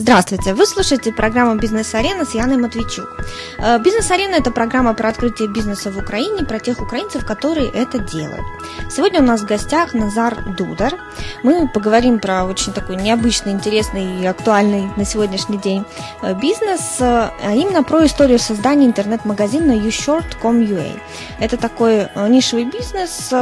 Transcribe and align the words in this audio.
Здравствуйте! 0.00 0.54
Вы 0.54 0.64
слушаете 0.64 1.12
программу 1.12 1.56
«Бизнес-арена» 1.56 2.24
с 2.24 2.32
Яной 2.32 2.56
Матвейчук. 2.56 3.16
Э, 3.58 3.80
«Бизнес-арена»– 3.80 4.36
это 4.36 4.52
программа 4.52 4.94
про 4.94 5.08
открытие 5.08 5.48
бизнеса 5.48 5.90
в 5.90 5.98
Украине, 5.98 6.44
про 6.44 6.60
тех 6.60 6.80
украинцев, 6.80 7.26
которые 7.26 7.68
это 7.68 7.98
делают. 7.98 8.44
Сегодня 8.88 9.20
у 9.20 9.24
нас 9.24 9.40
в 9.40 9.46
гостях 9.46 9.94
Назар 9.94 10.54
Дудар. 10.56 10.94
Мы 11.42 11.66
поговорим 11.66 12.20
про 12.20 12.44
очень 12.44 12.72
такой 12.72 12.94
необычный, 12.94 13.50
интересный 13.50 14.22
и 14.22 14.26
актуальный 14.26 14.88
на 14.96 15.04
сегодняшний 15.04 15.58
день 15.58 15.84
э, 16.22 16.32
бизнес, 16.32 17.00
э, 17.00 17.30
а 17.44 17.52
именно 17.52 17.82
про 17.82 18.06
историю 18.06 18.38
создания 18.38 18.86
интернет-магазина 18.86 19.72
ushort.com.ua. 19.72 21.00
Это 21.40 21.56
такой 21.56 22.06
нишевый 22.28 22.66
бизнес 22.66 23.32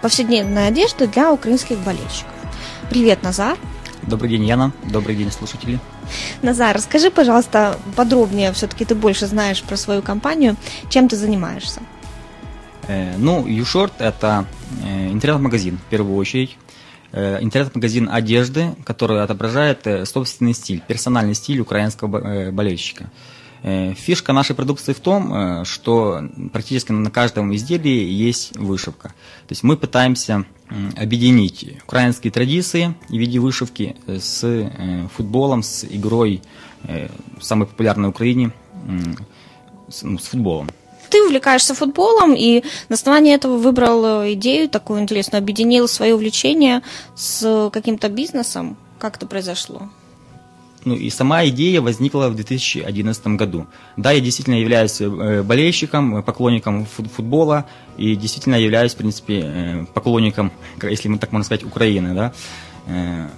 повседневной 0.00 0.66
одежды 0.66 1.06
для 1.06 1.32
украинских 1.32 1.78
болельщиков. 1.78 2.32
Привет, 2.90 3.22
Назар! 3.22 3.56
Добрый 4.06 4.30
день, 4.30 4.44
Яна. 4.44 4.72
Добрый 4.90 5.16
день, 5.16 5.30
слушатели. 5.30 5.78
Назар, 6.42 6.76
расскажи, 6.76 7.10
пожалуйста, 7.10 7.78
подробнее, 7.96 8.52
все-таки 8.52 8.84
ты 8.84 8.94
больше 8.94 9.26
знаешь 9.26 9.62
про 9.62 9.76
свою 9.76 10.02
компанию, 10.02 10.56
чем 10.88 11.08
ты 11.08 11.16
занимаешься? 11.16 11.80
Э, 12.88 13.16
ну, 13.16 13.46
YouShort– 13.46 13.92
это 13.98 14.46
э, 14.84 15.12
интернет-магазин, 15.12 15.78
в 15.78 15.90
первую 15.90 16.16
очередь. 16.16 16.56
Э, 17.12 17.38
интернет-магазин 17.42 18.08
одежды, 18.10 18.74
который 18.84 19.22
отображает 19.22 19.86
э, 19.86 20.06
собственный 20.06 20.54
стиль, 20.54 20.82
персональный 20.86 21.34
стиль 21.34 21.60
украинского 21.60 22.18
э, 22.18 22.50
болельщика. 22.50 23.10
Фишка 23.62 24.32
нашей 24.32 24.56
продукции 24.56 24.92
в 24.92 24.98
том, 24.98 25.64
что 25.64 26.20
практически 26.52 26.90
на 26.90 27.12
каждом 27.12 27.54
изделии 27.54 28.10
есть 28.10 28.56
вышивка. 28.56 29.10
То 29.10 29.50
есть 29.50 29.62
мы 29.62 29.76
пытаемся 29.76 30.46
объединить 30.96 31.76
украинские 31.84 32.30
традиции 32.32 32.94
в 33.08 33.12
виде 33.16 33.38
вышивки 33.38 33.96
с 34.06 34.44
э, 34.44 35.08
футболом, 35.14 35.62
с 35.62 35.84
игрой 35.84 36.42
самой 37.40 37.68
популярной 37.68 38.08
в 38.08 38.10
Украине, 38.10 38.50
ну, 40.02 40.18
с 40.18 40.26
футболом 40.26 40.68
ты 41.12 41.22
увлекаешься 41.22 41.74
футболом 41.74 42.34
и 42.34 42.64
на 42.88 42.94
основании 42.94 43.34
этого 43.34 43.58
выбрал 43.58 44.26
идею 44.32 44.68
такую 44.70 45.00
интересную, 45.00 45.42
объединил 45.42 45.86
свое 45.86 46.14
увлечение 46.14 46.80
с 47.14 47.70
каким-то 47.70 48.08
бизнесом. 48.08 48.78
Как 48.98 49.16
это 49.16 49.26
произошло? 49.26 49.90
Ну 50.84 50.94
и 50.94 51.10
сама 51.10 51.46
идея 51.46 51.80
возникла 51.80 52.28
в 52.28 52.34
2011 52.34 53.26
году. 53.28 53.66
Да, 53.96 54.10
я 54.10 54.20
действительно 54.20 54.56
являюсь 54.56 55.00
э, 55.00 55.42
болельщиком, 55.42 56.22
поклонником 56.22 56.86
футбола 56.86 57.66
и 57.96 58.16
действительно 58.16 58.56
являюсь, 58.56 58.94
в 58.94 58.96
принципе, 58.96 59.40
э, 59.44 59.86
поклонником, 59.94 60.50
если 60.82 61.08
мы 61.08 61.18
так 61.18 61.32
можно 61.32 61.44
сказать, 61.44 61.64
Украины, 61.64 62.14
да. 62.14 62.32
Э, 62.86 63.28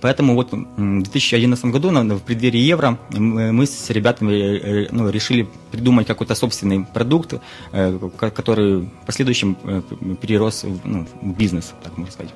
поэтому 0.00 0.34
вот 0.34 0.52
в 0.52 1.02
2011 1.02 1.64
году, 1.66 1.90
в 1.90 2.20
преддверии 2.20 2.60
Евро, 2.60 2.98
мы 3.10 3.66
с 3.66 3.90
ребятами 3.90 4.88
ну, 4.92 5.10
решили 5.10 5.48
придумать 5.72 6.06
какой-то 6.06 6.34
собственный 6.34 6.84
продукт, 6.84 7.34
который 8.18 8.80
в 8.80 9.06
последующем 9.06 9.56
перерос 10.20 10.64
ну, 10.84 11.06
в 11.20 11.36
бизнес, 11.36 11.72
так 11.82 11.96
можно 11.96 12.12
сказать. 12.12 12.32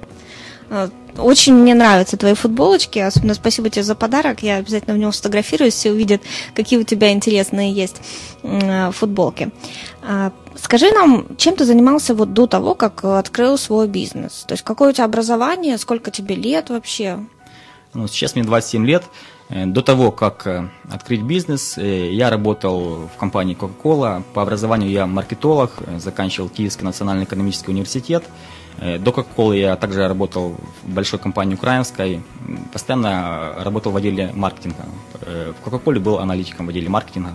Э, 0.70 0.89
очень 1.19 1.55
мне 1.55 1.75
нравятся 1.75 2.17
твои 2.17 2.34
футболочки, 2.34 2.98
особенно 2.98 3.34
спасибо 3.34 3.70
тебе 3.70 3.83
за 3.83 3.95
подарок. 3.95 4.42
Я 4.42 4.56
обязательно 4.56 4.95
в 4.95 4.98
нем 4.98 5.12
сфотографируюсь, 5.12 5.75
все 5.75 5.92
увидят, 5.92 6.20
какие 6.55 6.78
у 6.78 6.83
тебя 6.83 7.12
интересные 7.12 7.72
есть 7.72 7.97
э, 8.42 8.91
футболки. 8.92 9.50
А, 10.03 10.33
скажи 10.56 10.91
нам, 10.92 11.37
чем 11.37 11.56
ты 11.56 11.64
занимался 11.64 12.14
вот 12.14 12.33
до 12.33 12.47
того, 12.47 12.75
как 12.75 13.05
открыл 13.05 13.56
свой 13.56 13.89
бизнес? 13.89 14.44
То 14.47 14.53
есть 14.53 14.64
какое 14.64 14.91
у 14.91 14.92
тебя 14.92 15.05
образование, 15.05 15.78
сколько 15.78 16.11
тебе 16.11 16.34
лет 16.34 16.70
вообще? 16.70 17.19
Ну, 17.94 18.06
сейчас 18.09 18.34
мне 18.34 18.44
27 18.44 18.87
лет. 18.87 19.05
Э, 19.48 19.64
до 19.64 19.81
того, 19.81 20.11
как 20.11 20.47
открыть 20.91 21.22
бизнес, 21.22 21.78
я 21.78 22.28
работал 22.28 23.09
в 23.14 23.17
компании 23.17 23.56
Coca-Cola. 23.56 24.22
По 24.34 24.42
образованию 24.42 24.91
я 24.91 25.06
маркетолог, 25.06 25.72
заканчивал 25.97 26.50
Киевский 26.50 26.84
национальный 26.84 27.25
экономический 27.25 27.71
университет. 27.71 28.25
Э, 28.78 28.98
до 28.98 29.10
Coca-Cola 29.10 29.56
я 29.56 29.76
также 29.76 30.06
работал 30.09 30.54
в 30.84 30.94
большой 30.94 31.19
компании 31.19 31.54
украинской, 31.54 32.20
постоянно 32.72 33.54
работал 33.59 33.92
в 33.92 33.97
отделе 33.97 34.31
маркетинга. 34.34 34.84
Э, 35.22 35.53
в 35.53 35.66
Coca-Cola 35.66 35.98
был 35.98 36.19
аналитиком 36.19 36.66
в 36.66 36.69
отделе 36.69 36.88
маркетинга. 36.88 37.31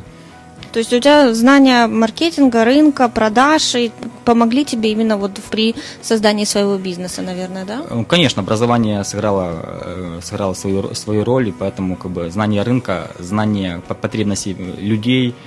То 0.71 0.79
есть 0.79 0.93
у 0.93 0.99
тебя 0.99 1.33
знания 1.33 1.87
маркетинга, 1.87 2.63
рынка, 2.63 3.09
продаж 3.09 3.75
и 3.75 3.91
помогли 4.23 4.63
тебе 4.63 4.91
именно 4.91 5.17
вот 5.17 5.31
при 5.49 5.75
создании 6.01 6.45
своего 6.45 6.77
бизнеса, 6.77 7.21
наверное, 7.21 7.65
да? 7.65 7.81
Ну, 7.89 8.05
конечно, 8.05 8.41
образование 8.41 9.03
сыграло, 9.03 9.59
э, 9.63 10.19
сыграло 10.21 10.53
свою, 10.53 10.93
свою 10.95 11.23
роль, 11.25 11.49
и 11.49 11.51
поэтому 11.51 11.97
как 11.97 12.11
бы, 12.11 12.29
знание 12.31 12.63
рынка, 12.63 13.11
знание 13.19 13.81
потребностей 14.01 14.53
людей– 14.53 15.35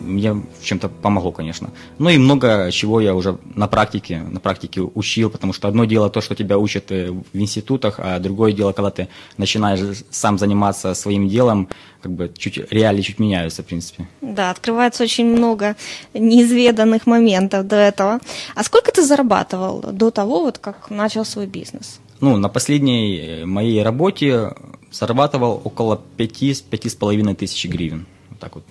мне 0.00 0.32
в 0.32 0.62
чем-то 0.62 0.88
помогло, 0.88 1.32
конечно. 1.32 1.70
Ну 1.98 2.10
и 2.10 2.18
много 2.18 2.70
чего 2.72 3.00
я 3.00 3.14
уже 3.14 3.38
на 3.54 3.66
практике, 3.66 4.22
на 4.30 4.40
практике 4.40 4.80
учил, 4.80 5.30
потому 5.30 5.52
что 5.52 5.68
одно 5.68 5.84
дело 5.84 6.10
то, 6.10 6.20
что 6.20 6.34
тебя 6.34 6.56
учат 6.58 6.92
э, 6.92 7.10
в 7.10 7.38
институтах, 7.38 7.98
а 7.98 8.18
другое 8.18 8.52
дело, 8.52 8.72
когда 8.72 8.90
ты 8.90 9.08
начинаешь 9.36 10.04
сам 10.10 10.38
заниматься 10.38 10.94
своим 10.94 11.28
делом, 11.28 11.68
как 12.02 12.12
бы 12.12 12.32
чуть 12.36 12.58
реалии 12.70 13.02
чуть 13.02 13.18
меняются, 13.18 13.62
в 13.62 13.66
принципе. 13.66 14.08
Да, 14.20 14.50
открывается 14.50 15.02
очень 15.02 15.26
много 15.26 15.76
неизведанных 16.14 17.06
моментов 17.06 17.66
до 17.66 17.76
этого. 17.76 18.20
А 18.54 18.64
сколько 18.64 18.92
ты 18.92 19.02
зарабатывал 19.02 19.80
до 19.92 20.10
того, 20.10 20.42
вот 20.42 20.58
как 20.58 20.90
начал 20.90 21.24
свой 21.24 21.46
бизнес? 21.46 22.00
Ну, 22.20 22.36
на 22.36 22.48
последней 22.48 23.18
э, 23.18 23.44
моей 23.46 23.82
работе 23.82 24.52
зарабатывал 24.92 25.60
около 25.64 26.00
5-5,5 26.18 27.34
тысяч 27.34 27.66
гривен. 27.68 28.06
Вот 28.30 28.38
так 28.38 28.54
вот. 28.54 28.64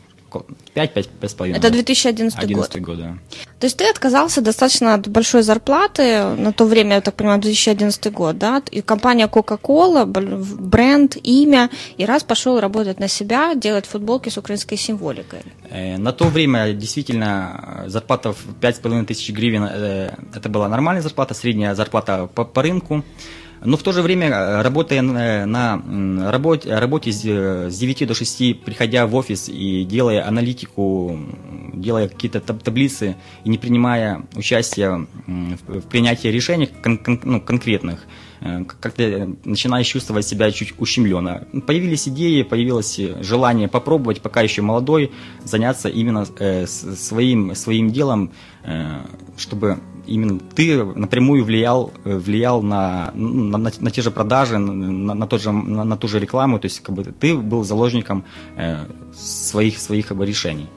5-5,5. 0.76 1.56
Это 1.56 1.70
2011 1.70 2.40
11 2.40 2.82
год. 2.82 2.98
да. 2.98 3.18
То 3.60 3.66
есть 3.66 3.78
ты 3.78 3.90
отказался 3.90 4.42
достаточно 4.42 4.94
от 4.94 5.08
большой 5.08 5.42
зарплаты 5.42 6.24
на 6.38 6.54
то 6.54 6.66
время, 6.66 6.96
я 6.96 7.02
так 7.02 7.16
понимаю, 7.16 7.42
2011 7.42 8.14
год, 8.14 8.38
да? 8.38 8.62
И 8.72 8.82
компания 8.82 9.28
Coca-Cola, 9.28 10.06
бренд, 10.06 11.18
имя, 11.24 11.70
и 11.98 12.06
раз 12.06 12.24
пошел 12.24 12.60
работать 12.60 13.00
на 13.00 13.08
себя, 13.08 13.56
делать 13.56 13.86
футболки 13.86 14.30
с 14.30 14.38
украинской 14.38 14.78
символикой. 14.78 15.40
Э, 15.70 15.98
на 15.98 16.12
то 16.12 16.26
время 16.26 16.74
действительно 16.74 17.84
зарплата 17.88 18.34
в 18.34 18.46
5,5 18.62 19.06
тысяч 19.06 19.32
гривен, 19.32 19.64
э, 19.64 20.12
это 20.34 20.50
была 20.50 20.70
нормальная 20.70 21.02
зарплата, 21.02 21.34
средняя 21.34 21.76
зарплата 21.76 22.30
по, 22.34 22.46
по 22.46 22.62
рынку. 22.62 23.04
Но 23.64 23.76
в 23.76 23.84
то 23.84 23.92
же 23.92 24.02
время, 24.02 24.30
э, 24.30 24.62
работая 24.62 25.02
на 25.02 26.32
работе, 26.32 26.74
работе 26.76 27.12
с 27.12 27.22
9 27.22 28.06
до 28.06 28.14
6, 28.14 28.54
приходя 28.54 29.06
в 29.06 29.16
офис 29.16 29.50
и 29.50 29.84
делая 29.84 30.26
аналитику, 30.28 31.20
делая 31.74 32.08
какие-то 32.08 32.40
таблицы 32.40 33.16
и 33.44 33.50
не 33.50 33.58
принимая 33.58 34.24
участия 34.36 35.06
в 35.28 35.82
принятии 35.90 36.30
решений 36.30 36.68
кон- 36.68 36.98
кон- 36.98 37.20
ну, 37.24 37.42
конкретных, 37.42 38.06
э, 38.42 38.64
как 38.66 38.94
ты 38.94 39.36
начинаешь 39.44 39.88
чувствовать 39.88 40.26
себя 40.26 40.52
чуть 40.52 40.74
ущемленно. 40.78 41.48
Появились 41.68 42.08
идеи, 42.08 42.44
появилось 42.44 43.00
желание 43.22 43.68
попробовать, 43.68 44.22
пока 44.22 44.42
еще 44.42 44.62
молодой, 44.62 45.12
заняться 45.44 45.90
именно 45.90 46.26
э, 46.40 46.66
своим, 46.66 47.56
своим 47.56 47.92
делом, 47.92 48.32
чтобы 49.38 49.80
именно 50.10 50.40
ты 50.56 50.84
напрямую 50.84 51.44
влиял, 51.44 51.92
э, 52.06 52.18
влиял 52.18 52.62
на, 52.62 53.12
на, 53.14 53.58
на, 53.58 53.72
на 53.80 53.92
те 53.92 54.02
же 54.02 54.12
продажи, 54.12 54.58
на, 54.58 55.14
на, 55.14 55.28
тот 55.28 55.42
же, 55.42 55.52
на, 55.52 55.84
на 55.84 55.98
ту 55.98 56.08
же 56.08 56.20
рекламу, 56.20 56.60
то 56.60 56.66
есть 56.66 56.80
как 56.82 56.96
бы 56.96 57.04
ты 57.04 57.36
был 57.36 57.64
заложником 57.64 58.24
э, 58.58 58.86
своих, 59.14 59.80
своих 59.80 60.08
как 60.08 60.18
бы, 60.18 60.26
решений. 60.26 60.68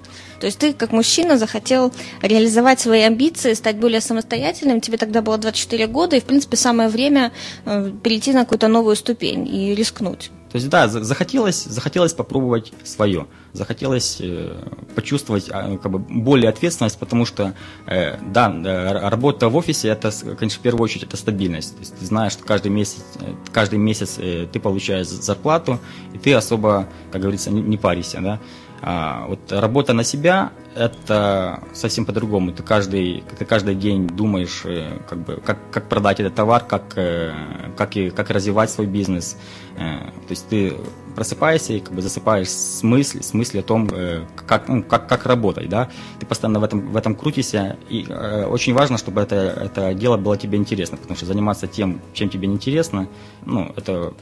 То 0.40 0.46
есть 0.46 0.58
ты, 0.58 0.72
как 0.72 0.92
мужчина, 0.92 1.38
захотел 1.38 1.92
реализовать 2.20 2.80
свои 2.80 3.02
амбиции, 3.02 3.54
стать 3.54 3.76
более 3.76 4.00
самостоятельным. 4.00 4.80
Тебе 4.80 4.98
тогда 4.98 5.22
было 5.22 5.38
24 5.38 5.86
года, 5.86 6.16
и, 6.16 6.20
в 6.20 6.24
принципе, 6.24 6.56
самое 6.56 6.88
время 6.88 7.30
э, 7.64 7.92
перейти 8.02 8.32
на 8.32 8.40
какую-то 8.40 8.68
новую 8.68 8.96
ступень 8.96 9.46
и 9.46 9.74
рискнуть. 9.74 10.30
То 10.52 10.56
есть, 10.56 10.68
да, 10.68 10.86
захотелось, 10.86 11.64
захотелось 11.64 12.12
попробовать 12.12 12.74
свое, 12.84 13.26
захотелось 13.54 14.18
э, 14.20 14.54
почувствовать 14.94 15.48
э, 15.48 15.78
как 15.82 15.90
бы 15.90 15.98
более 15.98 16.50
ответственность, 16.50 16.98
потому 16.98 17.24
что, 17.24 17.54
э, 17.86 18.18
да, 18.20 18.52
э, 18.54 19.08
работа 19.08 19.48
в 19.48 19.56
офисе, 19.56 19.88
это, 19.88 20.12
конечно, 20.38 20.58
в 20.58 20.62
первую 20.62 20.84
очередь, 20.84 21.04
это 21.04 21.16
стабильность. 21.16 21.74
То 21.74 21.80
есть, 21.80 21.96
ты 21.98 22.04
знаешь, 22.04 22.32
что 22.32 22.44
каждый 22.44 22.70
месяц, 22.70 23.02
э, 23.20 23.32
каждый 23.50 23.78
месяц 23.78 24.16
э, 24.18 24.46
ты 24.52 24.60
получаешь 24.60 25.06
зарплату, 25.06 25.80
и 26.12 26.18
ты 26.18 26.34
особо, 26.34 26.86
как 27.10 27.22
говорится, 27.22 27.50
не, 27.50 27.62
не 27.62 27.78
паришься, 27.78 28.20
да. 28.20 28.38
А, 28.82 29.26
вот 29.28 29.52
работа 29.52 29.92
на 29.92 30.02
себя– 30.02 30.50
это 30.74 31.62
совсем 31.72 32.04
по-другому. 32.04 32.52
Ты 32.52 32.62
каждый, 32.62 33.22
ты 33.38 33.44
каждый 33.44 33.74
день 33.74 34.08
думаешь, 34.08 34.62
э, 34.64 34.98
как, 35.08 35.18
бы, 35.18 35.36
как, 35.36 35.58
как 35.70 35.88
продать 35.88 36.18
этот 36.20 36.34
товар, 36.34 36.64
как, 36.64 36.94
э, 36.96 37.32
как, 37.76 37.96
и, 37.96 38.10
как 38.10 38.30
развивать 38.30 38.70
свой 38.70 38.86
бизнес. 38.86 39.36
Э, 39.76 40.00
то 40.26 40.30
есть 40.30 40.48
ты 40.48 40.74
просыпаешься 41.14 41.74
и 41.74 41.80
как 41.80 41.94
бы 41.94 42.02
засыпаешь 42.02 42.48
с 42.48 42.82
мыслью, 42.82 43.22
с 43.22 43.34
мыслью 43.34 43.60
о 43.60 43.64
том, 43.64 43.88
как, 44.46 44.68
ну, 44.68 44.82
как, 44.82 45.08
как 45.08 45.26
работать. 45.26 45.68
Да? 45.68 45.90
Ты 46.18 46.26
постоянно 46.26 46.58
в 46.58 46.64
этом, 46.64 46.90
в 46.90 46.96
этом 46.96 47.14
крутишься. 47.14 47.76
И 47.90 48.06
очень 48.48 48.72
важно, 48.72 48.96
чтобы 48.96 49.20
это, 49.20 49.36
это 49.36 49.92
дело 49.92 50.16
было 50.16 50.38
тебе 50.38 50.56
интересно, 50.56 50.96
потому 50.96 51.16
что 51.16 51.26
заниматься 51.26 51.66
тем, 51.66 52.00
чем 52.14 52.30
тебе 52.30 52.48
не 52.48 52.54
интересно, 52.54 53.08
ну, 53.44 53.70
это 53.76 54.14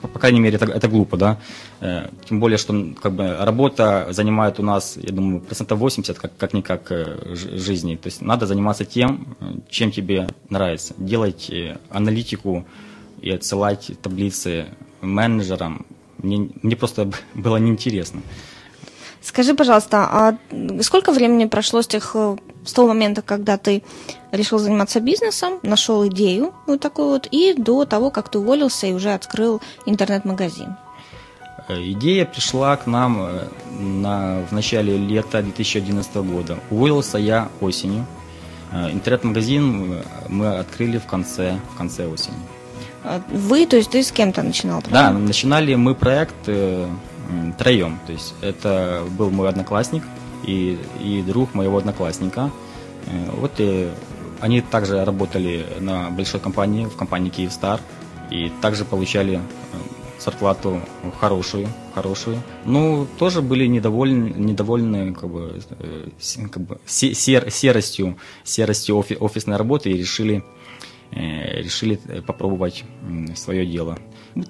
по 0.00 0.18
крайней 0.18 0.40
мере, 0.40 0.56
это, 0.56 0.66
это 0.66 0.88
глупо, 0.88 1.16
да. 1.16 1.38
Э, 1.80 2.08
тем 2.28 2.40
более, 2.40 2.58
что 2.58 2.94
как 3.02 3.12
бы, 3.12 3.36
работа 3.38 4.08
занимает 4.10 4.60
у 4.60 4.62
нас, 4.62 4.96
я 4.96 5.12
думаю, 5.12 5.40
процентов 5.40 5.78
80, 5.78 6.18
как, 6.18 6.36
как-никак, 6.36 6.90
э, 6.90 7.34
жизни. 7.34 7.96
То 7.96 8.08
есть 8.08 8.22
надо 8.22 8.46
заниматься 8.46 8.84
тем, 8.84 9.36
чем 9.68 9.90
тебе 9.90 10.28
нравится. 10.50 10.94
Делать 10.98 11.50
аналитику 11.90 12.64
и 13.20 13.30
отсылать 13.30 13.90
таблицы 14.02 14.66
менеджерам. 15.00 15.86
Мне, 16.18 16.50
мне 16.62 16.76
просто 16.76 17.10
было 17.34 17.56
неинтересно. 17.56 18.22
Скажи, 19.20 19.54
пожалуйста, 19.54 20.08
а 20.10 20.38
сколько 20.82 21.12
времени 21.12 21.46
прошло 21.46 21.82
с 21.82 21.86
тех 21.86 22.16
с 22.68 22.72
того 22.72 22.88
момента, 22.88 23.22
когда 23.22 23.56
ты 23.56 23.82
решил 24.32 24.58
заниматься 24.58 25.00
бизнесом, 25.00 25.58
нашел 25.62 26.06
идею 26.08 26.52
вот 26.66 26.80
такую 26.80 27.08
вот, 27.08 27.28
и 27.30 27.54
до 27.54 27.84
того, 27.84 28.10
как 28.10 28.30
ты 28.30 28.38
уволился 28.38 28.86
и 28.86 28.92
уже 28.92 29.14
открыл 29.14 29.60
интернет-магазин? 29.86 30.76
Э, 31.68 31.80
идея 31.92 32.24
пришла 32.26 32.76
к 32.76 32.86
нам 32.86 33.18
э, 33.20 33.48
на, 33.80 34.44
в 34.50 34.52
начале 34.52 34.96
лета 34.98 35.42
2011 35.42 36.16
года. 36.16 36.58
Уволился 36.70 37.18
я 37.18 37.48
осенью. 37.60 38.06
Э, 38.72 38.90
интернет-магазин 38.90 40.02
мы 40.28 40.58
открыли 40.58 40.98
в 40.98 41.06
конце, 41.06 41.58
в 41.74 41.78
конце 41.78 42.06
осени. 42.06 42.36
А 43.04 43.22
вы, 43.32 43.66
то 43.66 43.76
есть 43.76 43.90
ты 43.90 44.02
с 44.02 44.12
кем-то 44.12 44.42
начинал? 44.42 44.82
Правильно? 44.82 45.20
Да, 45.20 45.26
начинали 45.26 45.74
мы 45.74 45.94
проект 45.94 46.34
э, 46.46 46.86
троем. 47.58 47.98
То 48.06 48.12
есть 48.12 48.34
это 48.42 49.04
был 49.16 49.30
мой 49.30 49.48
одноклассник, 49.48 50.02
и, 50.48 50.78
и 51.04 51.22
друг 51.22 51.54
моего 51.54 51.76
одноклассника. 51.76 52.50
Э, 53.06 53.30
вот 53.32 53.52
и 53.58 53.88
они 54.40 54.60
также 54.60 55.04
работали 55.04 55.66
на 55.80 56.10
большой 56.10 56.40
компании, 56.40 56.86
в 56.86 56.96
компании 56.96 57.30
Киевстар, 57.30 57.80
и 58.30 58.50
также 58.62 58.84
получали 58.84 59.36
э, 59.36 59.40
зарплату 60.18 60.80
хорошую, 61.20 61.68
хорошую. 61.94 62.42
Ну, 62.64 63.06
тоже 63.18 63.42
были 63.42 63.66
недовольны, 63.66 64.32
недовольны 64.36 65.12
как 65.12 65.28
бы, 65.28 65.60
э, 65.78 66.08
как 66.50 66.62
бы 66.62 66.78
сер, 66.86 67.50
серостью, 67.50 68.16
серостью 68.44 68.96
офи, 68.96 69.16
офисной 69.20 69.56
работы 69.56 69.90
и 69.90 69.98
решили, 69.98 70.44
решили 71.10 71.96
попробовать 72.26 72.84
свое 73.34 73.66
дело. 73.66 73.98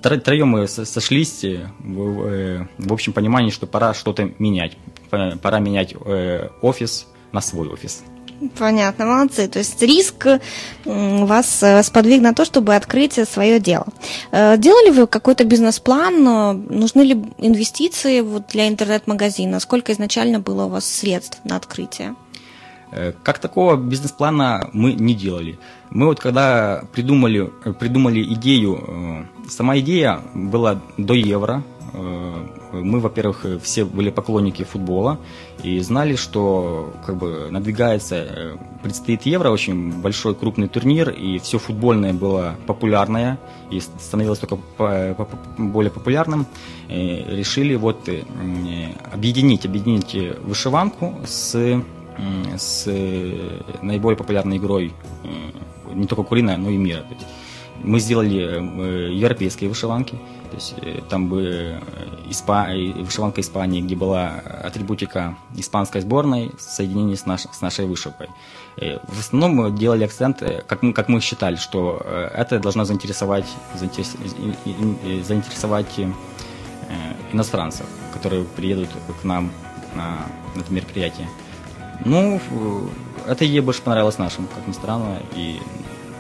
Троем 0.03 0.49
мы 0.49 0.67
сошлись 0.67 1.45
в, 1.79 2.67
в 2.79 2.93
общем 2.93 3.13
понимании, 3.13 3.51
что 3.51 3.67
пора 3.67 3.95
что-то 3.95 4.31
менять 4.39 4.77
пора 5.11 5.59
менять 5.59 5.95
э, 6.05 6.49
офис 6.63 7.07
на 7.33 7.41
свой 7.41 7.69
офис. 7.69 8.03
Понятно, 8.57 9.07
молодцы. 9.07 9.49
То 9.49 9.59
есть 9.59 9.83
риск 9.83 10.27
вас 10.85 11.63
э, 11.63 11.83
сподвиг 11.83 12.23
на 12.23 12.35
то, 12.35 12.45
чтобы 12.45 12.77
открыть 12.77 13.15
свое 13.29 13.59
дело. 13.59 13.87
Э, 14.31 14.57
делали 14.57 14.91
вы 14.91 15.07
какой-то 15.07 15.45
бизнес-план? 15.45 16.23
Нужны 16.69 17.03
ли 17.03 17.25
инвестиции 17.39 18.21
вот 18.21 18.47
для 18.53 18.69
интернет-магазина? 18.69 19.61
Сколько 19.61 19.93
изначально 19.93 20.39
было 20.39 20.65
у 20.65 20.69
вас 20.69 20.85
средств 20.85 21.41
на 21.45 21.57
открытие? 21.57 22.15
Как 23.23 23.39
такого 23.39 23.77
бизнес-плана 23.77 24.71
мы 24.73 24.95
не 24.95 25.15
делали. 25.15 25.59
Мы 25.91 26.07
вот 26.07 26.21
когда 26.21 26.85
придумали, 26.93 27.51
придумали 27.79 28.23
идею, 28.33 29.27
сама 29.47 29.79
идея 29.79 30.21
была 30.35 30.81
до 30.97 31.13
евро, 31.13 31.63
мы, 32.73 33.01
во-первых, 33.01 33.47
все 33.63 33.85
были 33.85 34.11
поклонники 34.11 34.63
футбола 34.63 35.19
и 35.63 35.79
знали, 35.81 36.17
что 36.17 36.93
как 37.05 37.17
бы 37.17 37.49
надвигается, 37.51 38.17
э, 38.17 38.57
предстоит 38.83 39.23
Евро, 39.23 39.51
очень 39.51 39.93
большой 40.01 40.35
крупный 40.35 40.69
турнир, 40.69 41.11
и 41.11 41.39
все 41.39 41.59
футбольное 41.59 42.13
было 42.13 42.57
популярное 42.67 43.39
и 43.71 43.81
становилось 43.81 44.39
только 44.39 44.59
более 45.59 45.91
популярным. 45.91 46.47
И 46.89 47.25
решили 47.29 47.75
вот 47.75 48.09
э, 48.09 48.23
объединить, 49.13 49.67
объединить 49.67 50.17
вышиванку 50.43 51.15
с 51.27 51.83
с 52.57 52.91
наиболее 53.81 54.17
популярной 54.17 54.57
игрой 54.57 54.93
не 55.95 56.07
только 56.07 56.25
куриная, 56.25 56.57
но 56.57 56.69
и 56.71 56.77
мира. 56.77 57.05
Мы 57.83 58.01
сделали 58.01 59.15
европейские 59.15 59.71
вышиванки, 59.71 60.19
то 60.49 60.57
есть 60.57 60.75
э, 60.83 61.01
там 61.09 61.29
бы 61.29 61.43
э, 61.43 62.31
Испа... 62.31 62.69
вышиванка 62.97 63.41
Испании, 63.41 63.81
где 63.81 63.95
была 63.95 64.29
атрибутика 64.65 65.37
испанской 65.55 66.01
сборной 66.01 66.53
в 66.57 66.61
соединении 66.61 67.15
с, 67.15 67.27
наш... 67.27 67.43
с 67.43 67.61
нашей 67.61 67.87
вышивкой. 67.87 68.29
Э, 68.77 68.99
в 69.07 69.21
основном 69.21 69.55
мы 69.55 69.71
делали 69.71 70.05
акцент, 70.05 70.43
как 70.67 70.83
мы, 70.83 70.93
как 70.93 71.09
мы 71.09 71.21
считали, 71.21 71.57
что 71.57 72.03
это 72.35 72.59
должно 72.59 72.85
заинтересовать, 72.85 73.47
заинтерес... 73.75 74.17
заинтересовать 75.27 76.01
иностранцев, 77.33 77.87
которые 78.15 78.45
приедут 78.45 78.89
к 79.21 79.25
нам 79.25 79.51
на, 79.95 80.27
на 80.55 80.61
это 80.61 80.73
мероприятие. 80.73 81.29
Ну, 82.05 82.41
это 83.27 83.45
ей 83.45 83.61
больше 83.61 83.83
понравилось 83.83 84.19
нашим, 84.19 84.47
как 84.47 84.67
ни 84.67 84.73
странно, 84.73 85.19
и 85.35 85.61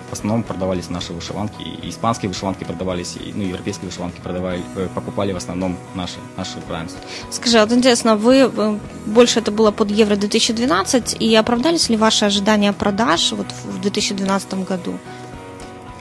в 0.09 0.13
основном 0.13 0.43
продавались 0.43 0.91
наши 0.91 1.13
вышиванки, 1.13 1.63
и 1.63 1.91
испанские 1.91 2.29
вышиванки 2.29 2.65
продавались, 2.65 3.17
и, 3.17 3.33
ну, 3.35 3.43
европейские 3.45 3.89
вышиванки 3.89 4.21
продавали, 4.21 4.63
э, 4.77 4.89
покупали 4.95 5.33
в 5.33 5.37
основном 5.37 5.77
наши, 5.95 6.17
наши 6.37 6.59
бранцы. 6.69 6.97
Скажи, 7.31 7.59
вот 7.61 7.73
интересно, 7.73 8.17
вы 8.17 8.51
э, 8.57 8.79
больше 9.07 9.41
это 9.41 9.51
было 9.51 9.71
под 9.71 9.91
Евро 9.91 10.17
2012, 10.17 11.17
и 11.21 11.35
оправдались 11.35 11.91
ли 11.91 11.97
ваши 11.97 12.25
ожидания 12.25 12.73
продаж 12.73 13.33
вот 13.33 13.47
в 13.65 13.81
2012 13.81 14.55
году? 14.65 14.99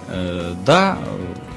Э, 0.07 0.54
да, 0.65 0.98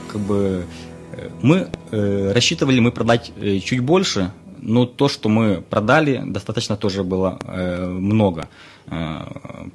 как 0.08 0.20
бы 0.20 0.66
э, 1.12 1.28
мы 1.42 1.68
э, 1.92 2.32
рассчитывали 2.32 2.80
мы 2.80 2.90
продать 2.90 3.32
э, 3.40 3.58
чуть 3.60 3.80
больше, 3.80 4.32
но 4.62 4.86
то, 4.86 5.08
что 5.08 5.28
мы 5.28 5.62
продали, 5.62 6.22
достаточно 6.26 6.76
тоже 6.76 7.04
было 7.04 7.38
э, 7.42 7.86
много, 7.86 8.48
э, 8.86 9.18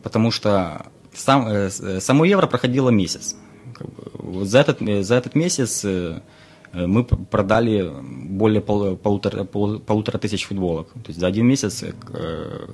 потому 0.03 0.31
что 0.31 0.85
сам, 1.15 1.47
э, 1.47 1.69
э, 1.79 1.99
само 1.99 2.25
евро 2.25 2.47
проходило 2.47 2.89
месяц. 2.89 3.35
За, 4.43 4.59
этот, 4.59 4.81
э, 4.81 5.03
за 5.03 5.15
этот 5.15 5.35
месяц 5.35 5.85
мы 6.73 7.05
продали 7.05 7.89
более 8.29 8.59
пол, 8.59 8.97
полутора, 8.97 9.45
пол, 9.45 9.79
полутора 9.79 10.17
тысяч 10.17 10.45
футболок. 10.45 10.87
То 10.89 11.07
есть 11.07 11.19
за 11.19 11.27
один 11.27 11.47
месяц, 11.47 11.85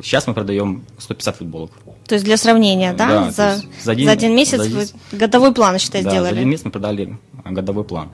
сейчас 0.02 0.26
мы 0.26 0.34
продаем 0.34 0.82
150 0.98 1.36
футболок. 1.36 1.72
То 2.08 2.16
есть 2.16 2.26
для 2.26 2.38
сравнения, 2.38 2.94
да? 2.94 3.08
да 3.08 3.32
за, 3.32 3.62
за, 3.84 3.92
один, 3.92 4.06
за 4.06 4.12
один 4.12 4.36
месяц 4.36 4.62
за, 4.62 4.70
вы 4.70 4.88
годовой 5.12 5.54
план, 5.54 5.78
считай, 5.78 6.02
да, 6.04 6.10
сделали? 6.10 6.30
за 6.30 6.36
один 6.36 6.50
месяц 6.50 6.66
мы 6.66 6.72
продали 6.72 7.16
годовой 7.46 7.84
план. 7.84 8.10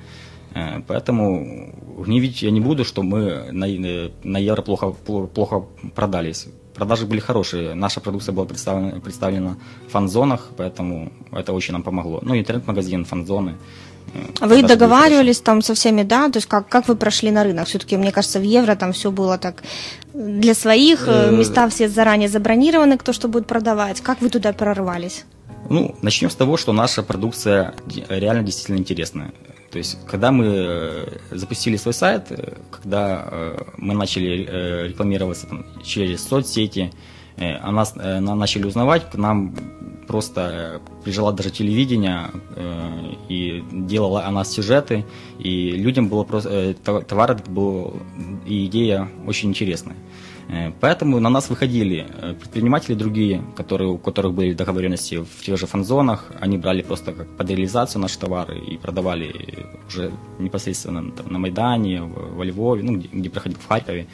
Поэтому 0.87 1.73
гневить 2.05 2.41
я 2.41 2.51
не 2.51 2.61
буду, 2.61 2.85
что 2.85 3.03
мы 3.03 3.51
на, 3.51 3.67
на 4.23 4.37
евро 4.37 4.61
плохо, 4.61 4.91
плохо 5.33 5.65
продались 5.95 6.47
продажи 6.77 7.05
были 7.05 7.19
хорошие. 7.19 7.73
Наша 7.75 7.99
продукция 7.99 8.33
была 8.35 8.45
представлена, 8.45 8.99
представлена 8.99 9.55
в 9.87 9.91
фан-зонах, 9.91 10.49
поэтому 10.57 11.11
это 11.31 11.53
очень 11.53 11.73
нам 11.73 11.83
помогло. 11.83 12.19
Ну, 12.21 12.35
интернет-магазин, 12.35 13.03
фан-зоны. 13.05 13.55
Э, 14.13 14.45
вы 14.47 14.63
договаривались 14.63 15.41
там 15.41 15.61
со 15.61 15.73
всеми, 15.73 16.03
да? 16.03 16.29
То 16.29 16.37
есть 16.37 16.47
как, 16.47 16.69
как 16.69 16.87
вы 16.87 16.95
прошли 16.95 17.31
на 17.31 17.43
рынок? 17.43 17.67
Все-таки, 17.67 17.97
мне 17.97 18.11
кажется, 18.11 18.39
в 18.39 18.43
евро 18.43 18.75
там 18.75 18.91
все 18.91 19.09
было 19.11 19.37
так 19.37 19.63
для 20.13 20.53
своих, 20.53 21.07
э, 21.07 21.29
э, 21.29 21.35
места 21.35 21.67
все 21.69 21.89
заранее 21.89 22.29
забронированы, 22.29 22.97
кто 22.97 23.13
что 23.13 23.27
будет 23.27 23.47
продавать. 23.47 24.01
Как 24.01 24.21
вы 24.21 24.29
туда 24.29 24.53
прорвались? 24.53 25.25
Ну, 25.69 25.95
начнем 26.01 26.29
с 26.29 26.35
того, 26.35 26.57
что 26.57 26.73
наша 26.73 27.03
продукция 27.03 27.75
реально 28.09 28.43
действительно 28.43 28.77
интересная. 28.77 29.33
То 29.71 29.79
есть, 29.79 29.97
когда 30.07 30.31
мы 30.31 30.45
э, 30.47 31.17
запустили 31.31 31.75
свой 31.75 31.93
сайт, 31.93 32.31
э, 32.31 32.53
когда 32.71 33.27
э, 33.29 33.57
мы 33.77 33.93
начали 33.93 34.87
рекламироваться 34.87 35.47
там, 35.47 35.65
через 35.83 36.27
соцсети, 36.27 36.91
о 37.39 37.71
нас 37.71 37.93
начали 37.93 38.65
узнавать, 38.65 39.11
к 39.11 39.15
нам 39.15 39.55
просто 40.07 40.81
приезжало 41.03 41.31
даже 41.31 41.51
телевидение 41.51 42.31
и 43.29 43.63
делало 43.71 44.25
о 44.25 44.31
нас 44.31 44.51
сюжеты, 44.51 45.05
и 45.37 45.69
людям 45.69 46.09
было 46.09 46.23
просто 46.23 46.73
товар 46.73 47.39
был 47.47 48.01
и 48.47 48.65
идея 48.65 49.07
очень 49.27 49.49
интересная. 49.49 49.97
Э, 50.49 50.71
поэтому 50.79 51.19
на 51.19 51.29
нас 51.29 51.49
выходили 51.49 52.05
э, 52.07 52.33
предприниматели 52.33 52.95
другие, 52.95 53.41
которые, 53.55 53.89
у 53.89 53.97
которых 53.97 54.33
были 54.33 54.53
договоренности 54.53 55.15
в 55.15 55.43
тех 55.43 55.57
же 55.57 55.67
фан-зонах. 55.67 56.31
Они 56.39 56.57
брали 56.57 56.81
просто 56.81 57.11
как 57.11 57.27
под 57.37 57.49
реализацию 57.49 58.01
наши 58.01 58.19
товары 58.19 58.57
и 58.57 58.77
продавали 58.77 59.33
уже 59.87 60.11
непосредственно 60.39 61.01
на 61.01 61.39
Майдане, 61.39 62.01
во 62.01 62.45
Львове, 62.45 62.83
ну, 62.83 62.97
где, 62.97 63.09
где 63.11 63.29
проходил 63.29 63.59
в 63.59 63.67
Харькове, 63.67 64.07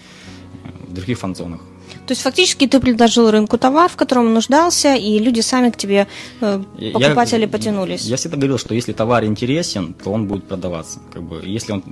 э, 0.63 0.87
в 0.87 0.93
других 0.93 1.19
фан-зонах. 1.19 1.61
То 2.05 2.11
есть 2.11 2.21
фактически 2.21 2.67
ты 2.67 2.79
предложил 2.79 3.31
рынку 3.31 3.57
товар, 3.57 3.89
в 3.89 3.95
котором 3.95 4.25
он 4.27 4.33
нуждался, 4.33 4.95
и 4.95 5.19
люди 5.19 5.41
сами 5.41 5.69
к 5.69 5.77
тебе, 5.77 6.07
покупатели, 6.39 7.41
я, 7.41 7.47
потянулись. 7.47 8.01
Я 8.01 8.17
всегда 8.17 8.37
говорил, 8.37 8.57
что 8.57 8.75
если 8.75 8.91
товар 8.93 9.23
интересен, 9.23 9.93
то 9.93 10.11
он 10.11 10.27
будет 10.27 10.43
продаваться. 10.43 10.99
Как 11.13 11.23
бы, 11.23 11.41
если 11.45 11.73
он, 11.73 11.83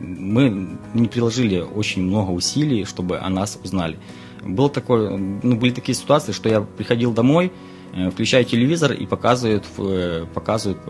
мы 0.00 0.68
не 0.94 1.08
приложили 1.08 1.60
очень 1.60 2.02
много 2.02 2.30
усилий, 2.30 2.84
чтобы 2.84 3.18
о 3.18 3.28
нас 3.30 3.58
узнали. 3.62 3.98
Было 4.44 4.68
такое, 4.68 5.16
ну, 5.16 5.56
были 5.56 5.70
такие 5.72 5.94
ситуации, 5.94 6.32
что 6.32 6.48
я 6.48 6.60
приходил 6.60 7.12
домой, 7.12 7.52
э, 7.94 8.10
включаю 8.10 8.44
телевизор 8.44 8.92
и 8.92 9.06
показывают, 9.06 9.64
э, 9.78 10.26
показывают 10.34 10.80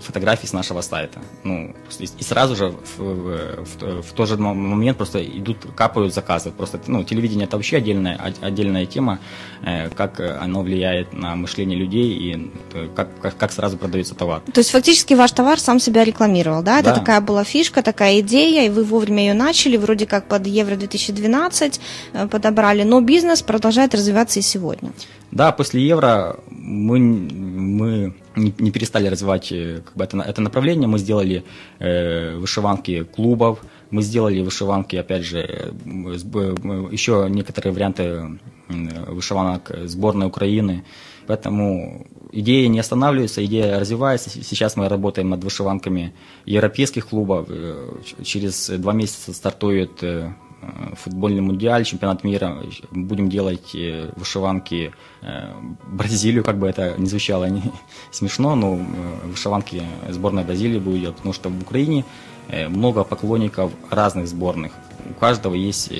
фотографии 0.00 0.46
с 0.46 0.52
нашего 0.52 0.80
сайта. 0.80 1.20
Ну, 1.44 1.74
и, 1.98 2.22
сразу 2.22 2.56
же 2.56 2.74
в, 2.96 2.98
в, 2.98 4.02
в 4.02 4.12
тот 4.12 4.28
же 4.28 4.36
момент 4.36 4.96
просто 4.96 5.24
идут, 5.24 5.58
капают 5.74 6.14
заказы. 6.14 6.50
Просто, 6.50 6.80
ну, 6.86 7.04
телевидение 7.04 7.46
это 7.46 7.56
вообще 7.56 7.76
отдельная, 7.76 8.18
отдельная 8.40 8.86
тема, 8.86 9.18
э, 9.62 9.90
как 9.90 10.20
оно 10.20 10.62
влияет 10.62 11.12
на 11.12 11.36
мышление 11.36 11.78
людей 11.78 12.14
и 12.14 12.52
э, 12.74 12.88
как, 12.94 13.08
как, 13.20 13.36
как 13.36 13.52
сразу 13.52 13.76
продается 13.76 14.14
товар. 14.14 14.42
То 14.52 14.60
есть 14.60 14.70
фактически 14.70 15.14
ваш 15.14 15.32
товар 15.32 15.58
сам 15.60 15.80
себя 15.80 16.04
рекламировал, 16.04 16.62
да? 16.62 16.80
Это 16.80 16.90
да. 16.90 16.94
такая 16.96 17.20
была 17.20 17.44
фишка, 17.44 17.82
такая 17.82 18.20
идея, 18.20 18.66
и 18.66 18.68
вы 18.68 18.84
вовремя 18.84 19.26
ее 19.26 19.34
начали, 19.34 19.76
вроде 19.76 20.06
как 20.06 20.26
под 20.26 20.46
Евро 20.46 20.76
2012 20.76 21.80
э, 22.12 22.28
подобрали, 22.28 22.82
но 22.82 23.00
бизнес 23.00 23.42
продолжает 23.42 23.94
развиваться 23.94 24.38
и 24.38 24.42
сегодня. 24.42 24.92
Да, 25.30 25.52
после 25.52 25.86
Евро 25.86 26.40
мы, 26.70 26.98
мы 26.98 28.14
не, 28.36 28.70
перестали 28.70 29.08
развивать 29.08 29.52
э, 29.52 29.82
как 29.84 29.96
бы, 29.96 30.04
это, 30.04 30.18
это 30.18 30.40
направление. 30.40 30.88
Мы 30.88 30.98
сделали 30.98 31.44
э, 31.78 32.36
вышиванки 32.36 33.04
клубов, 33.04 33.60
мы 33.90 34.02
сделали 34.02 34.40
вышиванки, 34.42 34.96
опять 34.96 35.24
же, 35.24 35.38
э, 35.40 35.72
еще 36.92 37.26
некоторые 37.28 37.72
варианты 37.72 38.38
вышиванок 38.68 39.72
сборной 39.84 40.26
Украины. 40.26 40.84
Поэтому 41.26 42.06
идея 42.32 42.68
не 42.68 42.80
останавливается, 42.80 43.44
идея 43.44 43.78
развивается. 43.80 44.30
Сейчас 44.30 44.76
мы 44.76 44.88
работаем 44.88 45.30
над 45.30 45.44
вышиванками 45.44 46.12
европейских 46.46 47.08
клубов. 47.08 47.46
Э, 47.48 47.88
через 48.22 48.68
два 48.68 48.92
месяца 48.92 49.32
стартует 49.32 50.02
Э, 50.02 50.32
футбольный 50.94 51.40
мундиаль, 51.40 51.84
чемпионат 51.84 52.24
мира, 52.24 52.58
будем 52.90 53.28
делать 53.28 53.74
э, 53.74 54.10
вышиванки 54.16 54.92
э, 55.22 55.52
Бразилию, 55.86 56.44
как 56.44 56.58
бы 56.58 56.68
это 56.68 56.94
не 56.98 57.06
звучало 57.06 57.46
не 57.46 57.62
смешно, 58.10 58.54
но 58.54 58.78
вышиванки 59.24 59.82
сборной 60.08 60.44
Бразилии 60.44 60.78
будет 60.78 61.00
делать, 61.00 61.16
потому 61.16 61.32
что 61.32 61.48
в 61.48 61.62
Украине 61.62 62.04
много 62.68 63.04
поклонников 63.04 63.70
разных 63.90 64.26
сборных. 64.26 64.72
У 65.08 65.14
каждого 65.14 65.54
есть 65.54 65.92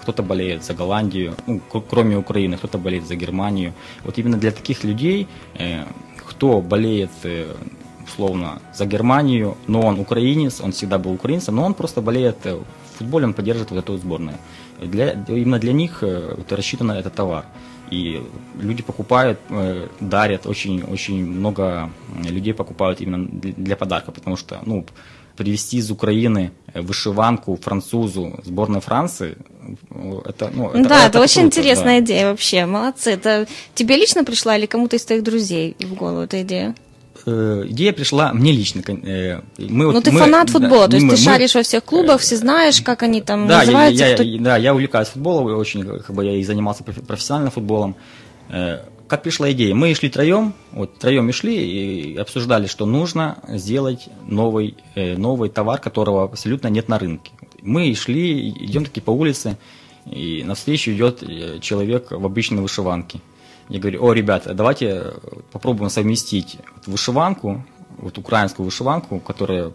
кто-то 0.00 0.22
болеет 0.22 0.64
за 0.64 0.72
Голландию, 0.72 1.34
ну, 1.46 1.60
кроме 1.60 2.16
Украины, 2.16 2.56
кто-то 2.56 2.78
болеет 2.78 3.06
за 3.06 3.14
Германию. 3.14 3.74
Вот 4.02 4.16
именно 4.16 4.38
для 4.38 4.52
таких 4.52 4.84
людей, 4.84 5.28
кто 6.26 6.62
болеет 6.62 7.10
условно 8.06 8.62
за 8.74 8.86
Германию, 8.86 9.56
но 9.66 9.82
он 9.82 10.00
украинец, 10.00 10.60
он 10.60 10.72
всегда 10.72 10.98
был 10.98 11.12
украинцем, 11.12 11.56
но 11.56 11.64
он 11.64 11.74
просто 11.74 12.00
болеет 12.00 12.38
футболе 13.00 13.26
он 13.26 13.34
поддерживает 13.34 13.70
вот 13.70 13.78
эту 13.78 13.98
сборную. 13.98 14.36
Для, 14.80 15.12
именно 15.28 15.58
для 15.58 15.72
них 15.72 16.02
э, 16.02 16.36
это 16.38 16.56
рассчитано 16.56 16.92
этот 16.92 17.14
товар. 17.14 17.44
И 17.92 18.22
люди 18.62 18.82
покупают, 18.82 19.38
э, 19.50 19.88
дарят, 20.00 20.46
очень, 20.46 20.82
очень 20.82 21.24
много 21.26 21.90
людей 22.30 22.54
покупают 22.54 23.00
именно 23.00 23.26
для 23.56 23.76
подарка, 23.76 24.12
потому 24.12 24.36
что, 24.36 24.60
ну, 24.66 24.84
привезти 25.36 25.78
из 25.78 25.90
Украины 25.90 26.50
э, 26.74 26.82
вышиванку 26.82 27.56
французу 27.56 28.40
сборной 28.44 28.80
Франции, 28.80 29.36
это, 30.24 30.50
ну, 30.54 30.70
это, 30.70 30.88
да, 30.88 30.98
это, 30.98 31.06
это 31.06 31.20
очень 31.20 31.42
круто, 31.42 31.60
интересная 31.60 32.00
да. 32.00 32.04
идея 32.04 32.30
вообще, 32.30 32.66
молодцы. 32.66 33.10
Это 33.10 33.46
тебе 33.74 33.96
лично 33.96 34.24
пришла 34.24 34.56
или 34.56 34.66
кому-то 34.66 34.96
из 34.96 35.04
твоих 35.04 35.22
друзей 35.22 35.76
в 35.80 35.94
голову 35.94 36.20
эта 36.20 36.42
идея? 36.42 36.74
Э, 37.30 37.64
идея 37.68 37.92
пришла 37.92 38.32
мне 38.32 38.50
лично. 38.50 38.82
Э, 38.86 39.40
мы, 39.58 39.84
ну, 39.84 39.92
вот, 39.92 40.04
ты 40.04 40.10
мы, 40.10 40.20
фанат 40.20 40.50
футбола, 40.50 40.86
да, 40.86 40.90
то 40.90 40.96
есть 40.96 41.06
мы, 41.06 41.14
ты 41.14 41.22
шаришь 41.22 41.54
во 41.54 41.62
всех 41.62 41.84
клубах, 41.84 42.20
все 42.20 42.36
знаешь, 42.36 42.80
как 42.80 43.04
они 43.04 43.20
там 43.20 43.46
да, 43.46 43.60
называются. 43.60 44.04
Я, 44.04 44.14
кто... 44.14 44.22
я, 44.24 44.40
да, 44.40 44.56
я 44.56 44.74
увлекаюсь 44.74 45.08
футболом, 45.08 45.46
очень, 45.56 45.84
как 45.84 46.14
бы 46.14 46.24
я 46.24 46.36
и 46.36 46.42
занимался 46.42 46.82
профессионально 46.82 47.50
футболом. 47.50 47.94
Э, 48.48 48.80
как 49.06 49.22
пришла 49.22 49.50
идея? 49.52 49.74
Мы 49.74 49.94
шли 49.94 50.08
троем, 50.08 50.54
вот 50.72 50.98
троем 50.98 51.28
и 51.28 51.32
шли 51.32 52.12
и 52.12 52.16
обсуждали, 52.16 52.66
что 52.66 52.86
нужно 52.86 53.38
сделать 53.48 54.08
новый, 54.26 54.76
новый 54.94 55.50
товар, 55.50 55.80
которого 55.80 56.24
абсолютно 56.24 56.68
нет 56.68 56.88
на 56.88 56.98
рынке. 56.98 57.32
Мы 57.60 57.92
шли, 57.94 58.50
идем 58.50 58.84
таки 58.84 59.00
по 59.00 59.10
улице, 59.10 59.56
и 60.06 60.44
навстречу 60.44 60.92
идет 60.92 61.24
человек 61.60 62.12
в 62.12 62.24
обычной 62.24 62.62
вышиванке. 62.62 63.20
Я 63.70 63.78
говорю, 63.78 64.04
о, 64.04 64.12
ребята, 64.12 64.52
давайте 64.52 65.14
попробуем 65.52 65.90
совместить 65.90 66.58
вышиванку, 66.86 67.64
вот 67.98 68.18
украинскую 68.18 68.64
вышиванку, 68.64 69.20
которая 69.20 69.72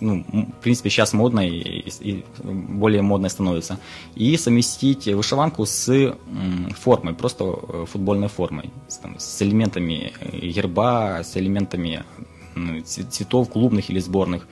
ну, 0.00 0.24
в 0.30 0.62
принципе, 0.62 0.90
сейчас 0.90 1.12
модной 1.12 1.48
и, 1.48 1.90
и 2.00 2.24
более 2.44 3.02
модной 3.02 3.30
становится, 3.30 3.78
и 4.14 4.36
совместить 4.36 5.06
вышиванку 5.08 5.66
с 5.66 6.14
формой, 6.78 7.14
просто 7.14 7.44
э, 7.44 7.84
футбольной 7.90 8.28
формой, 8.28 8.70
с, 8.86 8.98
там, 8.98 9.16
с 9.18 9.42
элементами 9.42 10.12
герба, 10.32 11.22
с 11.24 11.36
элементами 11.36 12.04
цветов 12.84 13.50
клубных 13.50 13.90
или 13.90 13.98
сборных. 13.98 14.46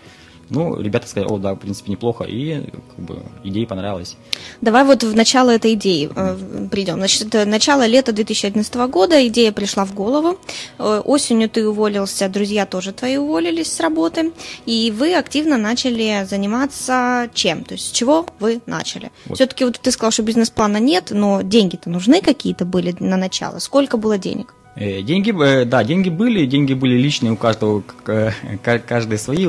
Ну, 0.51 0.81
ребята 0.81 1.09
сказали, 1.09 1.31
о, 1.31 1.39
да, 1.39 1.55
в 1.55 1.59
принципе, 1.59 1.93
неплохо, 1.93 2.25
и 2.25 2.63
как 2.97 3.05
бы 3.05 3.23
идея 3.43 3.67
понравилась. 3.67 4.17
Давай 4.61 4.85
вот 4.85 5.03
в 5.03 5.15
начало 5.15 5.51
этой 5.51 5.75
идеи 5.75 6.11
э, 6.15 6.69
придем. 6.71 6.97
Значит, 6.97 7.29
это 7.29 7.45
начало 7.45 7.87
лета 7.87 8.13
2011 8.13 8.75
года, 8.89 9.27
идея 9.29 9.53
пришла 9.53 9.85
в 9.85 9.95
голову. 9.95 10.39
Э, 10.79 11.03
осенью 11.05 11.49
ты 11.49 11.67
уволился, 11.67 12.29
друзья 12.29 12.67
тоже 12.67 12.93
твои 12.93 13.17
уволились 13.17 13.73
с 13.73 13.81
работы, 13.81 14.33
и 14.67 14.93
вы 14.97 15.15
активно 15.15 15.57
начали 15.57 16.27
заниматься 16.29 17.31
чем? 17.35 17.65
То 17.65 17.75
есть 17.75 17.89
с 17.89 17.91
чего 17.93 18.27
вы 18.39 18.61
начали? 18.67 19.11
Вот. 19.27 19.37
Все-таки 19.37 19.65
вот 19.65 19.79
ты 19.81 19.91
сказал, 19.91 20.11
что 20.11 20.23
бизнес-плана 20.23 20.79
нет, 20.79 21.09
но 21.11 21.43
деньги-то 21.43 21.91
нужны 21.91 22.21
какие-то 22.21 22.65
были 22.65 22.95
на 22.99 23.17
начало. 23.17 23.59
Сколько 23.59 23.97
было 23.97 24.19
денег? 24.19 24.55
Э, 24.77 25.03
деньги, 25.03 25.31
э, 25.31 25.65
да, 25.65 25.85
деньги 25.85 26.09
были, 26.09 26.47
деньги 26.47 26.75
были 26.75 26.97
личные 26.97 27.33
у 27.33 27.37
каждого, 27.37 27.85
э, 28.07 28.31
каждый 28.63 29.19
свои, 29.19 29.47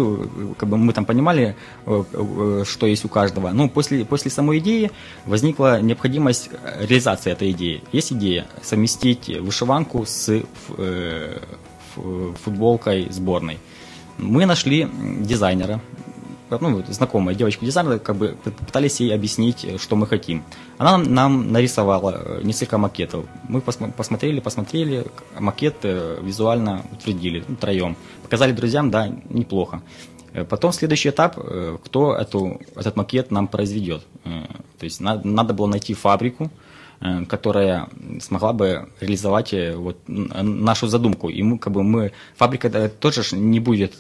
как 0.58 0.70
бы 0.70 0.78
мы 0.78 0.94
там 0.94 1.06
понимали, 1.06 1.56
что 1.86 2.86
есть 2.86 3.06
у 3.06 3.08
каждого. 3.08 3.50
Но 3.50 3.68
после, 3.68 4.06
после 4.06 4.30
самой 4.30 4.60
идеи 4.60 4.92
возникла 5.26 5.82
необходимость 5.82 6.50
реализации 6.80 7.32
этой 7.32 7.52
идеи. 7.52 7.82
Есть 7.92 8.14
идея 8.14 8.46
совместить 8.62 9.30
вышиванку 9.40 10.06
с 10.06 10.44
футболкой 12.44 13.08
сборной. 13.10 13.58
Мы 14.18 14.46
нашли 14.46 14.88
дизайнера, 15.22 15.82
ну, 16.50 16.84
знакомая 16.88 17.36
девочка-дизайнер, 17.36 18.00
как 18.00 18.16
бы 18.16 18.38
пытались 18.44 19.00
ей 19.00 19.14
объяснить, 19.14 19.82
что 19.82 19.96
мы 19.96 20.08
хотим. 20.08 20.44
Она 20.78 20.98
нам 20.98 21.52
нарисовала 21.52 22.22
э, 22.24 22.42
несколько 22.44 22.78
макетов. 22.78 23.26
Мы 23.48 23.62
посмотрели, 23.62 24.40
посмотрели, 24.40 25.06
макет 25.40 25.76
э, 25.84 26.20
визуально 26.22 26.84
утвердили, 26.92 27.44
ну. 27.60 27.96
Показали 28.24 28.52
друзьям, 28.52 28.92
да, 28.92 29.08
неплохо. 29.30 29.82
Э, 30.34 30.46
потом 30.46 30.72
следующий 30.72 31.10
этап, 31.10 31.38
кто 31.84 32.16
эту, 32.16 32.62
этот 32.76 32.96
макет 32.96 33.32
нам 33.32 33.48
произведет. 33.48 34.06
То 34.24 34.84
есть 34.84 35.02
надо 35.02 35.54
было 35.54 35.68
найти 35.68 35.94
фабрику, 35.94 36.52
которая 37.28 37.88
смогла 38.20 38.54
бы 38.54 38.90
реализовать 39.00 39.54
вот 39.76 39.98
нашу 40.08 40.88
задумку. 40.88 41.30
И 41.30 41.42
мы, 41.44 41.58
как 41.58 41.74
бы 41.74 41.84
мы, 41.84 42.12
фабрика 42.36 42.90
тоже 42.90 43.24
не 43.36 43.60
будет 43.60 43.96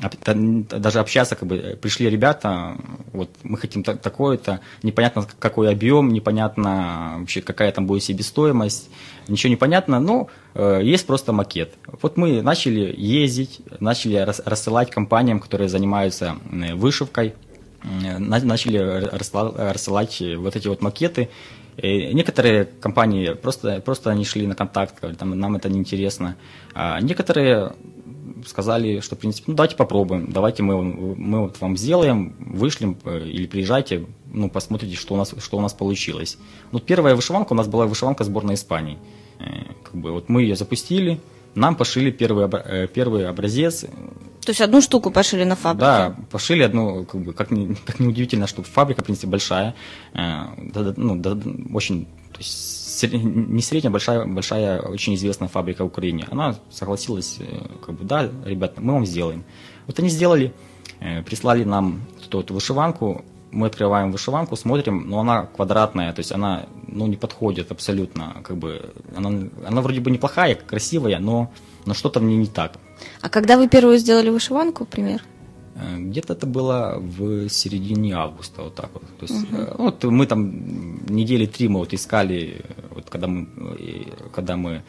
даже 0.00 1.00
общаться, 1.00 1.34
как 1.34 1.48
бы 1.48 1.78
пришли 1.80 2.08
ребята, 2.08 2.76
вот 3.12 3.30
мы 3.42 3.58
хотим 3.58 3.82
такое-то, 3.82 4.60
непонятно 4.82 5.26
какой 5.38 5.70
объем, 5.70 6.12
непонятно 6.12 7.16
вообще 7.18 7.40
какая 7.40 7.72
там 7.72 7.86
будет 7.86 8.04
себестоимость, 8.04 8.90
ничего 9.26 9.50
не 9.50 9.56
понятно, 9.56 9.98
но 9.98 10.28
э, 10.54 10.80
есть 10.82 11.06
просто 11.06 11.32
макет. 11.32 11.74
Вот 12.00 12.16
мы 12.16 12.42
начали 12.42 12.94
ездить, 12.96 13.60
начали 13.80 14.16
рассылать 14.18 14.90
компаниям, 14.90 15.40
которые 15.40 15.68
занимаются 15.68 16.36
вышивкой, 16.74 17.34
начали 18.18 18.78
рассылать 18.78 20.22
вот 20.36 20.56
эти 20.56 20.68
вот 20.68 20.80
макеты. 20.80 21.28
И 21.76 22.12
некоторые 22.12 22.64
компании 22.64 23.34
просто, 23.34 23.80
просто 23.80 24.10
они 24.10 24.24
шли 24.24 24.48
на 24.48 24.56
контакт, 24.56 24.98
говорили, 25.00 25.18
там, 25.18 25.38
нам 25.38 25.54
это 25.54 25.68
неинтересно. 25.68 26.36
А 26.74 27.00
некоторые 27.00 27.72
сказали, 28.46 29.00
что, 29.00 29.16
в 29.16 29.18
принципе, 29.18 29.44
ну, 29.48 29.54
давайте 29.54 29.76
попробуем, 29.76 30.30
давайте 30.30 30.62
мы, 30.62 30.82
мы 30.82 31.42
вот 31.42 31.60
вам 31.60 31.76
сделаем, 31.76 32.34
вышлем 32.38 32.96
э, 33.04 33.26
или 33.26 33.46
приезжайте, 33.46 34.06
ну, 34.32 34.50
посмотрите, 34.50 34.96
что 34.96 35.14
у 35.14 35.16
нас, 35.16 35.34
что 35.38 35.56
у 35.56 35.60
нас 35.60 35.72
получилось. 35.72 36.38
Ну, 36.72 36.78
первая 36.78 37.14
вышиванка 37.14 37.52
у 37.52 37.56
нас 37.56 37.66
была 37.66 37.86
вышиванка 37.86 38.24
сборной 38.24 38.54
Испании. 38.54 38.98
Э, 39.38 39.44
как 39.82 39.94
бы, 39.94 40.12
вот 40.12 40.28
мы 40.28 40.42
ее 40.42 40.56
запустили, 40.56 41.20
нам 41.54 41.76
пошили 41.76 42.10
первый, 42.10 42.48
э, 42.48 42.88
первый 42.88 43.26
образец. 43.26 43.80
То 43.80 44.50
есть 44.50 44.60
одну 44.60 44.80
штуку 44.80 45.10
пошили 45.10 45.44
на 45.44 45.56
фабрике? 45.56 45.80
Да, 45.80 46.16
пошили 46.30 46.62
одну, 46.62 47.04
как 47.04 47.20
бы, 47.20 47.32
как 47.32 47.50
ни, 47.50 47.74
как 47.86 48.00
ни 48.00 48.06
удивительно, 48.06 48.46
что 48.46 48.62
фабрика, 48.62 49.02
в 49.02 49.04
принципе, 49.04 49.26
большая, 49.26 49.74
ну, 50.14 51.22
очень, 51.74 52.06
то 52.32 52.38
есть 52.38 52.77
не 53.06 53.62
средняя, 53.62 53.90
большая, 53.90 54.26
большая, 54.26 54.80
очень 54.80 55.14
известная 55.14 55.48
фабрика 55.48 55.84
в 55.84 55.86
Украине. 55.86 56.26
Она 56.30 56.56
согласилась, 56.70 57.36
э, 57.38 57.44
как 57.84 57.94
бы, 57.94 58.04
да, 58.04 58.28
ребята, 58.44 58.80
мы 58.80 58.92
вам 58.94 59.06
сделаем. 59.06 59.44
Вот 59.86 59.98
они 59.98 60.08
сделали, 60.08 60.52
э, 61.00 61.22
прислали 61.22 61.64
нам 61.64 62.00
эту, 62.24 62.40
эту 62.40 62.54
вышиванку, 62.54 63.24
мы 63.50 63.66
открываем 63.66 64.12
вышиванку, 64.12 64.56
смотрим, 64.56 65.08
но 65.08 65.20
она 65.20 65.46
квадратная, 65.46 66.12
то 66.12 66.20
есть 66.20 66.32
она 66.32 66.66
ну, 66.86 67.06
не 67.06 67.16
подходит 67.16 67.72
абсолютно, 67.72 68.36
как 68.42 68.56
бы, 68.56 68.92
она, 69.16 69.48
она 69.66 69.80
вроде 69.80 70.00
бы 70.00 70.10
неплохая, 70.10 70.54
красивая, 70.54 71.18
но, 71.18 71.50
но 71.86 71.94
что-то 71.94 72.20
в 72.20 72.24
ней 72.24 72.36
не 72.36 72.46
так. 72.46 72.72
А 73.22 73.28
когда 73.28 73.56
вы 73.56 73.68
первую 73.68 73.98
сделали 73.98 74.30
вышиванку, 74.30 74.84
пример? 74.84 75.22
Э, 75.80 75.98
где-то 75.98 76.32
это 76.34 76.46
было 76.46 76.96
в 76.98 77.48
середине 77.48 78.14
августа, 78.14 78.62
вот 78.62 78.74
так 78.74 78.90
вот. 78.92 79.02
То 79.18 79.26
есть, 79.32 79.52
угу. 79.52 79.82
вот 79.84 80.04
мы 80.04 80.26
там 80.26 81.06
недели 81.06 81.46
три 81.46 81.68
мы 81.68 81.80
вот 81.80 81.94
искали, 81.94 82.62
вот 82.90 83.08
когда 83.10 83.26
мы, 83.26 83.46
когда 84.34 84.56
мы 84.56 84.82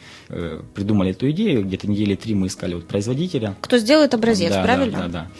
придумали 0.74 1.10
эту 1.10 1.30
идею, 1.30 1.64
где-то 1.64 1.88
недели 1.88 2.14
три 2.14 2.34
мы 2.34 2.46
искали 2.48 2.74
вот 2.74 2.86
производителя. 2.86 3.56
Кто 3.60 3.78
сделает 3.78 4.14
образец, 4.14 4.52
да, 4.52 4.62
правильно? 4.62 4.98
Да, 4.98 5.08
да, 5.08 5.12
да. 5.12 5.30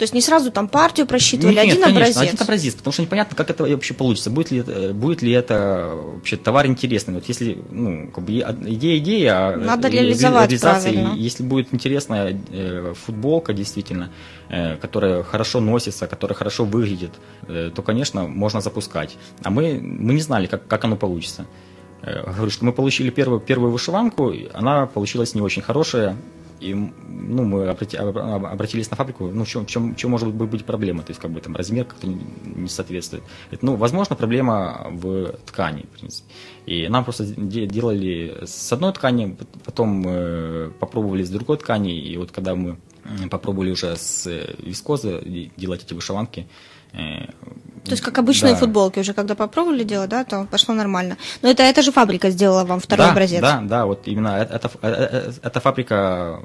То 0.00 0.04
есть 0.04 0.14
не 0.14 0.22
сразу 0.22 0.50
там 0.50 0.66
партию 0.66 1.06
просчитывали, 1.06 1.56
нет, 1.56 1.64
один 1.64 1.82
конечно, 1.82 2.00
образец. 2.00 2.16
один 2.16 2.42
образец, 2.42 2.74
потому 2.74 2.92
что 2.94 3.02
непонятно, 3.02 3.36
как 3.36 3.50
это 3.50 3.64
вообще 3.64 3.92
получится, 3.92 4.30
будет 4.30 4.50
ли 4.50 4.60
это, 4.60 4.94
будет 4.94 5.20
ли 5.20 5.30
это 5.30 5.92
вообще 6.14 6.38
товар 6.38 6.66
интересный. 6.68 7.12
Вот 7.12 7.26
если, 7.26 7.58
ну, 7.70 8.08
как 8.08 8.24
бы 8.24 8.32
идея 8.32 8.96
идея, 8.96 9.32
а 9.34 9.56
надо 9.58 9.88
реализовать 9.88 10.48
реализация, 10.48 10.92
правильно. 10.92 11.14
Если 11.18 11.42
будет 11.42 11.74
интересная 11.74 12.34
э, 12.50 12.94
футболка 13.04 13.52
действительно, 13.52 14.10
э, 14.48 14.78
которая 14.78 15.22
хорошо 15.22 15.60
носится, 15.60 16.06
которая 16.06 16.34
хорошо 16.34 16.64
выглядит, 16.64 17.10
э, 17.46 17.70
то, 17.74 17.82
конечно, 17.82 18.26
можно 18.26 18.62
запускать. 18.62 19.18
А 19.42 19.50
мы 19.50 19.80
мы 19.82 20.14
не 20.14 20.22
знали, 20.22 20.46
как 20.46 20.66
как 20.66 20.82
оно 20.82 20.96
получится. 20.96 21.44
Э, 22.00 22.22
говорю, 22.24 22.50
что 22.50 22.64
мы 22.64 22.72
получили 22.72 23.10
первую 23.10 23.40
первую 23.40 23.70
вышиванку, 23.70 24.32
она 24.54 24.86
получилась 24.86 25.34
не 25.34 25.42
очень 25.42 25.60
хорошая. 25.60 26.16
И 26.60 26.74
ну, 26.74 27.44
мы 27.44 27.68
обратились 27.68 28.90
на 28.90 28.96
фабрику, 28.96 29.28
ну, 29.28 29.44
в 29.44 29.48
чем, 29.48 29.64
в 29.64 29.68
чем, 29.68 29.94
в 29.94 29.96
чем 29.96 30.10
может 30.10 30.28
быть 30.28 30.64
проблема, 30.64 31.02
то 31.02 31.10
есть, 31.10 31.20
как 31.20 31.30
бы 31.30 31.40
там 31.40 31.56
размер 31.56 31.84
как-то 31.84 32.06
не 32.06 32.68
соответствует. 32.68 33.24
Ну, 33.62 33.76
возможно, 33.76 34.16
проблема 34.16 34.86
в 34.90 35.32
ткани, 35.46 35.82
в 35.82 35.98
принципе. 35.98 36.28
И 36.66 36.88
нам 36.88 37.04
просто 37.04 37.24
делали 37.24 38.44
с 38.44 38.72
одной 38.72 38.92
ткани, 38.92 39.36
потом 39.64 40.04
попробовали 40.78 41.22
с 41.22 41.30
другой 41.30 41.56
ткани, 41.56 41.98
и 41.98 42.16
вот 42.16 42.30
когда 42.30 42.54
мы 42.54 42.76
попробовали 43.30 43.70
уже 43.70 43.96
с 43.96 44.26
вискозы 44.58 45.50
делать 45.56 45.84
эти 45.84 45.94
вышиванки, 45.94 46.46
то 47.84 47.92
есть, 47.92 48.02
как 48.02 48.18
обычные 48.18 48.52
да. 48.52 48.58
футболки, 48.58 48.98
уже 48.98 49.14
когда 49.14 49.34
попробовали 49.34 49.84
делать, 49.84 50.10
да, 50.10 50.24
то 50.24 50.46
пошло 50.50 50.74
нормально. 50.74 51.16
Но 51.42 51.48
это 51.48 51.62
эта 51.62 51.82
же 51.82 51.92
фабрика 51.92 52.30
сделала 52.30 52.64
вам 52.64 52.80
второй 52.80 53.06
да, 53.06 53.12
образец. 53.12 53.40
Да, 53.40 53.60
да, 53.62 53.86
вот 53.86 54.06
именно 54.06 54.36
эта, 54.38 54.70
эта, 54.82 55.32
эта 55.42 55.60
фабрика 55.60 56.40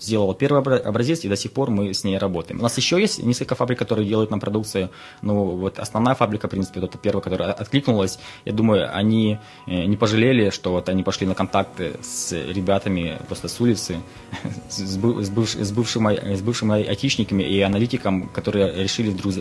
сделала 0.00 0.34
первый 0.34 0.60
образец, 0.60 1.24
и 1.24 1.28
до 1.28 1.36
сих 1.36 1.52
пор 1.52 1.70
мы 1.70 1.92
с 1.92 2.04
ней 2.04 2.18
работаем. 2.18 2.60
У 2.60 2.62
нас 2.62 2.76
еще 2.76 3.00
есть 3.00 3.22
несколько 3.22 3.54
фабрик, 3.54 3.78
которые 3.78 4.08
делают 4.08 4.30
нам 4.30 4.40
продукцию, 4.40 4.90
но 5.22 5.44
вот 5.44 5.78
основная 5.78 6.14
фабрика, 6.14 6.48
в 6.48 6.50
принципе, 6.50 6.80
вот 6.80 6.90
это 6.90 6.98
первая, 6.98 7.22
которая 7.22 7.52
откликнулась, 7.52 8.18
я 8.44 8.52
думаю, 8.52 8.94
они 8.94 9.38
не 9.66 9.96
пожалели, 9.96 10.50
что 10.50 10.72
вот 10.72 10.88
они 10.88 11.02
пошли 11.02 11.26
на 11.26 11.34
контакты 11.34 11.92
с 12.02 12.32
ребятами 12.32 13.18
просто 13.28 13.48
с 13.48 13.60
улицы, 13.60 13.96
с, 14.68 14.96
быв, 14.96 15.24
с, 15.24 15.70
бывшими, 15.70 16.34
с 16.34 16.42
бывшими 16.42 16.88
айтишниками 16.88 17.42
и 17.42 17.60
аналитиком, 17.60 18.28
которые 18.28 18.82
решили 18.82 19.10
вдруг 19.10 19.34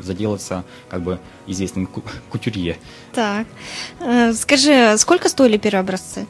заделаться 0.00 0.64
как 0.88 1.02
бы 1.02 1.18
известным 1.46 1.88
кутюрье. 2.30 2.76
Так, 3.12 3.46
скажи, 4.34 4.96
сколько 4.98 5.28
стоили 5.28 5.56
первые 5.56 5.80
образцы? 5.80 6.26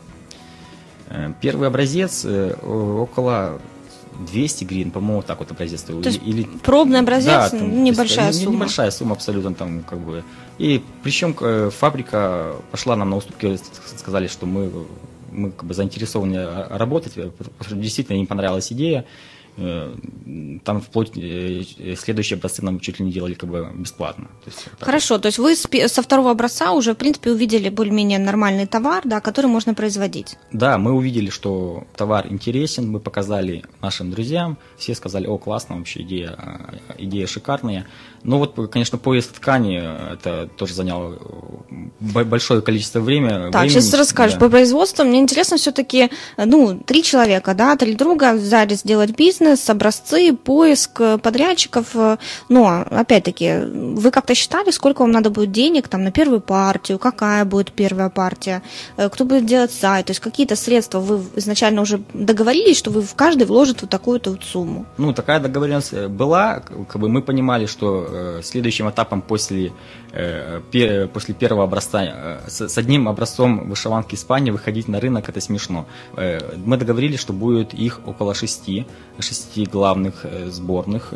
Первый 1.40 1.68
образец 1.68 2.24
около 2.24 3.60
200 4.26 4.64
гривен, 4.64 4.90
по-моему, 4.90 5.22
так 5.22 5.38
вот 5.38 5.50
образец 5.50 5.80
стоил. 5.80 6.02
То 6.02 6.08
есть 6.08 6.20
Или, 6.24 6.44
пробный 6.62 7.00
образец, 7.00 7.26
да, 7.26 7.48
там, 7.50 7.84
небольшая 7.84 8.28
есть, 8.28 8.44
сумма. 8.44 8.56
Небольшая 8.56 8.90
сумма 8.90 9.12
абсолютно 9.12 9.54
там 9.54 9.82
как 9.82 9.98
бы. 9.98 10.22
И 10.58 10.82
причем 11.02 11.34
фабрика 11.70 12.54
пошла 12.70 12.96
нам 12.96 13.10
на 13.10 13.16
уступки, 13.16 13.58
сказали, 13.96 14.28
что 14.28 14.46
мы, 14.46 14.70
мы 15.32 15.50
как 15.50 15.64
бы 15.64 15.74
заинтересованы 15.74 16.46
работать, 16.70 17.14
потому 17.14 17.54
что 17.60 17.74
действительно 17.74 18.16
им 18.18 18.26
понравилась 18.26 18.72
идея. 18.72 19.04
Там 19.56 20.80
вплоть 20.80 21.12
следующие 21.12 22.36
образцы 22.36 22.64
нам 22.64 22.80
чуть 22.80 22.98
ли 22.98 23.06
не 23.06 23.12
делали 23.12 23.34
как 23.34 23.48
бы 23.48 23.70
бесплатно. 23.74 24.26
То 24.44 24.50
есть, 24.50 24.66
Хорошо, 24.80 25.14
вот. 25.14 25.22
то 25.22 25.26
есть 25.26 25.38
вы 25.38 25.54
со 25.54 26.02
второго 26.02 26.32
образца 26.32 26.72
уже, 26.72 26.94
в 26.94 26.96
принципе, 26.96 27.30
увидели 27.30 27.68
более-менее 27.68 28.18
нормальный 28.18 28.66
товар, 28.66 29.02
да, 29.04 29.20
который 29.20 29.46
можно 29.46 29.74
производить. 29.74 30.36
Да, 30.52 30.76
мы 30.78 30.92
увидели, 30.92 31.30
что 31.30 31.84
товар 31.96 32.26
интересен, 32.28 32.90
мы 32.90 32.98
показали 32.98 33.64
нашим 33.80 34.10
друзьям, 34.10 34.58
все 34.76 34.94
сказали, 34.94 35.26
о, 35.26 35.38
классно, 35.38 35.76
вообще 35.76 36.02
идея, 36.02 36.36
идея 36.98 37.26
шикарная. 37.26 37.86
Ну 38.24 38.38
вот, 38.38 38.56
конечно, 38.70 38.98
поиск 38.98 39.32
ткани, 39.32 39.76
это 40.14 40.48
тоже 40.56 40.74
заняло 40.74 41.18
большое 42.00 42.62
количество 42.62 43.00
времени. 43.00 43.52
Так, 43.52 43.62
времени. 43.62 43.68
сейчас 43.68 43.94
расскажешь. 43.94 44.34
Да. 44.34 44.40
По 44.40 44.48
производству 44.48 45.04
мне 45.04 45.20
интересно 45.20 45.58
все-таки, 45.58 46.10
ну, 46.38 46.80
три 46.80 47.02
человека, 47.02 47.54
да, 47.54 47.76
три 47.76 47.94
друга 47.94 48.32
взялись 48.32 48.82
делать 48.82 49.14
бизнес, 49.16 49.43
образцы, 49.68 50.32
поиск 50.32 51.00
подрядчиков. 51.22 51.94
Но, 52.48 52.86
опять-таки, 52.90 53.60
вы 53.64 54.10
как-то 54.10 54.34
считали, 54.34 54.70
сколько 54.70 55.02
вам 55.02 55.10
надо 55.10 55.30
будет 55.30 55.52
денег 55.52 55.88
там 55.88 56.04
на 56.04 56.10
первую 56.10 56.40
партию, 56.40 56.98
какая 56.98 57.44
будет 57.44 57.72
первая 57.72 58.10
партия, 58.10 58.62
кто 58.96 59.24
будет 59.24 59.46
делать 59.46 59.72
сайт, 59.72 60.06
то 60.06 60.10
есть 60.10 60.20
какие-то 60.20 60.56
средства 60.56 61.00
вы 61.00 61.22
изначально 61.36 61.82
уже 61.82 62.00
договорились, 62.12 62.78
что 62.78 62.90
вы 62.90 63.02
в 63.02 63.14
каждый 63.14 63.46
вложит 63.46 63.82
вот 63.82 63.90
такую-то 63.90 64.30
вот 64.30 64.44
сумму? 64.44 64.86
Ну, 64.98 65.12
такая 65.12 65.40
договоренность 65.40 65.94
была, 66.08 66.60
как 66.88 67.00
бы 67.00 67.08
мы 67.08 67.22
понимали, 67.22 67.66
что 67.66 68.40
следующим 68.42 68.88
этапом 68.88 69.22
после, 69.22 69.72
после 71.12 71.34
первого 71.34 71.64
образца, 71.64 72.40
с 72.46 72.78
одним 72.78 73.08
образцом 73.08 73.68
вышиванки 73.68 74.14
Испании 74.14 74.52
выходить 74.52 74.86
на 74.88 75.00
рынок, 75.00 75.28
это 75.28 75.40
смешно. 75.40 75.86
Мы 76.16 76.76
договорились, 76.76 77.18
что 77.18 77.32
будет 77.32 77.74
их 77.74 78.00
около 78.06 78.34
шести, 78.34 78.86
шести 79.18 79.64
главных 79.64 80.24
сборных, 80.46 81.12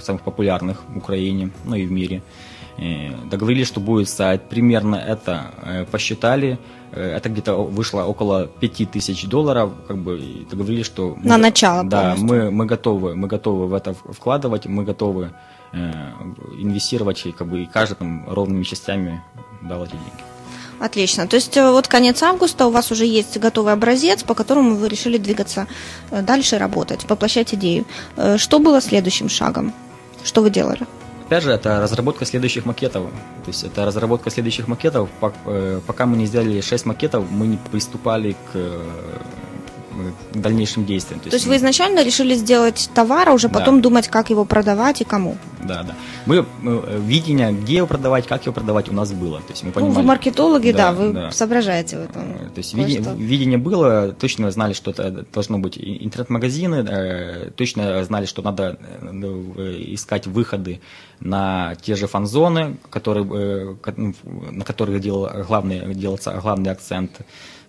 самых 0.00 0.22
популярных 0.22 0.82
в 0.88 0.96
Украине, 0.96 1.50
ну 1.64 1.76
и 1.76 1.86
в 1.86 1.90
мире. 1.90 2.22
Договорились, 3.30 3.66
что 3.66 3.80
будет 3.80 4.08
сайт, 4.08 4.48
примерно 4.48 4.96
это 4.96 5.86
посчитали, 5.90 6.58
это 6.92 7.28
где-то 7.28 7.54
вышло 7.56 8.04
около 8.04 8.46
5000 8.46 9.26
долларов, 9.26 9.72
как 9.88 9.98
бы 9.98 10.46
договорились, 10.50 10.86
что... 10.86 11.16
На 11.22 11.36
мы, 11.36 11.42
начало 11.42 11.84
Да, 11.84 12.14
мы, 12.16 12.50
мы, 12.50 12.64
готовы, 12.64 13.14
мы 13.14 13.28
готовы 13.28 13.66
в 13.66 13.74
это 13.74 13.94
вкладывать, 13.94 14.66
мы 14.66 14.84
готовы 14.84 15.32
Э, 15.32 15.57
инвестировать 15.72 17.26
и 17.26 17.32
как 17.32 17.46
бы 17.48 17.62
и 17.62 17.66
каждый 17.66 17.96
там 17.96 18.28
ровными 18.28 18.62
частями 18.62 19.22
дал 19.62 19.84
эти 19.84 19.92
деньги. 19.92 20.22
Отлично. 20.80 21.26
То 21.26 21.36
есть 21.36 21.56
э, 21.56 21.70
вот 21.70 21.88
конец 21.88 22.22
августа 22.22 22.66
у 22.66 22.70
вас 22.70 22.92
уже 22.92 23.04
есть 23.04 23.36
готовый 23.38 23.72
образец, 23.72 24.22
по 24.22 24.34
которому 24.34 24.76
вы 24.76 24.88
решили 24.88 25.18
двигаться 25.18 25.66
э, 26.10 26.22
дальше 26.22 26.58
работать, 26.58 27.08
воплощать 27.08 27.52
идею. 27.54 27.84
Что 28.36 28.58
было 28.58 28.80
следующим 28.80 29.28
шагом? 29.28 29.72
Что 30.24 30.40
вы 30.40 30.50
делали? 30.50 30.86
Опять 31.26 31.42
же, 31.42 31.50
это 31.50 31.80
разработка 31.80 32.24
следующих 32.24 32.64
макетов. 32.64 33.10
То 33.44 33.48
есть 33.48 33.64
это 33.64 33.84
разработка 33.84 34.30
следующих 34.30 34.68
макетов. 34.68 35.10
Пока 35.86 36.06
мы 36.06 36.16
не 36.16 36.26
сделали 36.26 36.60
6 36.60 36.86
макетов, 36.86 37.24
мы 37.30 37.46
не 37.46 37.58
приступали 37.70 38.34
к 38.52 38.56
дальнейшим 40.34 40.84
действиям. 40.84 41.20
То, 41.20 41.30
То 41.30 41.36
есть, 41.36 41.46
вы 41.46 41.56
изначально 41.56 42.04
решили 42.04 42.34
сделать 42.34 42.90
товар, 42.94 43.28
а 43.28 43.32
уже 43.32 43.48
потом 43.48 43.76
да. 43.76 43.82
думать, 43.82 44.08
как 44.08 44.30
его 44.30 44.44
продавать 44.44 45.00
и 45.00 45.04
кому? 45.04 45.36
Да, 45.62 45.82
да. 45.82 45.94
Мы, 46.26 46.46
мы 46.62 46.82
видение, 46.98 47.52
где 47.52 47.76
его 47.76 47.86
продавать, 47.86 48.26
как 48.26 48.42
его 48.46 48.52
продавать 48.52 48.88
у 48.88 48.92
нас 48.92 49.12
было. 49.12 49.38
То 49.38 49.52
есть 49.52 49.64
мы 49.64 49.72
понимали, 49.72 49.94
ну, 49.94 50.00
вы 50.00 50.06
маркетологи, 50.06 50.72
да, 50.72 50.78
да 50.78 50.92
вы 50.92 51.12
да. 51.12 51.30
соображаете 51.30 51.98
в 51.98 52.04
этом. 52.04 52.22
Э, 52.22 52.48
то 52.54 52.58
есть 52.58 52.74
видение, 52.74 53.14
видение 53.16 53.58
было, 53.58 54.12
точно 54.12 54.50
знали, 54.50 54.72
что 54.72 54.90
это 54.90 55.24
должно 55.32 55.58
быть 55.58 55.78
интернет-магазины, 55.78 56.86
э, 56.88 57.50
точно 57.56 58.04
знали, 58.04 58.26
что 58.26 58.42
надо 58.42 58.78
э, 59.00 59.76
искать 59.94 60.26
выходы 60.26 60.80
на 61.20 61.74
те 61.82 61.96
же 61.96 62.06
фан-зоны, 62.06 62.76
которые, 62.90 63.24
ну, 63.96 64.14
на 64.50 64.64
которых 64.64 65.00
делал 65.00 65.28
главный, 65.46 65.94
делался 65.94 66.32
главный 66.42 66.70
акцент. 66.70 67.10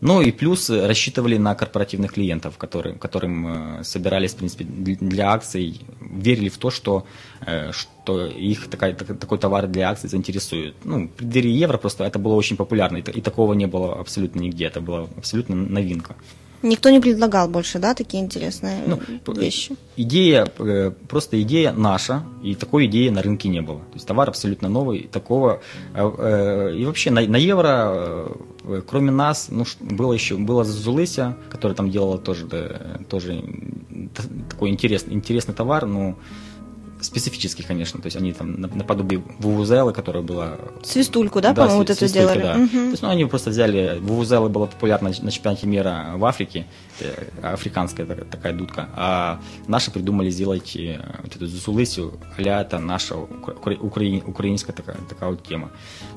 Ну 0.02 0.22
и 0.22 0.32
плюс 0.32 0.70
рассчитывали 0.70 1.38
на 1.38 1.56
корпоративных 1.56 2.14
клиентов, 2.14 2.58
которые, 2.58 2.96
которым 2.96 3.80
э, 3.80 3.84
собирались, 3.84 4.32
в 4.32 4.38
принципе, 4.38 4.64
для 4.64 5.32
акций, 5.32 5.82
верили 6.00 6.48
в 6.48 6.58
то, 6.58 6.72
что, 6.72 7.06
э, 7.46 7.72
что 7.74 8.26
их 8.26 8.70
такая, 8.70 8.94
такой 8.94 9.38
товар 9.38 9.68
для 9.68 9.90
акций 9.90 10.10
заинтересует. 10.10 10.76
Ну, 10.86 11.08
в 11.08 11.10
преддверии 11.10 11.52
евро 11.52 11.78
просто 11.78 12.06
это 12.06 12.18
было 12.18 12.36
очень 12.36 12.56
популярно, 12.56 12.98
и 12.98 13.22
такого 13.22 13.54
не 13.54 13.68
было 13.68 14.00
абсолютно 14.00 14.40
нигде, 14.40 14.66
это 14.66 14.80
была 14.80 15.08
абсолютно 15.18 15.56
новинка. 15.56 16.16
Никто 16.62 16.90
не 16.90 17.00
предлагал 17.00 17.48
больше, 17.48 17.80
да, 17.80 17.94
такие 17.94 18.22
интересные 18.22 18.84
ну, 18.86 19.00
вещи? 19.34 19.76
Идея, 19.96 20.46
э, 20.60 20.92
просто 21.08 21.42
идея 21.42 21.72
наша, 21.72 22.24
и 22.44 22.56
такой 22.56 22.88
идеи 22.88 23.10
на 23.10 23.22
рынке 23.22 23.48
не 23.48 23.62
было. 23.62 23.80
То 23.80 23.96
есть 23.96 24.08
товар 24.08 24.30
абсолютно 24.30 24.68
новый, 24.68 25.08
такого... 25.12 25.62
Э, 25.94 26.12
э, 26.18 26.76
и 26.76 26.86
вообще 26.86 27.12
на, 27.12 27.22
на 27.22 27.38
евро, 27.38 28.28
кроме 28.88 29.12
нас, 29.12 29.48
ну, 29.50 29.66
было 29.80 30.12
еще, 30.12 30.36
было 30.36 30.66
Зулыся, 30.66 31.38
которая 31.50 31.76
там 31.76 31.90
делала 31.90 32.18
тоже, 32.18 32.46
тоже 33.10 33.44
такой 34.50 34.70
интересный, 34.70 35.14
интересный 35.14 35.54
товар, 35.54 35.86
но 35.86 36.16
специфических, 37.02 37.68
конечно. 37.68 38.02
То 38.02 38.08
есть 38.08 38.18
они 38.18 38.34
там 38.34 38.60
наподобие 38.60 39.22
Вувузелы, 39.40 39.94
которая 39.94 40.24
была... 40.24 40.58
Свистульку, 40.84 41.42
да, 41.42 41.50
да 41.54 41.62
по-моему, 41.62 41.80
вот 41.80 41.90
это 41.90 42.08
сделали? 42.08 42.42
Да. 42.42 42.56
Угу. 42.56 42.70
То 42.70 42.90
есть, 42.92 43.02
ну, 43.02 43.10
они 43.10 43.26
просто 43.26 43.50
взяли... 43.50 44.00
Вувузела 44.00 44.50
была 44.50 44.68
популярна 44.68 45.12
на 45.22 45.32
чемпионате 45.32 45.68
мира 45.68 46.14
в 46.16 46.26
Африке, 46.26 46.66
африканская 47.42 48.06
такая 48.06 48.54
дудка, 48.54 48.90
а 48.96 49.40
наши 49.68 49.92
придумали 49.92 50.30
сделать 50.30 50.76
э, 50.76 51.00
вот 51.24 51.36
эту 51.36 51.48
зусулысю, 51.48 52.14
а 52.38 52.42
это 52.42 52.80
наша 52.80 53.16
украин, 53.16 54.24
украинская 54.26 54.76
такая, 54.76 54.98
такая 55.08 55.30
вот 55.32 55.44
тема. 55.44 55.72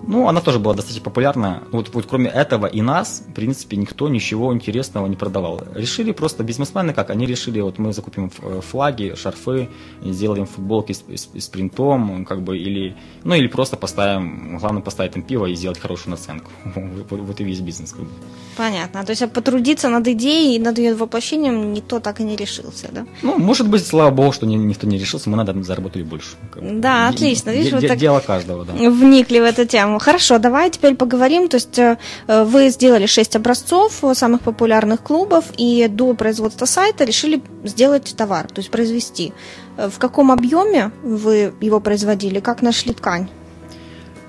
Ну, 0.07 0.29
она 0.29 0.40
тоже 0.40 0.59
была 0.59 0.75
достаточно 0.75 1.05
популярна. 1.05 1.62
Вот, 1.73 1.95
вот 1.95 2.07
кроме 2.07 2.31
этого 2.31 2.66
и 2.66 2.83
нас, 2.83 3.23
в 3.29 3.33
принципе, 3.33 3.77
никто 3.77 4.09
ничего 4.09 4.53
интересного 4.53 5.07
не 5.07 5.16
продавал. 5.16 5.62
Решили 5.75 6.12
просто 6.12 6.45
бизнесмены 6.45 6.92
как? 6.92 7.11
Они 7.11 7.27
решили, 7.27 7.61
вот 7.61 7.79
мы 7.79 7.92
закупим 7.92 8.31
флаги, 8.31 9.14
шарфы, 9.16 9.68
сделаем 10.05 10.47
футболки 10.47 10.92
с, 10.92 11.05
с, 11.09 11.29
с 11.35 11.49
принтом, 11.49 12.25
как 12.25 12.42
бы, 12.42 12.59
или, 12.59 12.97
ну, 13.25 13.35
или 13.35 13.47
просто 13.47 13.77
поставим, 13.77 14.59
главное 14.59 14.83
поставить 14.83 15.12
там 15.12 15.23
пиво 15.23 15.47
и 15.47 15.55
сделать 15.55 15.79
хорошую 15.79 16.11
наценку. 16.11 16.51
Вот, 17.11 17.21
вот 17.21 17.40
и 17.40 17.45
весь 17.45 17.61
бизнес. 17.61 17.92
Как 17.92 18.03
бы. 18.03 18.11
Понятно. 18.57 19.05
То 19.05 19.11
есть 19.11 19.23
а 19.23 19.29
потрудиться 19.29 19.88
над 19.88 20.07
идеей 20.09 20.59
над 20.59 20.72
ее 20.79 20.95
воплощением 20.95 21.73
никто 21.73 22.01
так 22.01 22.21
и 22.21 22.25
не 22.25 22.37
решился, 22.37 22.89
да? 22.93 23.07
Ну, 23.23 23.39
может 23.39 23.69
быть, 23.69 23.87
слава 23.87 24.11
богу, 24.11 24.33
что 24.33 24.47
никто 24.47 24.87
не 24.87 24.99
решился, 24.99 25.31
мы 25.31 25.37
надо 25.37 25.61
заработали 25.63 26.03
больше. 26.03 26.37
Да, 26.61 27.09
отлично. 27.09 27.51
Видишь, 27.51 27.73
вот 27.73 27.87
так 27.87 27.99
дело 27.99 28.21
каждого, 28.21 28.65
да. 28.65 28.73
Вникли 28.73 29.41
в 29.41 29.45
эту 29.45 29.67
тему. 29.67 29.99
Хорошо, 29.99 30.39
давай 30.39 30.71
теперь 30.71 30.95
поговорим. 30.95 31.49
То 31.49 31.57
есть 31.57 31.79
э, 31.79 31.97
вы 32.27 32.71
сделали 32.71 33.07
шесть 33.07 33.37
образцов 33.37 34.03
самых 34.15 34.43
популярных 34.43 35.03
клубов 35.03 35.45
и 35.57 35.89
до 35.89 36.15
производства 36.15 36.67
сайта 36.67 37.05
решили 37.05 37.43
сделать 37.65 38.15
товар, 38.17 38.47
то 38.49 38.61
есть 38.61 38.71
произвести. 38.71 39.33
Э, 39.77 39.89
в 39.89 39.99
каком 39.99 40.31
объеме 40.31 40.91
вы 41.03 41.53
его 41.61 41.81
производили? 41.81 42.41
Как 42.41 42.63
нашли 42.63 42.93
ткань? 42.93 43.29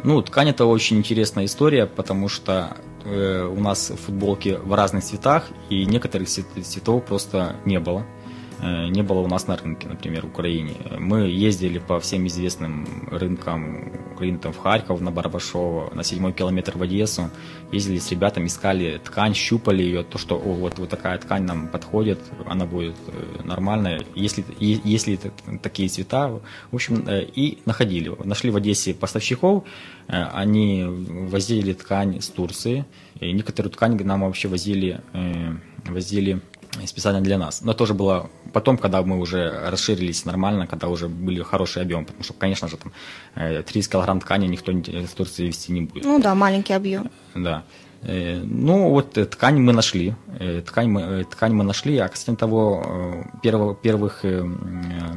Ну, 0.04 0.22
ткань 0.22 0.50
это 0.50 0.66
очень 0.66 0.98
интересная 0.98 1.46
история, 1.46 1.86
потому 1.86 2.28
что 2.28 2.76
э, 2.78 2.93
у 3.06 3.60
нас 3.60 3.92
футболки 4.06 4.60
в 4.64 4.74
разных 4.74 5.04
цветах, 5.04 5.50
и 5.70 5.86
некоторых 5.86 6.30
цветов 6.30 7.06
просто 7.06 7.58
не 7.66 7.80
было. 7.80 8.06
Э, 8.64 8.88
не 8.88 9.02
было 9.02 9.20
у 9.20 9.28
нас 9.28 9.48
на 9.48 9.58
рынке, 9.58 9.90
например, 9.90 10.26
в 10.26 10.30
Украине. 10.30 10.76
Мы 10.98 11.28
ездили 11.28 11.80
по 11.80 12.00
всем 12.00 12.26
известным 12.28 12.88
рынкам 13.12 13.92
Украины, 14.14 14.38
там, 14.38 14.54
в 14.54 14.58
Харьков, 14.58 15.02
на 15.02 15.12
Барбашово, 15.12 15.94
на 15.94 16.04
седьмой 16.04 16.32
километр 16.32 16.78
в 16.78 16.82
Одессу. 16.82 17.30
Ездили 17.74 18.00
с 18.00 18.10
ребятами, 18.12 18.48
искали 18.48 19.02
ткань, 19.04 19.34
щупали 19.34 19.84
ее, 19.84 20.04
то, 20.04 20.18
что 20.18 20.36
о, 20.36 20.54
вот, 20.54 20.80
вот 20.80 20.90
такая 20.90 21.18
ткань 21.18 21.44
нам 21.44 21.68
подходит, 21.68 22.20
она 22.46 22.66
будет 22.66 22.96
э, 23.08 23.42
нормальная. 23.44 24.02
Если, 24.16 24.46
если 24.60 25.20
такие 25.62 25.90
цвета, 25.90 26.30
в 26.72 26.76
общем, 26.76 27.04
э, 27.06 27.26
и 27.36 27.58
находили. 27.66 28.14
Нашли 28.24 28.50
в 28.50 28.56
Одессе 28.56 28.94
поставщиков, 28.94 29.64
они 30.08 30.86
возили 30.86 31.74
ткань 31.74 32.22
с 32.22 32.30
Турции, 32.30 32.86
и 33.20 33.32
некоторую 33.32 33.72
ткань 33.72 34.02
нам 34.04 34.22
вообще 34.22 34.48
возили, 34.48 35.02
возили 35.86 36.42
специально 36.86 37.22
для 37.22 37.38
нас. 37.38 37.62
Но 37.62 37.74
тоже 37.74 37.94
было 37.94 38.30
потом, 38.52 38.78
когда 38.78 39.02
мы 39.02 39.20
уже 39.20 39.70
расширились 39.70 40.26
нормально, 40.26 40.68
когда 40.68 40.88
уже 40.88 41.08
были 41.08 41.42
хороший 41.42 41.82
объем, 41.82 42.06
потому 42.06 42.24
что, 42.24 42.34
конечно 42.34 42.68
же, 42.68 42.78
там 42.78 42.92
30 43.36 43.76
э, 43.76 43.92
килограмм 43.92 44.20
ткани 44.20 44.48
никто 44.48 44.72
в 44.72 45.16
Турции 45.16 45.48
вести 45.48 45.72
не 45.72 45.82
будет. 45.82 46.04
Ну 46.04 46.20
да, 46.20 46.36
маленький 46.36 46.74
объем. 46.74 47.10
Да. 47.36 47.64
Э, 48.02 48.42
ну, 48.44 48.90
вот 48.90 49.18
э, 49.18 49.26
ткань 49.26 49.60
мы 49.60 49.74
нашли. 49.74 50.16
Ткань 50.66 50.90
мы, 50.90 51.24
ткань 51.24 51.54
мы 51.54 51.64
нашли, 51.64 51.98
а 51.98 52.08
кстати 52.10 52.36
того 52.36 53.24
первых, 53.42 53.80
первых, 53.80 54.26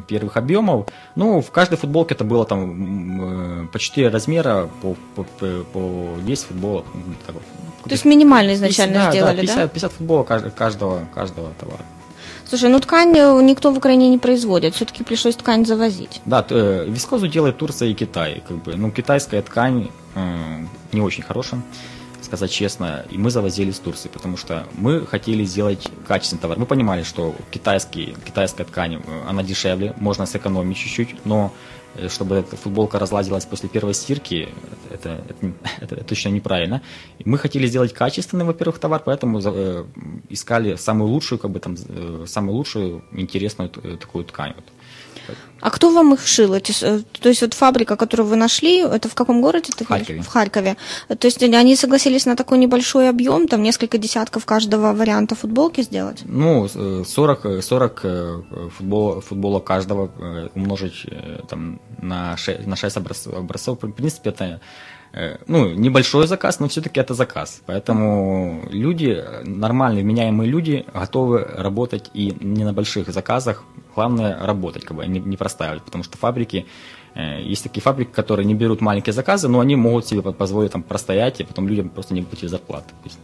первых 0.08 0.36
объемов, 0.36 0.88
ну, 1.16 1.40
в 1.40 1.50
каждой 1.50 1.78
футболке 1.78 2.14
это 2.14 2.24
было 2.24 2.44
там 2.44 3.68
по 3.72 3.78
4 3.78 4.08
размера, 4.08 4.68
по, 4.82 4.94
по, 5.14 5.24
по 5.72 6.16
10 6.24 6.44
футболок. 6.44 6.84
То 7.88 7.94
есть 7.94 8.04
минимально 8.04 8.54
изначально 8.54 8.94
50, 8.94 9.12
сделали, 9.12 9.36
да? 9.36 9.42
50, 9.42 9.56
да? 9.56 9.68
50 9.68 9.92
футболок 9.92 10.28
каждого, 10.54 11.08
каждого 11.14 11.52
товара. 11.58 11.84
Слушай, 12.48 12.70
ну 12.70 12.78
ткань 12.78 13.12
никто 13.44 13.72
в 13.72 13.78
Украине 13.78 14.08
не 14.08 14.18
производит, 14.18 14.74
все-таки 14.74 15.02
пришлось 15.02 15.34
ткань 15.34 15.66
завозить. 15.66 16.20
Да, 16.26 16.44
э, 16.48 16.86
вискозу 16.88 17.26
делает 17.26 17.56
Турция 17.56 17.88
и 17.88 17.94
Китай, 17.94 18.42
как 18.46 18.62
бы. 18.62 18.76
Ну, 18.76 18.90
китайская 18.92 19.42
ткань 19.42 19.90
э, 20.14 20.64
не 20.92 21.00
очень 21.00 21.24
хорошая, 21.24 21.60
сказать 22.22 22.50
честно, 22.52 23.04
и 23.10 23.18
мы 23.18 23.30
завозили 23.30 23.72
с 23.72 23.80
Турции, 23.80 24.08
потому 24.08 24.36
что 24.36 24.64
мы 24.74 25.04
хотели 25.06 25.44
сделать 25.44 25.88
качественный 26.06 26.40
товар. 26.40 26.58
Мы 26.58 26.66
понимали, 26.66 27.02
что 27.02 27.34
китайский, 27.50 28.16
китайская 28.24 28.64
ткань, 28.64 28.94
э, 28.94 29.00
она 29.28 29.42
дешевле, 29.42 29.94
можно 29.98 30.24
сэкономить 30.24 30.76
чуть-чуть, 30.76 31.16
но 31.24 31.50
Э, 31.50 31.85
чтобы 32.08 32.36
эта 32.36 32.56
футболка 32.56 32.98
разладилась 32.98 33.44
после 33.44 33.68
первой 33.68 33.94
стирки, 33.94 34.48
это, 34.90 35.20
это, 35.28 35.52
это, 35.80 36.04
точно 36.04 36.30
неправильно. 36.30 36.82
Мы 37.24 37.38
хотели 37.38 37.66
сделать 37.66 37.92
качественный, 37.92 38.44
во-первых, 38.44 38.78
товар, 38.78 39.02
поэтому 39.04 39.40
э, 39.44 39.84
искали 40.28 40.76
самую 40.76 41.10
лучшую, 41.10 41.38
как 41.38 41.50
бы 41.50 41.60
там, 41.60 41.76
э, 41.88 42.24
самую 42.26 42.56
лучшую, 42.56 43.02
интересную 43.12 43.70
э, 43.82 43.96
такую 43.96 44.24
ткань. 44.24 44.54
Вот. 44.56 44.64
А 45.60 45.70
кто 45.70 45.90
вам 45.90 46.14
их 46.14 46.26
шил? 46.26 46.54
Эти, 46.54 46.72
э, 46.82 47.00
то 47.20 47.28
есть 47.28 47.42
вот 47.42 47.54
фабрика, 47.54 47.96
которую 47.96 48.26
вы 48.26 48.36
нашли, 48.36 48.80
это 48.80 49.08
в 49.08 49.14
каком 49.14 49.40
городе? 49.40 49.72
В 49.72 49.86
Харькове. 49.86 50.22
В 50.22 50.26
Харькове. 50.26 50.76
То 51.08 51.26
есть 51.26 51.42
они 51.42 51.76
согласились 51.76 52.26
на 52.26 52.36
такой 52.36 52.58
небольшой 52.58 53.08
объем, 53.08 53.48
там 53.48 53.62
несколько 53.62 53.98
десятков 53.98 54.44
каждого 54.44 54.92
варианта 54.92 55.34
футболки 55.34 55.82
сделать? 55.82 56.22
Ну, 56.24 56.68
40, 56.68 57.62
40 57.62 58.06
футбола, 58.76 59.20
футбола 59.20 59.60
каждого 59.60 60.10
умножить 60.54 61.06
там, 61.48 61.80
на 62.00 62.36
6, 62.36 62.66
на 62.66 62.76
6 62.76 62.96
образцов, 62.96 63.34
образцов. 63.34 63.82
В 63.82 63.92
принципе, 63.92 64.30
это 64.30 64.60
ну, 65.46 65.72
небольшой 65.72 66.26
заказ, 66.26 66.60
но 66.60 66.68
все-таки 66.68 67.00
это 67.00 67.14
заказ. 67.14 67.62
Поэтому 67.66 68.68
люди, 68.70 69.24
нормальные, 69.44 70.04
вменяемые 70.04 70.50
люди, 70.50 70.84
готовы 70.92 71.42
работать 71.42 72.10
и 72.12 72.36
не 72.40 72.64
на 72.64 72.72
больших 72.72 73.08
заказах, 73.08 73.64
Главное 73.96 74.38
работать, 74.38 74.84
как 74.84 74.94
бы, 74.94 75.04
а 75.04 75.06
не, 75.06 75.20
не 75.20 75.38
простаивать, 75.38 75.82
потому 75.82 76.04
что 76.04 76.18
фабрики, 76.18 76.66
э, 77.14 77.40
есть 77.40 77.62
такие 77.62 77.80
фабрики, 77.80 78.10
которые 78.10 78.44
не 78.44 78.52
берут 78.52 78.82
маленькие 78.82 79.14
заказы, 79.14 79.48
но 79.48 79.60
они 79.60 79.74
могут 79.74 80.06
себе 80.06 80.20
позволить 80.20 80.72
там 80.72 80.82
простоять, 80.82 81.40
и 81.40 81.44
потом 81.44 81.66
людям 81.66 81.88
просто 81.88 82.12
не 82.12 82.20
платить 82.20 82.50
зарплаты. 82.50 82.90
То 82.90 83.04
есть, 83.04 83.18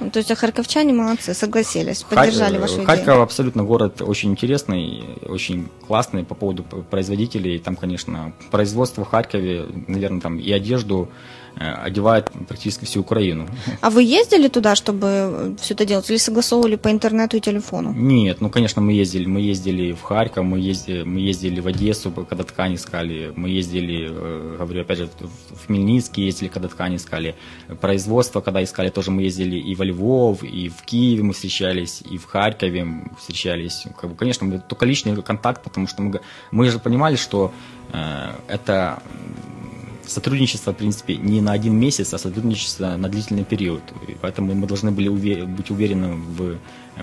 ну, 0.00 0.10
то 0.10 0.18
есть 0.18 0.30
а 0.30 0.34
харьковчане 0.34 0.92
молодцы, 0.92 1.32
согласились, 1.32 2.02
поддержали 2.02 2.52
Хар... 2.52 2.60
вашу 2.60 2.74
идею. 2.74 2.86
Харьков 2.86 3.18
абсолютно 3.20 3.64
город 3.64 4.02
очень 4.02 4.32
интересный, 4.32 5.02
очень 5.26 5.68
классный 5.86 6.24
по 6.24 6.34
поводу 6.34 6.62
производителей. 6.62 7.58
Там, 7.58 7.74
конечно, 7.74 8.34
производство 8.50 9.06
в 9.06 9.08
Харькове, 9.08 9.64
наверное, 9.86 10.20
там 10.20 10.38
и 10.38 10.52
одежду 10.52 11.08
Э, 11.08 11.37
одевает 11.56 12.30
практически 12.46 12.84
всю 12.84 13.00
Украину. 13.00 13.48
А 13.80 13.90
вы 13.90 14.02
ездили 14.02 14.48
туда, 14.48 14.74
чтобы 14.74 15.56
все 15.60 15.74
это 15.74 15.84
делать, 15.84 16.10
или 16.10 16.18
согласовывали 16.18 16.76
по 16.76 16.90
интернету 16.90 17.36
и 17.36 17.40
телефону? 17.40 17.92
Нет, 17.92 18.40
ну, 18.40 18.50
конечно, 18.50 18.82
мы 18.82 18.92
ездили. 18.92 19.26
Мы 19.26 19.40
ездили 19.40 19.92
в 19.92 20.02
Харьков, 20.02 20.44
мы 20.44 20.60
ездили, 20.60 21.02
мы 21.02 21.20
ездили 21.20 21.60
в 21.60 21.66
Одессу, 21.66 22.10
когда 22.10 22.44
ткани 22.44 22.74
искали. 22.74 23.32
Мы 23.36 23.50
ездили, 23.50 24.08
э, 24.10 24.56
говорю, 24.58 24.82
опять 24.82 24.98
же, 24.98 25.08
в 25.50 25.66
Хмельницкий 25.66 26.24
ездили, 26.24 26.48
когда 26.48 26.68
ткани 26.68 26.96
искали. 26.96 27.34
Производство, 27.80 28.40
когда 28.40 28.62
искали, 28.62 28.90
тоже 28.90 29.10
мы 29.10 29.22
ездили 29.22 29.56
и 29.56 29.74
во 29.74 29.84
Львов, 29.84 30.42
и 30.42 30.68
в 30.68 30.82
Киеве 30.82 31.22
мы 31.22 31.32
встречались, 31.32 32.02
и 32.10 32.18
в 32.18 32.26
Харькове 32.26 32.86
встречались. 33.18 33.86
Как 34.00 34.10
бы, 34.10 34.16
конечно, 34.16 34.46
мы 34.46 34.58
только 34.58 34.86
личный 34.86 35.20
контакт, 35.22 35.62
потому 35.62 35.86
что 35.86 36.02
мы, 36.02 36.20
мы 36.50 36.70
же 36.70 36.78
понимали, 36.78 37.16
что 37.16 37.52
э, 37.92 38.32
это 38.48 39.02
сотрудничество, 40.08 40.72
в 40.72 40.76
принципе, 40.76 41.16
не 41.16 41.40
на 41.40 41.52
один 41.52 41.78
месяц, 41.78 42.14
а 42.14 42.18
сотрудничество 42.18 42.96
на 42.96 43.08
длительный 43.08 43.44
период. 43.44 43.82
И 44.08 44.16
поэтому 44.20 44.54
мы 44.54 44.66
должны 44.66 44.90
были 44.90 45.08
увер... 45.08 45.46
быть 45.46 45.70
уверены 45.70 46.14
в 46.14 46.56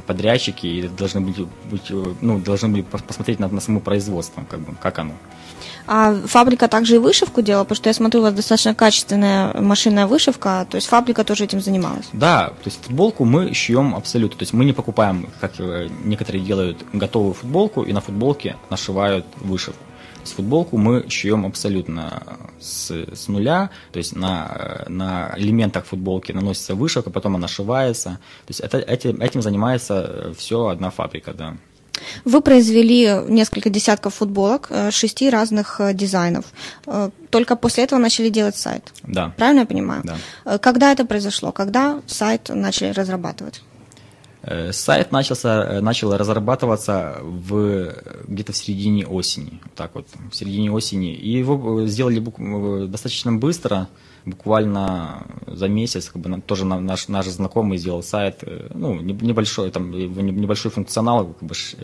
подрядчике 0.06 0.68
и 0.68 0.88
должны 0.88 1.22
были, 1.22 1.48
быть, 1.72 1.92
ну, 2.22 2.40
должны 2.40 2.70
были 2.70 2.82
посмотреть 2.82 3.40
на, 3.40 3.48
на 3.48 3.62
само 3.62 3.80
производство, 3.80 4.44
как, 4.50 4.60
бы, 4.60 4.76
как 4.82 5.00
оно. 5.00 5.14
А 5.88 6.16
фабрика 6.26 6.68
также 6.68 6.96
и 6.96 6.98
вышивку 6.98 7.42
делала, 7.42 7.64
потому 7.64 7.76
что 7.76 7.90
я 7.90 7.94
смотрю, 7.94 8.22
у 8.22 8.24
вас 8.24 8.34
достаточно 8.34 8.74
качественная 8.74 9.54
машинная 9.62 10.08
вышивка, 10.08 10.66
то 10.70 10.76
есть 10.76 10.88
фабрика 10.88 11.24
тоже 11.24 11.44
этим 11.44 11.62
занималась? 11.62 12.08
Да, 12.12 12.48
то 12.48 12.66
есть 12.66 12.84
футболку 12.84 13.24
мы 13.24 13.54
шьем 13.54 13.94
абсолютно, 13.96 14.38
то 14.40 14.44
есть 14.44 14.54
мы 14.54 14.66
не 14.66 14.74
покупаем, 14.74 15.30
как 15.40 15.54
э, 15.60 15.90
некоторые 16.04 16.44
делают, 16.44 16.84
готовую 16.92 17.36
футболку 17.36 17.84
и 17.84 17.94
на 17.94 18.02
футболке 18.02 18.56
нашивают 18.70 19.26
вышивку. 19.38 19.84
С 20.26 20.32
футболку 20.32 20.78
мы 20.78 21.06
шьем 21.08 21.46
абсолютно 21.46 22.24
с, 22.60 22.92
с 22.92 23.28
нуля, 23.28 23.70
то 23.92 24.00
есть 24.00 24.16
на, 24.16 24.84
на 24.88 25.34
элементах 25.38 25.86
футболки 25.86 26.32
наносится 26.32 26.74
вышивка, 26.74 27.12
потом 27.12 27.36
она 27.36 27.48
шивается. 27.48 28.20
То 28.46 28.50
есть 28.50 28.60
это, 28.60 28.80
этим, 28.80 29.22
этим 29.22 29.42
занимается 29.42 30.34
все 30.36 30.68
одна 30.68 30.90
фабрика, 30.90 31.34
да. 31.34 31.58
Вы 32.26 32.42
произвели 32.42 33.22
несколько 33.28 33.70
десятков 33.70 34.16
футболок, 34.16 34.68
э, 34.70 34.92
шести 34.92 35.30
разных 35.30 35.80
э, 35.80 35.94
дизайнов. 35.94 36.46
Э, 36.88 37.10
только 37.30 37.56
после 37.56 37.84
этого 37.84 38.00
начали 38.00 38.30
делать 38.30 38.58
сайт. 38.58 38.84
Да. 39.04 39.32
Правильно 39.38 39.62
я 39.62 39.66
понимаю? 39.66 40.04
Да. 40.04 40.58
Когда 40.58 40.92
это 40.92 41.06
произошло? 41.06 41.52
Когда 41.52 42.02
сайт 42.08 42.50
начали 42.50 42.90
разрабатывать? 42.90 43.62
Э, 44.48 44.72
сайт 44.72 45.12
начался, 45.12 45.64
э, 45.64 45.82
начал 45.82 46.16
разрабатываться 46.16 47.18
в, 47.22 47.96
где-то 48.28 48.54
в 48.54 48.56
середине 48.56 49.08
осени, 49.08 49.60
так 49.76 49.96
вот, 49.96 50.08
в 50.32 50.36
середине 50.36 50.72
осени. 50.72 51.16
И 51.16 51.32
его 51.32 51.88
сделали 51.88 52.20
достаточно 52.86 53.34
быстро, 53.34 53.88
буквально 54.26 55.24
за 55.48 55.68
месяц, 55.68 56.10
как 56.10 56.22
бы 56.22 56.42
тоже 56.42 56.66
наш, 56.66 57.08
наш 57.08 57.28
знакомый 57.28 57.78
сделал 57.78 58.04
сайт, 58.04 58.40
э, 58.42 58.68
ну, 58.74 58.96
небольшой, 58.96 59.72
там, 59.72 59.92
небольшой 59.92 60.72
функционал, 60.72 61.28
как 61.28 61.44
бы 61.48 61.54
6 61.54 61.78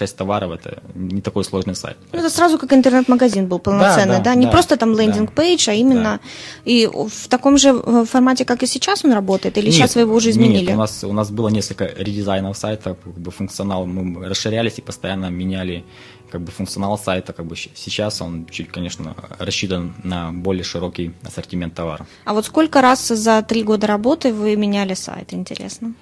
э, 0.00 0.16
товаров, 0.16 0.52
это 0.52 0.82
не 0.94 1.20
такой 1.20 1.44
сложный 1.44 1.74
сайт. 1.74 1.96
Ну, 2.12 2.18
это 2.18 2.30
сразу 2.30 2.58
как 2.58 2.72
интернет-магазин 2.72 3.46
был 3.46 3.58
полноценный, 3.58 4.18
да? 4.18 4.18
да, 4.18 4.24
да 4.24 4.34
не 4.34 4.46
да, 4.46 4.52
просто 4.52 4.76
там 4.76 4.94
landing 4.94 5.36
page, 5.36 5.66
да, 5.66 5.72
а 5.72 5.74
именно 5.74 6.02
да. 6.02 6.20
и 6.64 6.86
в 6.86 7.28
таком 7.28 7.58
же 7.58 7.68
э, 7.68 8.04
формате, 8.04 8.44
как 8.44 8.62
и 8.62 8.66
сейчас 8.66 9.04
он 9.04 9.12
работает, 9.12 9.58
или 9.58 9.66
нет, 9.66 9.74
сейчас 9.74 9.94
вы 9.94 10.02
его 10.02 10.14
уже 10.14 10.30
изменили? 10.30 10.66
Нет, 10.66 10.74
у 10.74 10.78
нас, 10.78 11.04
у 11.04 11.12
нас 11.12 11.30
было 11.30 11.48
несколько 11.48 11.84
редизайнов 11.84 12.56
сайта, 12.56 12.96
как 13.04 13.18
бы 13.18 13.30
функционал, 13.30 13.86
мы 13.86 14.28
расширялись 14.28 14.78
и 14.78 14.82
постоянно 14.82 15.26
меняли 15.26 15.84
как 16.30 16.42
бы 16.42 16.52
функционал 16.52 16.98
сайта, 16.98 17.32
как 17.32 17.46
бы 17.46 17.56
сейчас 17.56 18.22
он 18.22 18.46
чуть, 18.46 18.68
конечно, 18.68 19.14
рассчитан 19.38 19.94
на 20.04 20.32
более 20.32 20.64
широкий 20.64 21.12
ассортимент 21.22 21.74
товаров. 21.74 22.06
А 22.24 22.34
вот 22.34 22.46
сколько 22.46 22.82
раз 22.82 23.08
за 23.08 23.42
три 23.42 23.62
года 23.62 23.86
работы 23.86 24.32
вы 24.32 24.56
меняли 24.56 24.94
сайт, 24.94 25.32
интересно? 25.32 25.94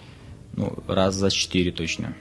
Ну, 0.54 0.72
раз 0.86 1.14
за 1.14 1.30
четыре 1.30 1.70
точно. 1.70 2.14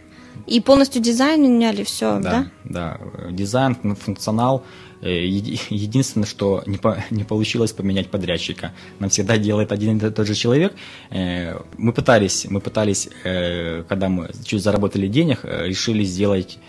И 0.48 0.60
полностью 0.60 1.02
дизайн 1.02 1.41
меняли 1.41 1.84
все, 1.84 2.20
да? 2.20 2.52
Да, 2.63 3.00
да. 3.00 3.32
Дизайн, 3.32 3.76
функционал. 3.96 4.63
Э, 5.02 5.26
единственное, 5.70 6.28
что 6.28 6.63
не, 6.65 6.78
по, 6.78 6.98
не 7.10 7.24
получилось 7.24 7.72
поменять 7.72 8.10
подрядчика. 8.10 8.74
Нам 9.00 9.10
всегда 9.10 9.38
делает 9.38 9.72
один 9.72 9.98
и 9.98 10.10
тот 10.12 10.28
же 10.28 10.36
человек. 10.36 10.74
Э, 11.10 11.60
мы 11.78 11.94
пытались, 11.94 12.46
мы 12.50 12.60
пытались, 12.62 13.10
э, 13.24 13.84
когда 13.88 14.10
мы 14.10 14.30
чуть 14.44 14.62
заработали 14.62 15.08
денег, 15.08 15.39
решили 15.44 16.04
сделать 16.04 16.60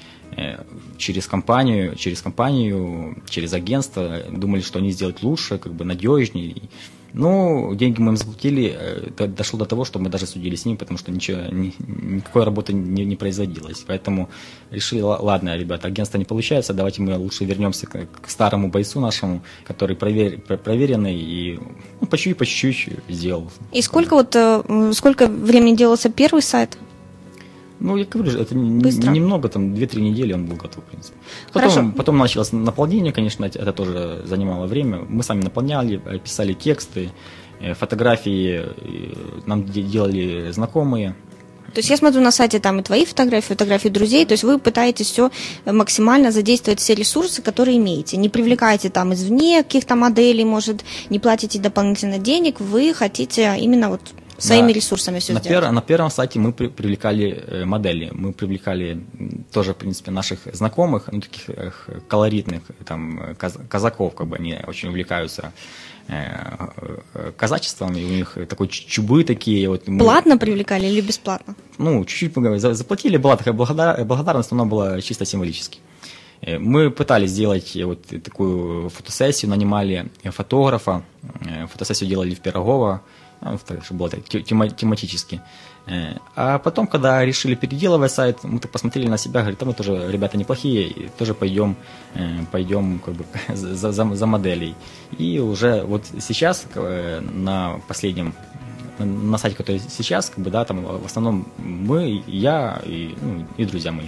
через 0.98 1.26
компанию, 1.26 1.94
через 1.96 2.22
компанию, 2.22 3.22
через 3.28 3.52
агентство, 3.52 4.22
думали, 4.30 4.60
что 4.60 4.78
они 4.78 4.90
сделают 4.90 5.22
лучше, 5.22 5.58
как 5.58 5.72
бы 5.72 5.84
надежнее. 5.84 6.54
Ну, 7.12 7.74
деньги 7.74 7.98
мы 7.98 8.10
им 8.10 8.16
заплатили, 8.18 8.76
э, 8.78 9.26
дошло 9.26 9.58
до 9.58 9.64
того, 9.64 9.86
что 9.86 9.98
мы 9.98 10.10
даже 10.10 10.26
судили 10.26 10.54
с 10.54 10.66
ними, 10.66 10.76
потому 10.76 10.98
что 10.98 11.10
ничего, 11.10 11.40
ни, 11.50 11.72
никакой 11.78 12.44
работы 12.44 12.74
не, 12.74 13.06
не 13.06 13.16
производилось. 13.16 13.84
Поэтому 13.86 14.28
решили, 14.70 15.00
ладно, 15.00 15.56
ребята, 15.56 15.88
агентство 15.88 16.18
не 16.18 16.26
получается, 16.26 16.74
давайте 16.74 17.00
мы 17.00 17.16
лучше 17.16 17.46
вернемся 17.46 17.86
к, 17.86 18.06
к 18.20 18.28
старому 18.28 18.68
бойцу 18.68 19.00
нашему, 19.00 19.40
который 19.64 19.96
провер, 19.96 20.40
проверенный 20.40 21.16
и 21.16 21.58
ну, 22.02 22.06
по 22.06 22.18
чуть-чуть, 22.18 22.36
по 22.36 22.44
чуть-чуть 22.44 22.98
сделал. 23.08 23.50
И 23.72 23.80
сколько 23.80 24.14
вот, 24.14 24.36
э, 24.36 24.92
сколько 24.92 25.26
времени 25.26 25.74
делался 25.74 26.10
первый 26.10 26.42
сайт? 26.42 26.76
Ну, 27.80 27.96
я 27.96 28.04
говорю, 28.04 28.40
это 28.40 28.54
Быстро. 28.54 29.10
немного, 29.10 29.48
там 29.48 29.74
2-3 29.74 30.00
недели 30.00 30.32
он 30.32 30.46
был 30.46 30.56
готов, 30.56 30.84
в 30.84 30.90
принципе. 30.90 31.16
Потом, 31.52 31.70
Хорошо. 31.70 31.92
потом 31.96 32.18
началось 32.18 32.52
наполнение, 32.52 33.12
конечно, 33.12 33.44
это 33.44 33.72
тоже 33.72 34.22
занимало 34.24 34.66
время. 34.66 35.04
Мы 35.08 35.22
сами 35.22 35.42
наполняли, 35.42 36.00
э, 36.06 36.18
писали 36.18 36.54
тексты, 36.54 37.10
э, 37.60 37.74
фотографии 37.74 38.62
э, 38.64 39.42
нам 39.46 39.64
делали 39.64 40.50
знакомые. 40.52 41.14
То 41.74 41.80
есть 41.80 41.90
я 41.90 41.96
смотрю 41.98 42.22
на 42.22 42.30
сайте 42.30 42.58
там 42.58 42.80
и 42.80 42.82
твои 42.82 43.04
фотографии, 43.04 43.48
фотографии 43.48 43.88
друзей, 43.90 44.24
то 44.24 44.32
есть 44.32 44.44
вы 44.44 44.58
пытаетесь 44.58 45.10
все 45.10 45.30
максимально 45.66 46.30
задействовать 46.30 46.80
все 46.80 46.94
ресурсы, 46.94 47.42
которые 47.42 47.76
имеете. 47.76 48.16
Не 48.16 48.30
привлекаете 48.30 48.88
там 48.88 49.12
извне 49.12 49.62
каких-то 49.62 49.96
моделей, 49.96 50.44
может, 50.44 50.84
не 51.10 51.18
платите 51.18 51.58
дополнительно 51.58 52.16
денег, 52.18 52.60
вы 52.60 52.94
хотите 52.94 53.56
именно 53.58 53.90
вот 53.90 54.00
Своими 54.38 54.68
да. 54.68 54.72
ресурсами 54.74 55.18
все 55.18 55.32
на 55.32 55.40
сделать. 55.40 55.64
Пер, 55.64 55.72
на 55.72 55.80
первом 55.80 56.10
сайте 56.10 56.38
мы 56.38 56.52
при, 56.52 56.68
привлекали 56.68 57.44
э, 57.46 57.64
модели, 57.64 58.10
мы 58.12 58.32
привлекали 58.32 59.04
тоже, 59.52 59.72
в 59.72 59.76
принципе, 59.76 60.10
наших 60.10 60.40
знакомых, 60.52 61.08
ну, 61.10 61.20
таких 61.20 61.88
колоритных, 62.08 62.62
там, 62.84 63.34
каз, 63.38 63.58
казаков, 63.68 64.14
как 64.14 64.26
бы 64.26 64.36
они 64.36 64.58
очень 64.66 64.90
увлекаются 64.90 65.52
э, 66.08 66.24
э, 67.14 67.32
казачеством, 67.36 67.96
и 67.96 68.04
у 68.04 68.08
них 68.08 68.38
такой 68.48 68.68
чубы 68.68 69.24
такие. 69.24 69.68
Вот 69.68 69.88
мы... 69.88 69.98
Платно 69.98 70.36
привлекали 70.36 70.86
или 70.86 71.00
бесплатно? 71.00 71.54
Ну, 71.78 72.04
чуть-чуть 72.04 72.36
мы 72.36 72.58
заплатили, 72.58 73.16
была 73.16 73.36
такая 73.36 73.54
благодар, 73.54 74.04
благодарность, 74.04 74.50
но 74.50 74.62
она 74.62 74.70
была 74.70 75.00
чисто 75.00 75.24
символически. 75.24 75.80
Мы 76.42 76.90
пытались 76.90 77.30
сделать 77.30 77.74
вот 77.82 78.04
такую 78.22 78.90
фотосессию, 78.90 79.50
нанимали 79.50 80.10
фотографа, 80.24 81.02
фотосессию 81.72 82.10
делали 82.10 82.34
в 82.34 82.40
Пирогово, 82.40 83.00
чтобы 83.82 83.98
было 83.98 84.10
так, 84.10 84.24
тема, 84.24 84.68
тематически. 84.68 85.40
Э, 85.86 86.18
а 86.34 86.58
потом, 86.58 86.86
когда 86.86 87.24
решили 87.24 87.54
переделывать 87.54 88.12
сайт, 88.12 88.44
мы 88.44 88.58
так 88.58 88.70
посмотрели 88.70 89.08
на 89.08 89.18
себя, 89.18 89.40
говорит, 89.40 89.62
а 89.62 89.66
мы 89.66 89.74
тоже 89.74 90.10
ребята 90.10 90.36
неплохие, 90.36 90.88
и 90.88 91.08
тоже 91.18 91.34
пойдем, 91.34 91.76
э, 92.14 92.44
пойдем 92.50 92.98
как 92.98 93.14
бы 93.14 93.24
за, 93.54 93.92
за, 93.92 94.14
за 94.14 94.26
моделей. 94.26 94.74
И 95.18 95.38
уже 95.38 95.82
вот 95.82 96.04
сейчас 96.20 96.66
э, 96.74 97.20
на 97.20 97.80
последнем 97.88 98.34
на 98.98 99.38
сайте, 99.38 99.56
который 99.56 99.78
сейчас, 99.78 100.30
как 100.30 100.42
бы, 100.42 100.50
да, 100.50 100.64
там 100.64 100.82
в 100.82 101.04
основном 101.04 101.46
мы, 101.58 102.22
я 102.26 102.80
и, 102.86 103.14
ну, 103.20 103.46
и 103.58 103.64
друзья 103.66 103.92
мои. 103.92 104.06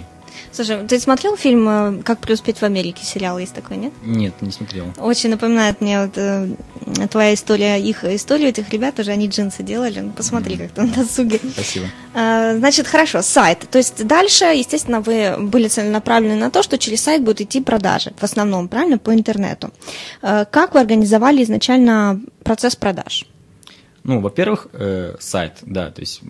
Слушай, 0.51 0.87
ты 0.87 0.99
смотрел 0.99 1.35
фильм 1.35 1.67
э, 1.69 2.03
«Как 2.03 2.19
преуспеть 2.19 2.57
в 2.57 2.63
Америке»? 2.63 3.05
Сериал 3.05 3.39
есть 3.39 3.53
такой, 3.53 3.77
нет? 3.77 3.93
Нет, 4.03 4.33
не 4.41 4.51
смотрел. 4.51 4.85
Очень 4.97 5.29
напоминает 5.29 5.81
мне 5.81 6.01
вот 6.01 6.17
э, 6.17 6.47
твоя 7.09 7.33
история, 7.33 7.79
их 7.79 8.03
историю 8.03 8.49
этих 8.49 8.69
ребят, 8.69 8.99
уже 8.99 9.11
они 9.11 9.27
джинсы 9.27 9.63
делали. 9.63 9.99
Ну, 9.99 10.11
посмотри, 10.11 10.55
mm-hmm. 10.55 10.59
как-то 10.59 10.83
на 10.83 10.93
досуге. 10.93 11.39
Спасибо. 11.53 11.85
А, 12.13 12.55
значит, 12.57 12.87
хорошо, 12.87 13.21
сайт. 13.21 13.67
То 13.69 13.77
есть 13.77 14.05
дальше, 14.05 14.45
естественно, 14.45 15.01
вы 15.01 15.35
были 15.37 15.67
целенаправлены 15.67 16.35
на 16.35 16.51
то, 16.51 16.63
что 16.63 16.77
через 16.77 17.01
сайт 17.01 17.23
будут 17.23 17.41
идти 17.41 17.61
продажи, 17.61 18.13
в 18.17 18.23
основном, 18.23 18.67
правильно, 18.67 18.97
по 18.97 19.13
интернету. 19.13 19.71
А, 20.21 20.45
как 20.45 20.73
вы 20.73 20.79
организовали 20.79 21.43
изначально 21.43 22.19
процесс 22.43 22.75
продаж? 22.75 23.25
Ну, 24.09 24.21
во-первых, 24.21 24.67
э, 24.73 25.17
сайт, 25.19 25.59
да, 25.61 25.91
то 25.91 26.01
есть 26.01 26.21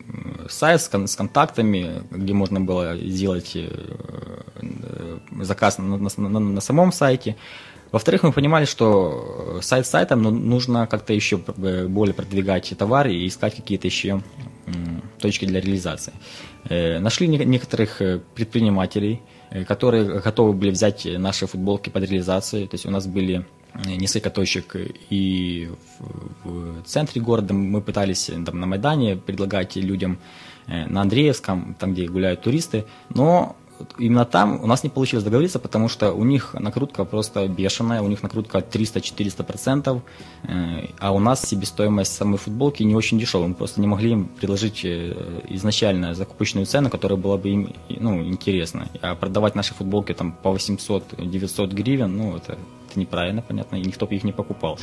сайт 0.49 0.81
с, 0.81 0.89
кон- 0.89 1.07
с 1.07 1.15
контактами, 1.15 2.03
где 2.11 2.33
можно 2.33 2.59
было 2.59 2.97
сделать 2.97 3.55
э, 3.55 3.69
э, 4.61 5.17
заказ 5.43 5.77
на, 5.77 5.95
на, 5.95 6.39
на, 6.39 6.59
самом 6.59 6.91
сайте. 6.91 7.37
Во-вторых, 7.93 8.23
мы 8.23 8.33
понимали, 8.33 8.65
что 8.65 9.59
сайт 9.61 9.87
сайтом, 9.87 10.21
но 10.23 10.29
нужно 10.29 10.87
как-то 10.87 11.13
еще 11.13 11.37
более 11.37 12.13
продвигать 12.13 12.73
товары 12.77 13.13
и 13.13 13.25
искать 13.25 13.55
какие-то 13.55 13.87
еще 13.87 14.21
точки 15.21 15.45
для 15.45 15.61
реализации. 15.61 16.11
Нашли 16.99 17.29
не- 17.29 17.45
некоторых 17.45 18.01
предпринимателей, 18.35 19.21
которые 19.65 20.19
готовы 20.19 20.51
были 20.51 20.71
взять 20.71 21.07
наши 21.17 21.47
футболки 21.47 21.89
под 21.89 22.03
реализацию. 22.03 22.67
То 22.67 22.75
есть 22.75 22.85
у 22.85 22.91
нас 22.91 23.07
были 23.07 23.45
несколько 23.85 24.29
точек 24.29 24.75
и 25.09 25.69
в, 25.99 26.49
в 26.49 26.83
центре 26.83 27.21
города. 27.21 27.53
Мы 27.53 27.81
пытались 27.81 28.31
там, 28.45 28.59
на 28.59 28.65
Майдане 28.65 29.15
предлагать 29.15 29.75
людям 29.75 30.19
э, 30.67 30.85
на 30.87 31.01
Андреевском, 31.01 31.75
там, 31.79 31.93
где 31.93 32.07
гуляют 32.07 32.41
туристы, 32.41 32.85
но 33.09 33.55
именно 33.97 34.25
там 34.25 34.61
у 34.61 34.67
нас 34.67 34.83
не 34.83 34.89
получилось 34.89 35.23
договориться, 35.23 35.59
потому 35.59 35.87
что 35.87 36.11
у 36.13 36.23
них 36.23 36.53
накрутка 36.53 37.05
просто 37.05 37.47
бешеная, 37.47 38.01
у 38.01 38.07
них 38.07 38.23
накрутка 38.23 38.59
300-400%, 38.59 40.01
э, 40.43 40.87
а 40.99 41.11
у 41.11 41.19
нас 41.19 41.41
себестоимость 41.47 42.13
самой 42.13 42.37
футболки 42.37 42.83
не 42.83 42.95
очень 42.95 43.19
дешевая. 43.19 43.47
Мы 43.47 43.55
просто 43.55 43.81
не 43.81 43.87
могли 43.87 44.11
им 44.11 44.25
предложить 44.25 44.81
э, 44.83 45.41
изначально 45.49 46.13
закупочную 46.13 46.65
цену, 46.65 46.89
которая 46.89 47.17
была 47.17 47.37
бы 47.37 47.49
им 47.49 47.73
ну, 47.89 48.23
интересна. 48.23 48.87
А 49.01 49.15
продавать 49.15 49.55
наши 49.55 49.73
футболки 49.73 50.13
там 50.13 50.31
по 50.31 50.49
800-900 50.49 51.73
гривен, 51.73 52.17
ну, 52.17 52.37
это 52.37 52.57
это 52.89 52.99
неправильно, 52.99 53.41
понятно, 53.41 53.77
и 53.77 53.81
никто 53.81 54.05
бы 54.05 54.15
их 54.15 54.23
не 54.23 54.31
покупал. 54.31 54.77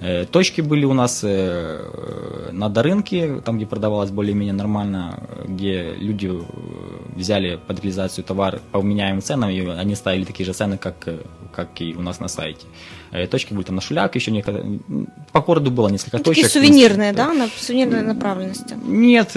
Э, 0.00 0.24
точки 0.24 0.60
были 0.60 0.84
у 0.84 0.92
нас 0.92 1.24
э, 1.24 2.50
на 2.52 2.68
Дорынке, 2.68 3.40
там, 3.40 3.56
где 3.56 3.66
продавалось 3.66 4.10
более-менее 4.10 4.54
нормально, 4.54 5.22
где 5.46 5.94
люди 5.94 6.28
э, 6.30 6.42
взяли 7.16 7.58
под 7.66 7.80
реализацию 7.80 8.24
товар 8.24 8.60
по 8.72 8.80
вменяемым 8.80 9.22
ценам, 9.22 9.50
и 9.50 9.66
они 9.66 9.94
ставили 9.96 10.24
такие 10.24 10.46
же 10.46 10.52
цены, 10.52 10.78
как, 10.78 11.08
как 11.52 11.80
и 11.80 11.94
у 11.94 12.02
нас 12.02 12.20
на 12.20 12.28
сайте. 12.28 12.66
Точки 13.30 13.54
были 13.54 13.64
там 13.64 13.76
на 13.76 13.80
Шуляк, 13.80 14.14
еще 14.14 14.30
некогда. 14.30 14.64
По 15.32 15.40
городу 15.40 15.70
было 15.70 15.88
несколько 15.88 16.18
Такие 16.18 16.34
точек. 16.34 16.52
Такие 16.52 16.62
сувенирные, 16.62 17.12
да, 17.12 17.32
на 17.32 17.48
сувенирной 17.48 18.02
направленности? 18.02 18.76
Нет, 18.84 19.32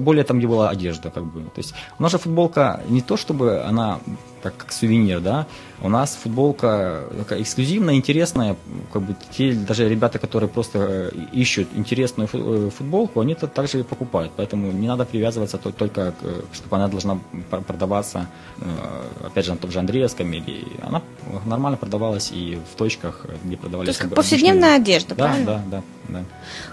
более 0.00 0.24
там, 0.24 0.38
где 0.38 0.46
была 0.46 0.70
одежда, 0.70 1.10
как 1.10 1.24
бы. 1.24 1.40
То 1.40 1.58
есть 1.58 1.74
у 1.98 2.02
нас 2.02 2.12
же 2.12 2.18
футболка 2.18 2.80
не 2.88 3.00
то, 3.00 3.16
чтобы 3.16 3.62
она 3.62 4.00
как, 4.42 4.56
как 4.56 4.72
сувенир, 4.72 5.20
да, 5.20 5.46
у 5.82 5.88
нас 5.88 6.14
футболка 6.22 7.04
такая 7.18 7.42
эксклюзивная, 7.42 7.94
интересная, 7.94 8.56
как 8.92 9.02
бы 9.02 9.16
те 9.36 9.52
даже 9.52 9.88
ребята, 9.88 10.18
которые 10.18 10.48
просто 10.48 10.78
э, 10.78 11.10
ищут 11.32 11.68
интересную 11.74 12.28
э, 12.32 12.70
футболку, 12.70 13.20
они 13.20 13.32
это 13.32 13.46
также 13.46 13.80
и 13.80 13.82
покупают, 13.82 14.32
поэтому 14.36 14.72
не 14.72 14.86
надо 14.86 15.04
привязываться 15.04 15.58
только, 15.58 16.14
чтобы 16.52 16.76
она 16.76 16.88
должна 16.88 17.18
продаваться, 17.66 18.28
э, 18.60 19.26
опять 19.26 19.44
же, 19.44 19.52
на 19.52 19.58
том 19.58 19.70
же 19.70 19.78
Андреевском, 19.78 20.32
или 20.32 20.66
она 20.82 21.02
нормально 21.44 21.76
продавалась 21.76 22.30
и 22.32 22.58
в 22.72 22.76
точках, 22.76 23.15
где 23.44 23.56
продавались. 23.56 23.86
То 23.86 23.90
есть 23.90 24.00
как 24.00 24.14
повседневная 24.14 24.76
одежда, 24.76 25.14
да, 25.14 25.24
правильно? 25.26 25.46
Да, 25.46 25.62
да, 25.70 25.82
да. 26.08 26.24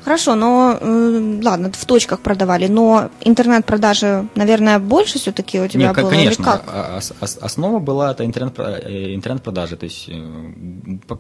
Хорошо, 0.04 0.36
но 0.36 0.78
э, 0.80 1.40
ладно, 1.44 1.72
в 1.72 1.86
точках 1.86 2.20
продавали, 2.20 2.68
но 2.68 3.10
интернет-продажи, 3.22 4.28
наверное, 4.36 4.80
больше 4.80 5.20
все-таки 5.20 5.60
у 5.62 5.68
тебя 5.68 5.88
Нет, 5.88 5.96
было? 5.96 6.10
конечно. 6.10 6.44
Как? 6.44 6.64
а- 6.68 6.98
ос- 6.98 7.14
ос- 7.22 7.38
Основа 7.42 7.80
была 7.80 8.12
это 8.12 8.26
интернет, 8.26 8.54
э, 8.60 9.14
интернет-продажи. 9.16 9.76
То 9.78 9.86
есть 9.86 10.10
э, 10.10 10.14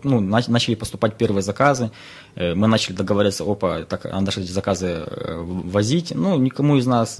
ну, 0.03 0.21
нач- 0.21 0.49
начали 0.51 0.75
поступать 0.75 1.15
первые 1.17 1.41
заказы. 1.43 1.89
Мы 2.35 2.67
начали 2.67 2.95
договариваться, 2.95 3.43
опа, 3.43 3.83
так, 3.83 4.05
надо 4.05 4.31
эти 4.31 4.51
заказы 4.51 5.03
возить. 5.37 6.13
Ну, 6.15 6.37
никому 6.37 6.77
из 6.77 6.85
нас, 6.87 7.19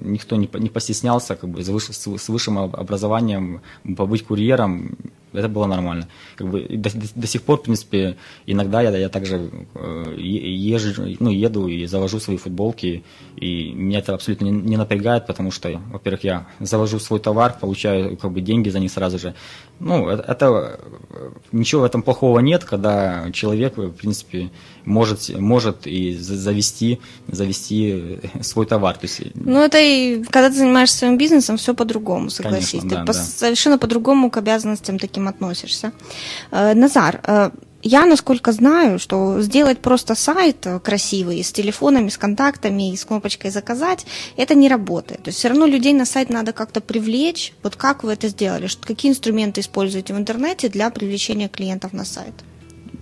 никто 0.00 0.36
не, 0.36 0.48
не 0.54 0.68
постеснялся 0.68 1.36
как 1.36 1.50
бы, 1.50 1.62
с 1.62 2.28
высшим 2.28 2.58
об- 2.58 2.76
образованием 2.76 3.60
побыть 3.96 4.24
курьером. 4.26 4.96
Это 5.32 5.48
было 5.48 5.66
нормально. 5.66 6.08
Как 6.36 6.46
бы, 6.48 6.66
до, 6.68 6.90
до- 6.92 7.06
до 7.14 7.26
сих 7.26 7.42
пор, 7.42 7.58
в 7.58 7.62
принципе, 7.62 8.16
иногда 8.46 8.82
я, 8.82 8.90
я 8.98 9.08
также 9.08 9.50
э, 9.74 10.11
езжу, 10.16 11.16
ну, 11.20 11.30
еду 11.30 11.66
и 11.68 11.86
завожу 11.86 12.20
свои 12.20 12.36
футболки, 12.36 13.02
и 13.36 13.72
меня 13.72 13.98
это 14.00 14.14
абсолютно 14.14 14.44
не, 14.46 14.50
не 14.50 14.76
напрягает, 14.76 15.26
потому 15.26 15.50
что, 15.50 15.80
во-первых, 15.92 16.24
я 16.24 16.46
завожу 16.60 16.98
свой 16.98 17.20
товар, 17.20 17.56
получаю 17.60 18.16
как 18.16 18.32
бы 18.32 18.40
деньги 18.40 18.68
за 18.70 18.78
них 18.78 18.90
сразу 18.92 19.18
же. 19.18 19.34
Ну, 19.80 20.08
это, 20.08 20.22
это, 20.22 20.80
э, 21.10 21.30
ничего 21.52 21.80
в 21.82 21.84
этом 21.84 22.02
плохого 22.02 22.38
нет, 22.40 22.64
когда 22.64 23.30
человек, 23.32 23.76
в 23.76 23.90
принципе, 23.90 24.50
может, 24.84 25.28
может 25.38 25.86
и 25.86 26.14
за- 26.14 26.36
завести, 26.36 27.00
завести 27.28 28.20
свой 28.40 28.66
товар. 28.66 28.96
То 28.96 29.06
есть, 29.06 29.20
Ну, 29.34 29.58
это 29.60 29.78
и 29.80 30.22
когда 30.24 30.48
ты 30.50 30.56
занимаешься 30.56 30.98
своим 30.98 31.18
бизнесом, 31.18 31.56
все 31.56 31.74
по-другому, 31.74 32.30
согласись. 32.30 32.70
Конечно, 32.80 32.90
ты 32.90 32.96
да, 32.96 33.04
по- 33.04 33.12
совершенно 33.12 33.78
по-другому 33.78 34.30
к 34.30 34.36
обязанностям 34.36 34.98
таким 34.98 35.28
относишься. 35.28 35.92
Э, 36.50 36.74
Назар, 36.74 37.20
э, 37.26 37.50
я, 37.82 38.06
насколько 38.06 38.52
знаю, 38.52 38.98
что 38.98 39.40
сделать 39.42 39.78
просто 39.78 40.14
сайт 40.14 40.66
красивый, 40.82 41.42
с 41.42 41.52
телефонами, 41.52 42.08
с 42.08 42.18
контактами 42.18 42.92
и 42.92 42.96
с 42.96 43.04
кнопочкой 43.04 43.50
«Заказать»– 43.50 44.06
это 44.36 44.54
не 44.54 44.68
работает. 44.68 45.22
То 45.24 45.28
есть 45.28 45.38
все 45.38 45.48
равно 45.48 45.66
людей 45.66 45.92
на 45.92 46.06
сайт 46.06 46.30
надо 46.30 46.52
как-то 46.52 46.80
привлечь. 46.80 47.52
Вот 47.62 47.76
как 47.76 48.04
вы 48.04 48.12
это 48.12 48.28
сделали? 48.28 48.68
Какие 48.80 49.10
инструменты 49.10 49.60
используете 49.60 50.14
в 50.14 50.18
интернете 50.18 50.68
для 50.68 50.90
привлечения 50.90 51.48
клиентов 51.48 51.92
на 51.92 52.04
сайт? 52.04 52.34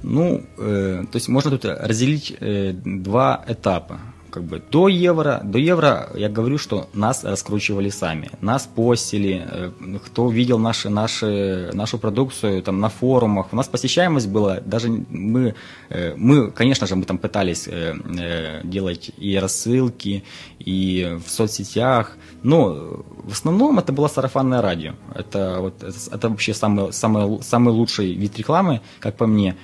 Ну, 0.03 0.43
э, 0.59 1.05
то 1.11 1.17
есть 1.17 1.29
можно 1.29 1.51
тут 1.51 1.65
разделить 1.65 2.35
э, 2.41 2.73
два 2.73 3.45
этапа. 3.47 4.01
Как 4.31 4.45
бы 4.45 4.63
до 4.71 4.89
евро, 4.89 5.41
до 5.45 5.59
евро 5.59 6.11
я 6.15 6.29
говорю, 6.29 6.59
что 6.59 6.89
нас 6.95 7.25
раскручивали 7.25 7.91
сами, 7.91 8.31
нас 8.41 8.67
постили, 8.67 9.45
э, 9.45 9.71
кто 10.07 10.31
видел 10.31 10.59
наши, 10.59 10.89
наши, 10.89 11.71
нашу 11.73 11.99
продукцию 11.99 12.63
там 12.63 12.81
на 12.81 12.89
форумах, 12.89 13.53
у 13.53 13.57
нас 13.57 13.69
посещаемость 13.69 14.29
была, 14.29 14.61
даже 14.61 14.89
мы, 14.89 15.55
э, 15.89 16.15
мы, 16.17 16.51
конечно 16.51 16.87
же, 16.87 16.97
мы 16.97 17.05
там 17.05 17.19
пытались 17.19 17.67
э, 17.67 18.61
делать 18.65 19.11
и 19.19 19.37
рассылки, 19.37 20.23
и 20.59 21.19
в 21.25 21.31
соцсетях, 21.31 22.17
но 22.43 23.03
в 23.25 23.33
основном 23.33 23.79
это 23.79 23.93
было 23.93 24.09
сарафанное 24.09 24.63
радио, 24.63 24.93
это, 25.15 25.61
вот, 25.61 25.83
это, 25.83 26.29
вообще 26.29 26.55
самый, 26.55 26.93
самый, 26.93 27.43
самый 27.43 27.73
лучший 27.73 28.13
вид 28.15 28.39
рекламы, 28.39 28.81
как 29.01 29.17
по 29.17 29.27
мне, 29.27 29.57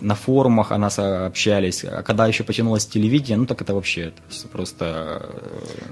на 0.00 0.14
форумах 0.14 0.70
о 0.72 0.78
нас 0.78 0.98
общались, 0.98 1.84
а 1.84 2.02
когда 2.02 2.26
еще 2.26 2.44
потянулось 2.44 2.86
телевидение, 2.86 3.36
ну 3.38 3.46
так 3.46 3.62
это 3.62 3.74
вообще 3.74 4.00
это 4.08 4.48
просто 4.52 5.22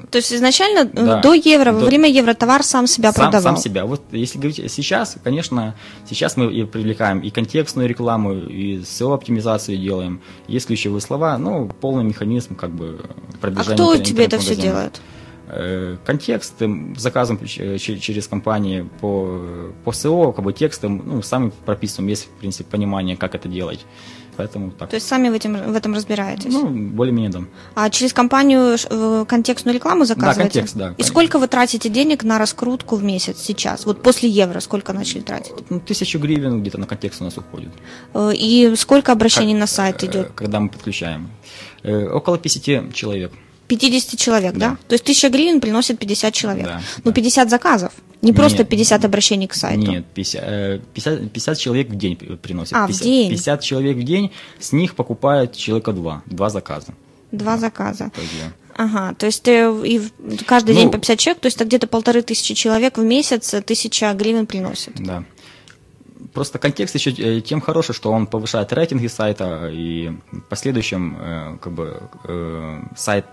э, 0.03 0.07
То 0.11 0.19
есть 0.19 0.33
изначально 0.33 0.81
э, 0.89 1.05
Да. 1.07 1.21
до 1.21 1.33
евро, 1.35 1.73
во 1.73 1.81
До- 1.81 1.87
время 1.87 2.09
евро 2.09 2.35
товар 2.35 2.63
сам 2.63 2.87
себя 2.87 3.13
сам, 3.13 3.25
продавал? 3.31 3.55
сам 3.55 3.57
себя. 3.57 3.85
Вот 3.87 4.03
если 4.13 4.39
говорить 4.39 4.71
сейчас, 4.71 5.17
конечно, 5.25 5.75
сейчас 6.09 6.37
мы 6.37 6.53
и 6.53 6.65
привлекаем 6.65 7.21
и 7.21 7.31
контекстную 7.31 7.89
рекламу, 7.89 8.35
и 8.35 8.79
SEO-оптимизацию 8.81 9.79
делаем, 9.79 10.21
есть 10.49 10.67
ключевые 10.67 11.01
слова, 11.01 11.39
ну, 11.39 11.69
полный 11.81 12.05
механизм 12.05 12.55
как 12.57 12.71
бы 12.71 13.01
А 13.03 13.37
продвижения 13.41 13.75
кто 13.77 13.95
интернет- 13.95 14.07
тебе 14.07 14.25
это 14.27 14.39
все 14.39 14.57
делает? 14.57 15.01
Э, 15.47 15.97
контекст, 16.07 16.55
э, 16.63 16.69
заказом 16.97 17.39
ч- 17.47 17.79
через 17.79 18.27
компании 18.29 18.89
по, 19.01 19.69
по 19.85 19.91
SEO, 19.91 20.33
как 20.33 20.43
бы 20.45 20.53
текстом, 20.55 21.03
ну, 21.05 21.23
сами 21.23 21.53
прописываем, 21.67 22.09
есть, 22.09 22.25
в 22.25 22.31
принципе, 22.41 22.65
понимание, 22.71 23.15
как 23.17 23.35
это 23.35 23.47
делать. 23.49 23.85
Поэтому 24.37 24.73
так. 24.73 24.89
То 24.91 24.97
есть 24.97 25.07
сами 25.07 25.29
в, 25.29 25.33
этим, 25.35 25.55
в 25.73 25.77
этом 25.77 25.95
разбираетесь? 25.95 26.53
ну, 26.53 26.67
более-менее, 26.69 27.31
да. 27.31 27.41
А 27.77 27.89
через 27.91 28.13
компанию 28.13 28.77
э, 28.91 29.25
контекстную 29.29 29.75
рекламу 29.77 30.05
заказываете? 30.07 30.41
контекст, 30.61 30.77
да, 30.77 30.85
И 30.87 30.95
конечно. 30.95 31.05
сколько 31.13 31.39
вы 31.39 31.47
тратите 31.47 31.89
денег 31.89 32.25
на 32.25 32.39
раскрутку 32.39 32.97
в 32.97 33.05
месяц 33.05 33.39
сейчас? 33.39 33.87
Вот 33.87 34.03
после 34.03 34.29
евро 34.31 34.59
сколько 34.61 34.93
начали 34.93 35.21
тратить? 35.21 35.53
Ну, 35.71 35.79
тысячу 35.79 36.19
гривен 36.19 36.63
где-то 36.63 36.79
на 36.81 36.87
контекст 36.87 37.21
у 37.21 37.25
нас 37.25 37.37
уходит. 37.39 37.71
Э, 38.15 38.33
И 38.35 38.75
сколько 38.77 39.13
обращений 39.13 39.53
Как- 39.53 39.61
на 39.61 39.67
сайт 39.69 40.03
э, 40.03 40.07
идет? 40.07 40.33
Когда 40.35 40.59
мы 40.59 40.69
подключаем. 40.71 41.29
Э, 41.85 42.09
Около 42.09 42.37
50 42.39 42.93
человек. 42.93 43.31
50 43.69 44.19
человек, 44.19 44.53
да? 44.55 44.71
Да. 44.71 44.77
То 44.89 44.95
есть 44.95 45.05
1000 45.05 45.29
гривен 45.31 45.61
приносит 45.61 45.99
50 45.99 46.35
человек. 46.35 46.65
Да, 46.67 46.81
ну, 47.05 47.11
да. 47.11 47.13
50 47.13 47.51
заказов. 47.51 47.93
Не 48.23 48.33
просто 48.33 48.59
Нет. 48.59 48.69
50 48.71 49.05
обращений 49.05 49.47
к 49.47 49.55
сайту. 49.55 49.81
Нет, 49.91 50.05
50, 50.15 50.43
э, 50.45 50.81
50, 50.95 51.31
50 51.33 51.59
человек 51.59 51.89
в 51.91 51.95
день 51.97 52.17
п- 52.17 52.37
приносят. 52.37 52.73
А, 52.75 52.85
в 52.85 52.89
50, 52.89 53.05
день. 53.05 53.31
50 53.31 53.61
человек 53.63 53.97
в 53.99 54.03
день, 54.03 54.31
с 54.59 54.73
них 54.73 54.95
покупают 54.95 55.55
человека 55.57 55.93
два, 55.93 56.23
два 56.27 56.49
заказа. 56.51 56.95
Два 57.33 57.59
заказа. 57.59 58.11
Да. 58.17 58.53
Ага, 58.77 59.15
то 59.15 59.27
есть 59.27 59.47
э, 59.47 59.73
и 59.87 59.99
в- 59.99 60.45
каждый 60.47 60.75
Ну, 60.75 60.81
день 60.81 60.91
по 60.91 60.99
50 60.99 61.19
человек, 61.19 61.41
то 61.43 61.47
есть 61.47 61.57
это 61.59 61.65
где-то 61.67 61.87
полторы 61.87 62.23
тысячи 62.23 62.55
человек 62.55 62.99
в 62.99 63.05
месяц, 63.05 63.55
э, 63.55 63.61
тысяча 63.63 64.13
гривен 64.15 64.47
приносит. 64.47 64.95
Да. 64.97 65.23
Просто 66.35 66.59
контекст 66.59 66.97
еще 66.97 67.13
э, 67.13 67.41
тем 67.41 67.61
хороший, 67.61 67.95
что 67.95 68.11
он 68.11 68.27
повышает 68.27 68.73
рейтинги 68.73 69.07
сайта, 69.07 69.71
и 69.73 70.11
в 70.33 70.41
последующем 70.41 71.17
э, 71.17 71.57
как 71.61 71.73
бы, 71.73 72.03
э, 72.25 72.83
сайт 72.97 73.27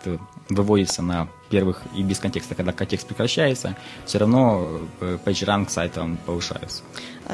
выводится 0.50 1.02
на 1.02 1.28
первых 1.50 1.82
и 1.98 2.04
без 2.04 2.20
контекста. 2.20 2.54
Когда 2.54 2.72
контекст 2.72 3.08
прекращается, 3.08 3.76
все 4.06 4.20
равно 4.20 4.68
PageRank 5.00 5.70
сайта 5.70 6.02
он 6.02 6.18
повышается. 6.18 6.84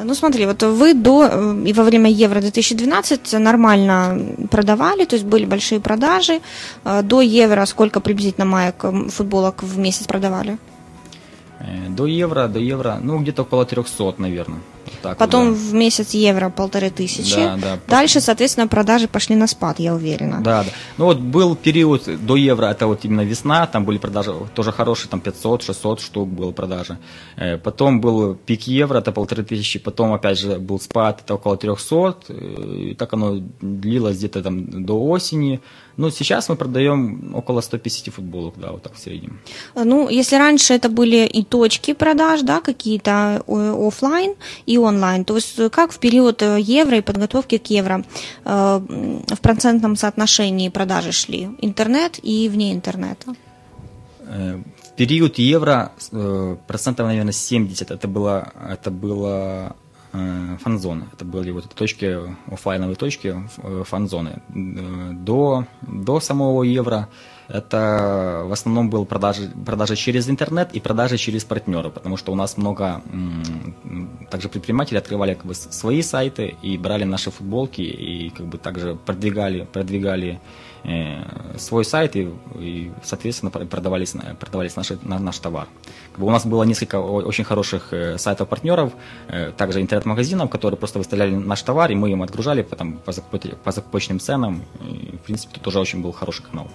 Ну, 0.04 0.14
смотри, 0.16 0.46
вот 0.46 0.64
вы 0.64 0.94
до 0.94 1.54
и 1.66 1.74
во 1.74 1.84
время 1.84 2.10
Евро 2.10 2.40
2012 2.40 3.34
нормально 3.34 4.48
продавали, 4.50 5.04
то 5.06 5.16
есть 5.16 5.26
были 5.26 5.46
большие 5.46 5.82
продажи. 5.82 6.40
До 7.04 7.22
Евро 7.22 7.66
сколько 7.66 8.00
приблизительно 8.00 8.46
маек 8.46 8.86
футболок 9.10 9.64
в 9.64 9.78
месяц 9.78 10.08
продавали? 10.08 10.58
До 11.90 12.06
евро, 12.06 12.48
до 12.48 12.60
евро, 12.60 13.00
ну 13.02 13.20
где-то 13.20 13.42
около 13.42 13.66
300, 13.66 14.14
наверное. 14.18 14.60
Вот 14.92 15.02
так 15.02 15.12
вот, 15.12 15.18
Потом 15.18 15.54
да. 15.54 15.60
в 15.60 15.74
месяц 15.74 16.14
евро 16.14 16.50
полторы 16.50 16.90
тысячи. 16.90 17.36
Да, 17.36 17.58
да. 17.58 17.80
Дальше, 17.88 18.22
соответственно, 18.22 18.68
продажи 18.68 19.08
пошли 19.08 19.36
на 19.36 19.48
спад, 19.48 19.80
я 19.80 19.94
уверена. 19.94 20.42
Да, 20.42 20.64
да. 20.64 20.70
Ну 20.98 21.06
вот 21.06 21.20
был 21.20 21.56
период 21.56 22.04
до 22.26 22.36
евро, 22.36 22.68
это 22.68 22.88
вот 22.88 23.06
именно 23.06 23.22
весна, 23.22 23.68
там 23.68 23.86
были 23.86 23.98
продажи 23.98 24.34
тоже 24.56 24.72
хорошие, 24.72 25.10
там 25.10 25.20
500-600 25.20 26.02
штук 26.02 26.30
было 26.30 26.52
продажи. 26.52 26.98
Э, 27.36 27.58
Потом 27.58 28.02
был 28.02 28.36
пик 28.36 28.62
евро, 28.68 29.00
это 29.00 29.12
полторы 29.12 29.44
тысячи, 29.44 29.80
потом 29.80 30.14
опять 30.14 30.40
же 30.40 30.58
был 30.60 30.80
спад, 30.80 31.22
это 31.24 31.36
около 31.36 31.58
300, 31.58 32.18
э, 32.30 32.92
и 32.92 32.94
так 32.94 33.14
оно 33.14 33.42
длилось 33.62 34.18
где-то 34.18 34.42
там 34.42 34.86
до 34.86 34.94
осени. 34.94 35.60
Ну, 35.98 36.12
сейчас 36.12 36.50
мы 36.50 36.56
продаем 36.56 37.36
около 37.36 37.62
150 37.62 38.14
футболок, 38.14 38.54
да, 38.58 38.72
вот 38.72 38.84
так 38.84 38.94
в 38.94 39.00
среднем. 39.00 39.40
Э, 39.76 39.84
Ну, 39.84 40.10
если 40.10 40.38
раньше 40.38 40.74
это 40.74 40.90
были 40.90 41.26
и 41.26 41.44
точки 41.44 41.94
продаж, 41.94 42.42
да, 42.42 42.62
какие-то 42.62 43.44
офлайн 43.88 44.36
и 44.68 44.78
онлайн, 44.78 45.24
то 45.26 45.36
есть 45.36 45.60
э, 45.60 45.70
как 45.70 45.92
в 45.92 45.98
период 46.00 46.42
э, 46.44 46.60
евро 46.62 46.98
и 46.98 47.02
подготовки 47.02 47.58
к 47.58 47.72
евро 47.72 48.04
э, 48.46 48.82
в 49.36 49.40
процентном 49.42 49.96
соотношении 49.96 50.70
продажи 50.70 51.12
шли? 51.12 51.50
Интернет 51.62 52.20
и 52.24 52.50
вне 52.50 52.74
интернета? 52.74 53.36
В 54.28 54.96
период 54.98 55.40
евро 55.40 55.92
э, 56.12 56.58
процентов, 56.68 57.08
наверное, 57.08 57.34
70 57.34 57.92
это 57.92 58.08
было, 58.08 58.52
это 58.70 58.92
было 58.92 59.76
фан-зоны. 60.60 61.06
Это 61.14 61.26
были 61.26 61.52
вот 61.52 61.70
точки, 61.76 62.18
офлайновые 62.52 62.96
точки, 62.96 63.36
э, 63.58 63.84
фан-зоны. 63.86 64.42
Э, 64.50 65.12
До, 65.14 65.66
до 65.82 66.20
самого 66.20 66.64
евро 66.64 67.08
это 67.50 68.44
в 68.46 68.52
основном 68.52 68.90
был 68.90 69.06
продажи, 69.06 69.50
продажи 69.66 69.96
через 69.96 70.30
интернет 70.30 70.76
и 70.76 70.80
продажи 70.80 71.18
через 71.18 71.46
партнеров, 71.46 71.94
потому 71.94 72.18
что 72.18 72.32
у 72.34 72.36
нас 72.36 72.58
много 72.58 73.02
также 74.30 74.50
предприниматели 74.50 74.98
открывали 74.98 75.34
как 75.34 75.46
бы 75.46 75.56
свои 75.56 76.02
сайты 76.02 76.56
и 76.62 76.78
брали 76.78 77.06
наши 77.06 77.32
футболки 77.32 77.82
и 77.82 78.30
как 78.32 78.48
бы 78.48 78.58
также 78.58 78.96
продвигали, 78.96 79.66
продвигали 79.72 80.30
э, 80.30 80.67
свой 81.58 81.84
сайт 81.84 82.16
и, 82.16 82.30
и 82.56 82.92
соответственно, 83.04 83.52
продавались, 83.52 84.16
продавались 84.40 84.76
наши, 84.76 84.98
на, 85.04 85.20
наш 85.20 85.38
товар. 85.40 85.68
Как 86.12 86.20
бы 86.20 86.28
у 86.28 86.32
нас 86.32 86.46
было 86.46 86.64
несколько 86.64 87.00
очень 87.00 87.44
хороших 87.44 87.94
э, 87.94 88.18
сайтов-партнеров, 88.18 88.94
э, 89.28 89.52
также 89.52 89.82
интернет-магазинов, 89.82 90.50
которые 90.50 90.78
просто 90.78 91.00
выставляли 91.00 91.36
наш 91.36 91.62
товар, 91.62 91.92
и 91.92 91.96
мы 91.96 92.12
им 92.12 92.24
отгружали 92.24 92.62
потом 92.62 93.00
по, 93.00 93.12
по 93.64 93.72
закупочным 93.72 94.20
ценам. 94.20 94.64
И, 94.82 95.16
в 95.18 95.26
принципе, 95.26 95.54
это 95.54 95.62
тоже 95.62 95.80
очень 95.80 96.02
был 96.02 96.12
хороший 96.12 96.44
канал. 96.44 96.68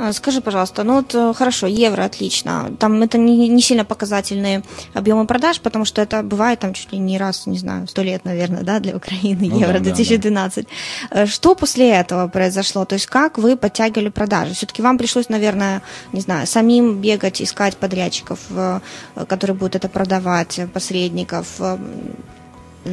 А, 0.00 0.12
скажи, 0.12 0.40
пожалуйста, 0.40 0.84
ну 0.84 0.94
вот 0.94 1.12
э, 1.14 1.34
хорошо, 1.34 1.66
евро 1.66 2.04
отлично. 2.04 2.70
Там 2.78 3.02
это 3.02 3.18
не, 3.18 3.48
не 3.48 3.60
сильно 3.60 3.84
показательные 3.84 4.62
объемы 4.94 5.26
продаж, 5.26 5.60
потому 5.60 5.84
что 5.84 6.00
это 6.00 6.22
бывает 6.22 6.60
там 6.60 6.72
чуть 6.72 6.92
ли 6.92 6.98
не 7.00 7.18
раз, 7.18 7.46
не 7.46 7.58
знаю, 7.58 7.88
сто 7.88 8.02
лет, 8.02 8.24
наверное, 8.24 8.62
да, 8.62 8.78
для 8.78 8.96
Украины, 8.96 9.48
ну, 9.50 9.58
евро 9.58 9.78
да, 9.78 9.80
2012. 9.80 10.66
Да, 11.10 11.16
да. 11.16 11.26
Что 11.26 11.56
после 11.56 11.90
этого 11.90 12.28
произошло? 12.28 12.84
То 12.84 12.94
есть 12.94 13.06
как 13.06 13.38
вы 13.38 13.56
подтягивали 13.56 14.08
продажи? 14.08 14.54
Все-таки 14.54 14.82
вам 14.82 14.98
пришлось, 14.98 15.28
наверное, 15.28 15.82
не 16.12 16.20
знаю, 16.20 16.46
самим 16.46 17.00
бегать, 17.00 17.42
искать 17.42 17.76
подрядчиков, 17.76 18.38
э, 18.50 18.80
которые 19.26 19.56
будут 19.56 19.74
это 19.74 19.88
продавать, 19.88 20.60
посредников, 20.72 21.46
э, 21.58 21.76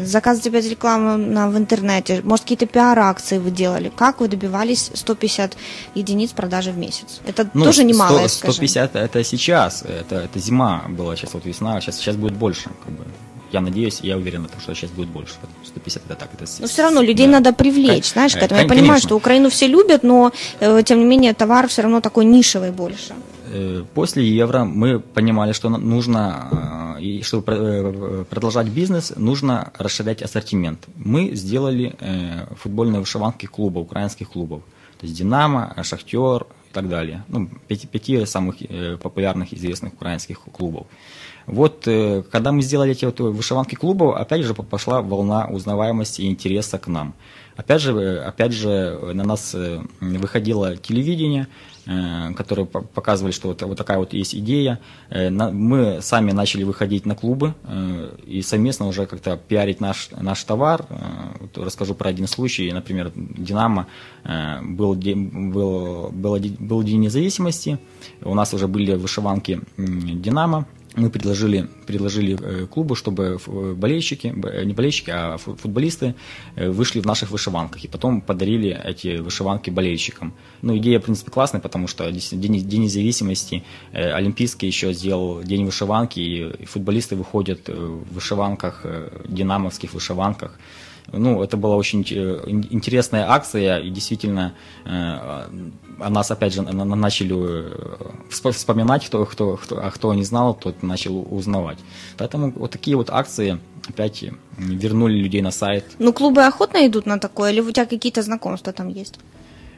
заказывать 0.04 0.48
опять 0.48 0.70
рекламу 0.70 1.18
на, 1.18 1.50
в 1.50 1.58
интернете, 1.58 2.22
может, 2.24 2.44
какие-то 2.44 2.66
пиар-акции 2.66 3.38
вы 3.38 3.52
делали. 3.52 3.92
Как 3.96 4.20
вы 4.20 4.28
добивались 4.28 4.92
150 4.94 5.56
единиц 5.96 6.32
продажи 6.32 6.72
в 6.72 6.78
месяц? 6.78 7.22
Это 7.26 7.50
ну, 7.54 7.66
тоже 7.66 7.84
немало, 7.84 8.28
100, 8.28 8.52
150 8.52 8.96
это 8.96 9.24
сейчас, 9.24 9.84
это, 9.84 10.16
это 10.16 10.40
зима 10.40 10.84
была, 10.90 11.16
сейчас 11.16 11.34
вот 11.34 11.46
весна, 11.46 11.80
сейчас, 11.82 11.98
сейчас 11.98 12.16
будет 12.16 12.34
больше. 12.34 12.70
Как 12.84 12.94
бы. 12.94 13.06
Я 13.52 13.62
надеюсь, 13.62 14.00
я 14.02 14.18
уверен, 14.18 14.50
что 14.62 14.74
сейчас 14.74 14.90
будет 14.90 15.10
больше. 15.10 15.34
150 15.66 16.04
это 16.06 16.16
так. 16.16 16.30
Это, 16.34 16.46
но 16.60 16.68
все 16.68 16.82
равно 16.84 17.02
людей 17.02 17.28
да. 17.28 17.34
надо 17.34 17.54
привлечь, 17.54 18.12
знаешь, 18.12 18.34
к 18.34 18.38
этому. 18.38 18.62
Я 18.62 18.68
конечно. 18.68 18.76
понимаю, 18.76 19.02
что 19.02 19.16
Украину 19.16 19.50
все 19.50 19.68
любят, 19.68 20.04
но 20.04 20.32
э, 20.60 20.82
тем 20.84 21.00
не 21.00 21.06
менее 21.06 21.34
товар 21.34 21.68
все 21.68 21.84
равно 21.84 22.02
такой 22.02 22.26
нишевый 22.26 22.72
больше. 22.72 23.14
Э, 23.56 23.84
после 23.94 24.28
евро 24.28 24.66
мы 24.66 25.00
понимали, 25.00 25.54
что 25.54 25.70
нужно, 25.70 26.98
э, 27.00 27.22
чтобы 27.22 27.54
э, 27.54 28.26
продолжать 28.30 28.68
бизнес, 28.68 29.14
нужно 29.16 29.72
расширять 29.78 30.22
ассортимент. 30.22 30.80
Мы 30.96 31.36
сделали 31.36 31.96
футбольные 32.62 33.00
вышиванки 33.00 33.46
клубов, 33.46 33.84
украинских 33.84 34.30
клубов. 34.30 34.62
То 35.00 35.06
есть 35.06 35.18
«Динамо», 35.18 35.76
«Шахтер» 35.84 36.48
и 36.70 36.74
так 36.74 36.90
далее. 36.90 37.24
Ну, 37.28 37.50
пяти, 37.68 37.88
пяти 37.88 38.26
самых 38.26 38.56
популярных 39.02 39.54
известных 39.54 39.94
украинских 39.94 40.40
клубов. 40.52 40.88
Вот 41.48 41.88
когда 42.32 42.52
мы 42.52 42.62
сделали 42.62 42.92
эти 42.92 43.06
вот 43.06 43.20
вышиванки 43.20 43.76
клубов, 43.76 44.16
опять 44.16 44.44
же 44.44 44.54
пошла 44.54 45.02
волна 45.02 45.48
узнаваемости 45.48 46.22
и 46.22 46.28
интереса 46.28 46.78
к 46.78 46.88
нам. 46.88 47.14
Опять 47.56 47.82
же, 47.82 48.20
опять 48.20 48.52
же 48.52 49.00
на 49.14 49.24
нас 49.24 49.56
выходило 50.02 50.76
телевидение, 50.78 51.48
которые 51.86 52.66
показывали, 52.66 53.32
что 53.32 53.50
вот, 53.50 53.62
вот 53.62 53.78
такая 53.78 54.00
вот 54.00 54.14
есть 54.14 54.36
идея. 54.36 54.80
Э, 55.10 55.30
мы 55.30 56.02
сами 56.02 56.32
начали 56.32 56.64
выходить 56.64 57.06
на 57.06 57.16
клубы 57.16 57.54
э, 57.64 58.18
и 58.26 58.42
совместно 58.42 58.88
уже 58.88 59.06
как-то 59.06 59.38
пиарить 59.38 59.82
наш, 59.82 60.10
наш 60.12 60.44
товар. 60.44 60.86
Вот 61.40 61.58
расскажу 61.58 61.94
про 61.94 62.10
один 62.10 62.28
случай. 62.28 62.72
Например, 62.72 63.12
«Динамо» 63.16 63.88
был, 64.24 64.96
был, 64.96 66.10
был, 66.12 66.40
был 66.40 66.84
День 66.84 67.02
независимости. 67.02 67.78
У 68.24 68.34
нас 68.34 68.54
уже 68.54 68.68
были 68.68 68.96
вышиванки 68.96 69.62
«Динамо» 69.78 70.66
мы 70.96 71.10
предложили, 71.10 71.68
предложили 71.86 72.38
э, 72.42 72.68
клубу, 72.68 72.96
чтобы 72.96 73.38
э, 73.46 73.74
болельщики, 73.74 74.28
не 74.66 74.74
болельщики, 74.74 75.12
а 75.12 75.38
футболисты 75.38 76.16
э, 76.56 76.70
вышли 76.70 77.02
в 77.02 77.06
наших 77.06 77.32
вышиванках 77.32 77.84
и 77.84 77.88
потом 77.88 78.22
подарили 78.22 78.80
эти 78.84 79.18
вышиванки 79.18 79.70
болельщикам. 79.70 80.34
Ну, 80.62 80.78
идея, 80.78 81.00
в 81.00 81.04
принципе, 81.04 81.32
классная, 81.32 81.62
потому 81.62 81.88
что 81.88 82.12
День, 82.12 82.68
день 82.68 82.84
независимости, 82.84 83.64
Олимпийский 83.92 84.68
еще 84.68 84.94
сделал 84.94 85.44
День 85.44 85.66
вышиванки, 85.66 86.20
и 86.20 86.66
футболисты 86.66 87.16
выходят 87.16 87.68
в 87.68 88.14
вышиванках, 88.14 88.86
динамовских 89.28 89.94
вышиванках. 89.94 90.58
Ну, 91.18 91.42
это 91.42 91.58
была 91.58 91.76
очень 91.76 92.02
интересная 92.02 93.30
акция, 93.30 93.80
и 93.80 93.90
действительно 93.90 94.54
о 96.00 96.10
нас 96.10 96.32
опять 96.32 96.54
же 96.54 96.62
начали 96.62 97.34
э, 97.36 98.52
вспоминать, 98.52 99.06
кто, 99.06 99.26
кто, 99.26 99.58
кто, 99.58 99.78
а 99.78 99.92
кто 99.92 100.14
не 100.14 100.24
знал, 100.24 100.54
тот 100.54 100.84
начал 100.84 101.26
узнавать. 101.30 101.78
Поэтому 102.18 102.52
вот 102.56 102.72
такие 102.72 102.98
вот 102.98 103.10
акции 103.10 103.60
опять 103.88 104.26
вернули 104.58 105.18
людей 105.18 105.42
на 105.42 105.52
сайт. 105.52 105.86
Ну, 106.00 106.14
клубы 106.14 106.46
охотно 106.46 106.86
идут 106.86 107.06
на 107.06 107.20
такое, 107.20 107.52
или 107.52 107.62
у 107.62 107.72
тебя 107.72 107.86
какие-то 107.86 108.22
знакомства 108.22 108.74
там 108.74 108.90
есть? 108.90 109.20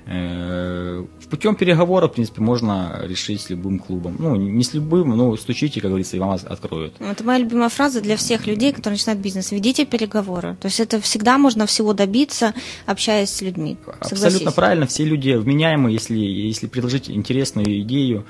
Э, 0.09 1.03
путем 1.29 1.55
переговоров, 1.55 2.11
в 2.11 2.13
принципе, 2.13 2.41
можно 2.41 3.01
решить 3.03 3.41
с 3.41 3.49
любым 3.49 3.77
клубом. 3.77 4.15
Ну, 4.17 4.35
не 4.37 4.63
с 4.63 4.73
любым, 4.73 5.09
но 5.09 5.35
стучите, 5.35 5.81
как 5.81 5.89
говорится, 5.89 6.15
и 6.15 6.19
вам 6.19 6.31
откроют. 6.31 6.95
Ну, 6.99 7.07
это 7.07 7.23
моя 7.25 7.39
любимая 7.39 7.67
фраза 7.67 7.99
для 7.99 8.15
всех 8.15 8.47
людей, 8.47 8.71
которые 8.71 8.95
начинают 8.95 9.21
бизнес. 9.21 9.51
Ведите 9.51 9.85
переговоры. 9.85 10.55
То 10.61 10.67
есть 10.67 10.79
это 10.79 11.01
всегда 11.01 11.37
можно 11.37 11.65
всего 11.65 11.93
добиться, 11.93 12.53
общаясь 12.85 13.29
с 13.29 13.41
людьми. 13.41 13.77
Согласись. 14.01 14.23
Абсолютно 14.23 14.51
правильно. 14.51 14.87
Все 14.87 15.03
люди 15.03 15.31
вменяемы. 15.31 15.91
Если, 15.91 16.17
если 16.17 16.67
предложить 16.67 17.09
интересную 17.09 17.81
идею, 17.81 18.25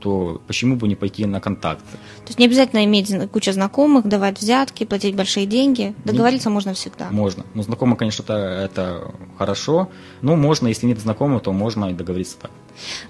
то 0.00 0.40
почему 0.46 0.76
бы 0.76 0.88
не 0.88 0.94
пойти 0.94 1.26
на 1.26 1.40
контакт? 1.40 1.82
То 1.84 2.28
есть 2.28 2.38
не 2.38 2.46
обязательно 2.46 2.84
иметь 2.84 3.12
кучу 3.30 3.52
знакомых, 3.52 4.06
давать 4.06 4.40
взятки, 4.40 4.84
платить 4.84 5.16
большие 5.16 5.46
деньги. 5.46 5.94
Договориться 6.04 6.48
не, 6.48 6.54
можно 6.54 6.74
всегда. 6.74 7.08
Можно. 7.10 7.44
Но 7.54 7.62
знакомые, 7.62 7.96
конечно, 7.96 8.22
это, 8.22 8.34
это 8.34 9.14
хорошо. 9.38 9.90
Но 10.22 10.36
можно, 10.36 10.68
если 10.68 10.86
нет 10.86 10.98
знакомых, 11.00 11.42
то 11.42 11.52
можно 11.52 11.86
и 11.86 11.92
договориться 11.92 12.36
так. 12.40 12.50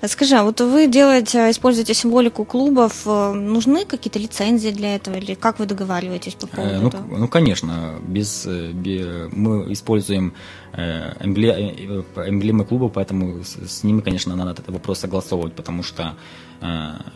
Скажи, 0.07 0.37
а 0.37 0.43
вот 0.45 0.61
вы 0.61 0.87
делаете, 0.87 1.51
используете 1.51 1.95
символику 1.95 2.45
клубов, 2.45 3.03
э, 3.07 3.33
нужны 3.33 3.85
какие-то 3.85 4.19
лицензии 4.19 4.71
для 4.71 4.97
этого 4.97 5.17
или 5.17 5.35
как 5.35 5.59
вы 5.59 5.67
договариваетесь 5.67 6.35
по 6.35 6.47
поводу 6.47 6.75
э, 6.75 6.79
ну, 6.79 6.89
этого? 6.89 7.17
Ну, 7.19 7.29
конечно, 7.29 8.01
без, 8.07 8.47
э, 8.47 8.73
без 8.73 9.33
мы 9.33 9.73
используем 9.73 10.35
эмблемы 10.75 12.65
клуба, 12.67 12.89
поэтому 12.91 13.43
с, 13.43 13.83
ними, 13.83 14.03
конечно, 14.03 14.37
надо 14.37 14.51
этот 14.51 14.69
вопрос 14.69 14.99
согласовывать, 14.99 15.55
потому 15.55 15.83
что 15.83 16.03
а, 16.03 16.56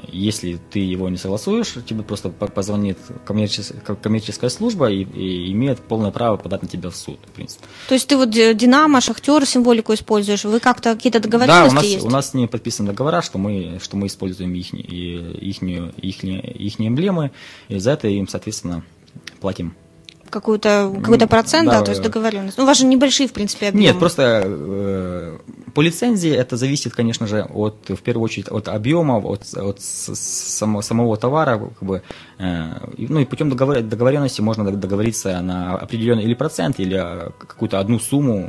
если 0.08 0.58
ты 0.70 0.80
его 0.80 1.08
не 1.08 1.16
согласуешь, 1.16 1.74
тебе 1.86 2.02
просто 2.02 2.30
позвонит 2.30 2.98
коммерческая, 3.24 3.80
коммерческая 3.96 4.50
служба 4.50 4.90
и, 4.90 5.02
и 5.02 5.52
имеет 5.52 5.80
полное 5.80 6.10
право 6.10 6.36
подать 6.36 6.62
на 6.62 6.68
тебя 6.68 6.90
в 6.90 6.96
суд, 6.96 7.18
в 7.26 7.30
принципе. 7.32 7.64
То 7.88 7.94
есть 7.94 8.08
ты 8.08 8.16
вот 8.16 8.30
Динамо, 8.30 9.00
Шахтер 9.00 9.46
символику 9.46 9.94
используешь, 9.94 10.44
вы 10.44 10.60
как-то 10.60 10.94
какие-то 10.94 11.20
договоренности 11.20 11.64
да, 11.64 11.70
у 11.70 11.74
нас, 11.74 11.84
есть? 11.84 12.04
у 12.04 12.10
нас 12.10 12.30
с 12.30 12.34
ними 12.34 12.46
подписаны 12.46 12.88
договора, 12.88 13.22
что 13.22 13.38
мы, 13.38 13.78
что 13.82 13.96
мы 13.96 14.06
используем 14.08 14.54
их, 14.54 14.72
их, 14.74 15.62
их, 15.62 16.24
их 16.24 16.80
эмблемы, 16.80 17.30
и 17.68 17.78
за 17.78 17.92
это 17.92 18.08
им, 18.08 18.28
соответственно, 18.28 18.82
платим 19.40 19.74
какую-то 20.30 20.92
какой-то 21.02 21.26
процент, 21.26 21.68
да, 21.68 21.78
да, 21.78 21.84
то 21.84 21.90
есть 21.90 22.02
договоренность. 22.02 22.58
Ну, 22.58 22.64
у 22.64 22.66
вас 22.66 22.78
же 22.78 22.86
небольшие, 22.86 23.28
в 23.28 23.32
принципе, 23.32 23.68
объемы. 23.68 23.86
Нет, 23.86 23.98
просто 23.98 24.42
э, 24.44 25.38
по 25.74 25.82
лицензии 25.82 26.30
это 26.30 26.56
зависит, 26.56 26.94
конечно 26.94 27.26
же, 27.26 27.42
от, 27.42 27.88
в 27.88 28.02
первую 28.02 28.24
очередь, 28.24 28.48
от 28.48 28.68
объемов, 28.68 29.24
от, 29.24 29.54
от 29.54 29.80
само, 29.80 30.82
самого 30.82 31.16
товара, 31.16 31.58
как 31.58 31.88
бы, 31.88 32.02
э, 32.38 32.72
ну 32.96 33.20
и 33.20 33.24
путем 33.24 33.50
договор, 33.50 33.80
договоренности 33.80 34.40
можно 34.40 34.70
договориться 34.70 35.40
на 35.40 35.76
определенный 35.76 36.24
или 36.24 36.34
процент, 36.34 36.80
или 36.80 36.96
э, 36.96 37.30
какую-то 37.38 37.78
одну 37.78 37.98
сумму, 37.98 38.48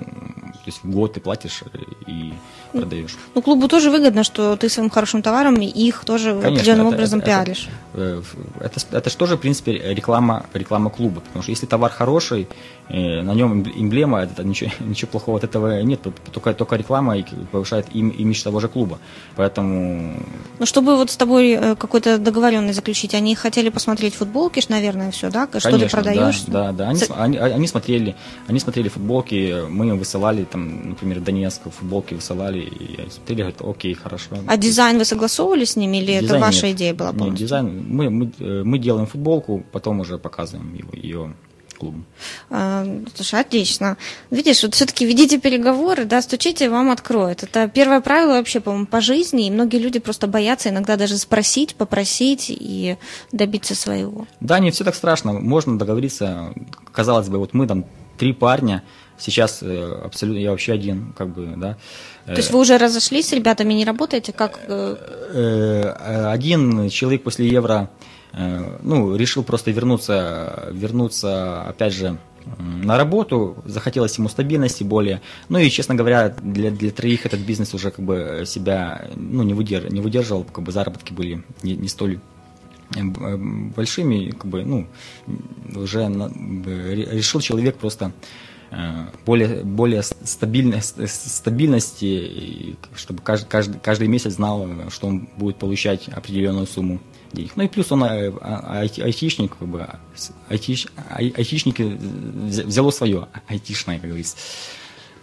то 0.53 0.65
есть 0.65 0.83
в 0.83 0.89
год 0.89 1.13
ты 1.13 1.19
платишь 1.19 1.63
и 2.07 2.33
продаешь. 2.71 3.15
Ну, 3.35 3.41
клубу 3.41 3.67
тоже 3.67 3.89
выгодно, 3.89 4.23
что 4.23 4.55
ты 4.55 4.69
своим 4.69 4.89
хорошим 4.89 5.21
товаром 5.21 5.55
их 5.67 6.03
тоже 6.05 6.31
конечно, 6.31 6.49
определенным 6.49 6.87
это, 6.87 6.95
образом 6.95 7.19
это, 7.19 7.25
пиаришь. 7.27 7.69
Это, 7.93 8.23
это, 8.59 8.79
это, 8.79 8.97
это 8.97 9.09
же 9.09 9.17
тоже, 9.17 9.37
в 9.37 9.39
принципе, 9.41 9.73
реклама, 9.93 10.45
реклама 10.53 10.89
клуба, 10.89 11.21
потому 11.21 11.43
что 11.43 11.51
если 11.51 11.65
товар 11.65 11.91
хороший, 11.91 12.47
на 12.91 13.33
нем 13.33 13.63
эмблема, 13.63 14.19
это 14.19 14.43
ничего, 14.43 14.71
ничего 14.79 15.11
плохого 15.11 15.37
от 15.37 15.43
этого 15.43 15.81
нет, 15.81 16.01
только, 16.31 16.53
только 16.53 16.75
реклама 16.75 17.15
повышает 17.51 17.87
им, 17.95 18.09
имидж 18.09 18.43
того 18.43 18.59
же 18.59 18.67
клуба. 18.67 18.99
Поэтому... 19.35 20.13
Ну, 20.59 20.65
чтобы 20.65 20.95
вот 20.95 21.09
с 21.09 21.15
тобой 21.15 21.51
э, 21.51 21.75
какой-то 21.75 22.17
договоренный 22.17 22.73
заключить, 22.73 23.13
они 23.13 23.35
хотели 23.35 23.69
посмотреть 23.69 24.15
футболки, 24.15 24.61
наверное, 24.69 25.11
все, 25.11 25.29
да? 25.29 25.47
Что 25.47 25.71
Конечно, 25.71 25.87
ты 25.87 25.91
продаешь? 25.91 26.41
Да, 26.47 26.71
да, 26.71 26.71
да. 26.71 26.89
Они, 26.89 26.99
С... 26.99 27.11
они, 27.11 27.37
они, 27.37 27.67
смотрели, 27.67 28.15
они 28.47 28.59
смотрели 28.59 28.89
футболки, 28.89 29.67
мы 29.69 29.87
им 29.87 29.97
высылали, 29.97 30.43
там, 30.43 30.89
например, 30.89 31.19
Донецк 31.19 31.61
футболки 31.63 32.13
высылали, 32.13 32.59
и 32.59 33.09
смотрели, 33.09 33.41
говорят, 33.41 33.61
окей, 33.61 33.93
хорошо. 33.93 34.35
А 34.47 34.57
дизайн 34.57 34.97
вы 34.97 35.05
согласовывали 35.05 35.65
с 35.65 35.75
ними, 35.75 35.97
или 35.97 36.19
дизайн 36.19 36.25
это 36.25 36.39
ваша 36.39 36.67
нет. 36.67 36.75
идея 36.75 36.93
была 36.93 37.11
полностью? 37.11 37.31
Нет, 37.31 37.39
дизайн, 37.39 37.85
мы, 37.87 38.09
мы, 38.09 38.31
э, 38.39 38.63
мы 38.63 38.79
делаем 38.79 39.07
футболку, 39.07 39.63
потом 39.71 39.99
уже 40.01 40.17
показываем 40.17 40.73
его, 40.73 40.89
ее 40.93 41.33
клубом. 41.81 42.05
А, 42.49 42.85
слушай, 43.15 43.41
отлично. 43.41 43.97
Видишь, 44.29 44.63
вот 44.63 44.75
все-таки 44.75 45.05
ведите 45.05 45.39
переговоры, 45.39 46.05
да, 46.05 46.21
стучите, 46.21 46.69
вам 46.69 46.91
откроют. 46.91 47.43
Это 47.43 47.67
первое 47.67 48.01
правило 48.01 48.33
вообще, 48.33 48.59
по-моему, 48.59 48.85
по 48.85 49.01
жизни, 49.01 49.47
и 49.47 49.51
многие 49.51 49.77
люди 49.77 49.99
просто 49.99 50.27
боятся 50.27 50.69
иногда 50.69 50.95
даже 50.95 51.17
спросить, 51.17 51.75
попросить 51.75 52.45
и 52.49 52.97
добиться 53.31 53.75
своего. 53.75 54.27
Да, 54.39 54.59
не 54.59 54.69
все 54.69 54.83
так 54.83 54.95
страшно. 54.95 55.33
Можно 55.33 55.79
договориться, 55.79 56.53
казалось 56.91 57.29
бы, 57.29 57.39
вот 57.39 57.53
мы 57.53 57.67
там 57.67 57.85
три 58.17 58.33
парня, 58.33 58.83
Сейчас 59.21 59.61
абсолютно 59.61 60.39
я 60.39 60.49
вообще 60.49 60.73
один, 60.73 61.13
как 61.15 61.29
бы, 61.29 61.53
да. 61.55 61.77
То 62.25 62.37
есть 62.37 62.49
вы 62.49 62.59
уже 62.59 62.79
разошлись 62.79 63.27
с 63.27 63.33
ребятами, 63.33 63.73
не 63.73 63.85
работаете? 63.85 64.33
Как? 64.33 64.59
Один 64.67 66.89
человек 66.89 67.21
после 67.21 67.47
Евро 67.47 67.91
ну, 68.33 69.15
решил 69.15 69.43
просто 69.43 69.71
вернуться, 69.71 70.69
вернуться, 70.71 71.63
опять 71.63 71.93
же, 71.93 72.17
на 72.57 72.97
работу, 72.97 73.57
захотелось 73.65 74.17
ему 74.17 74.29
стабильности 74.29 74.83
более. 74.83 75.21
Ну 75.49 75.59
и, 75.59 75.69
честно 75.69 75.95
говоря, 75.95 76.29
для, 76.29 76.71
для 76.71 76.91
троих 76.91 77.25
этот 77.25 77.39
бизнес 77.41 77.73
уже 77.73 77.91
как 77.91 78.03
бы 78.03 78.43
себя 78.45 79.09
ну, 79.15 79.43
не, 79.43 79.53
выдерж, 79.53 79.89
не 79.91 80.01
выдерживал, 80.01 80.43
как 80.43 80.63
бы 80.63 80.71
заработки 80.71 81.13
были 81.13 81.43
не, 81.63 81.75
не 81.75 81.87
столь 81.87 82.19
э, 82.95 82.99
э, 82.99 83.37
большими, 83.37 84.31
как 84.31 84.47
бы, 84.47 84.63
ну, 84.63 84.87
уже 85.75 86.07
решил 86.07 87.41
человек 87.41 87.77
просто 87.77 88.11
э, 88.71 89.05
более, 89.25 89.63
более 89.63 90.01
стабильной, 90.03 90.81
стабильности, 90.81 92.77
чтобы 92.95 93.21
каждый, 93.21 93.47
каждый, 93.47 93.79
каждый 93.79 94.07
месяц 94.07 94.33
знал, 94.33 94.67
что 94.89 95.07
он 95.07 95.29
будет 95.37 95.57
получать 95.57 96.07
определенную 96.09 96.67
сумму 96.67 96.99
денег. 97.33 97.51
Ну 97.55 97.63
и 97.63 97.67
плюс 97.67 97.91
он 97.91 98.03
э, 98.03 98.31
а, 98.41 98.81
айтишник, 98.81 99.55
как 99.57 99.67
бы, 99.67 99.87
айтиш, 100.49 100.87
айтишники 101.15 101.83
взяло 101.83 102.91
свое, 102.91 103.27
айтишное, 103.47 103.99
как 103.99 104.07
говорится. 104.07 104.37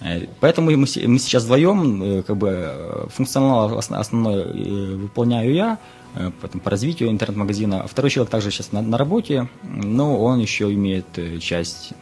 Э, 0.00 0.26
поэтому 0.40 0.70
мы, 0.70 0.76
мы 0.76 0.86
сейчас 1.18 1.44
вдвоем, 1.44 2.02
э, 2.02 2.22
как 2.22 2.36
бы, 2.36 3.08
функционал 3.14 3.78
основной 3.78 4.96
выполняю 4.96 5.52
я, 5.52 5.78
потом 6.40 6.60
по 6.60 6.70
развитию 6.70 7.10
интернет-магазина. 7.10 7.86
Второй 7.86 8.10
человек 8.10 8.30
также 8.30 8.50
сейчас 8.50 8.72
на, 8.72 8.82
на 8.82 8.96
работе, 8.96 9.48
но 9.62 10.18
он 10.18 10.40
еще 10.40 10.72
имеет 10.72 11.06
часть 11.40 11.92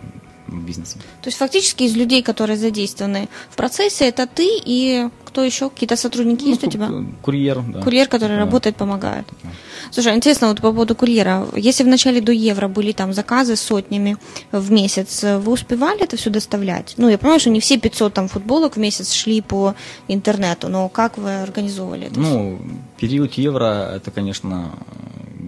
бизнеса. 0.47 0.99
То 1.23 1.29
есть 1.29 1.39
фактически 1.39 1.83
из 1.85 1.97
людей, 1.97 2.23
которые 2.23 2.57
задействованы 2.57 3.29
в 3.51 3.57
процессе, 3.57 4.09
это 4.09 4.27
ты 4.27 4.47
и 4.65 5.09
кто 5.25 5.43
еще? 5.43 5.69
Какие-то 5.69 5.97
сотрудники 5.97 6.45
ну, 6.45 6.49
есть 6.49 6.65
у 6.65 6.71
тебя? 6.71 6.91
Курьер, 7.23 7.61
да. 7.61 7.83
Курьер, 7.83 8.09
который 8.09 8.37
да. 8.37 8.45
работает, 8.45 8.77
помогает. 8.77 9.27
Да. 9.43 9.51
Слушай, 9.91 10.14
интересно, 10.14 10.49
вот 10.49 10.61
по 10.61 10.72
поводу 10.72 10.95
курьера. 10.95 11.47
Если 11.55 11.84
в 11.84 11.87
начале 11.87 12.20
до 12.20 12.32
евро 12.32 12.68
были 12.68 12.93
там 12.93 13.12
заказы 13.12 13.57
сотнями 13.57 14.16
в 14.53 14.70
месяц, 14.70 15.22
вы 15.22 15.53
успевали 15.53 16.03
это 16.03 16.16
все 16.16 16.30
доставлять? 16.30 16.95
Ну, 16.97 17.09
я 17.09 17.18
понимаю, 17.18 17.41
что 17.41 17.51
не 17.51 17.61
все 17.61 17.78
500 17.78 18.14
там 18.14 18.28
футболок 18.28 18.76
в 18.76 18.78
месяц 18.78 19.12
шли 19.12 19.41
по 19.41 19.74
интернету, 20.09 20.68
но 20.68 20.89
как 20.89 21.18
вы 21.18 21.43
организовывали 21.43 22.07
это? 22.07 22.18
Ну, 22.20 22.59
период 22.99 23.34
евро, 23.34 23.93
это, 23.97 24.11
конечно, 24.11 24.70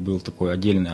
был 0.09 0.21
такой 0.21 0.53
отдельный, 0.55 0.91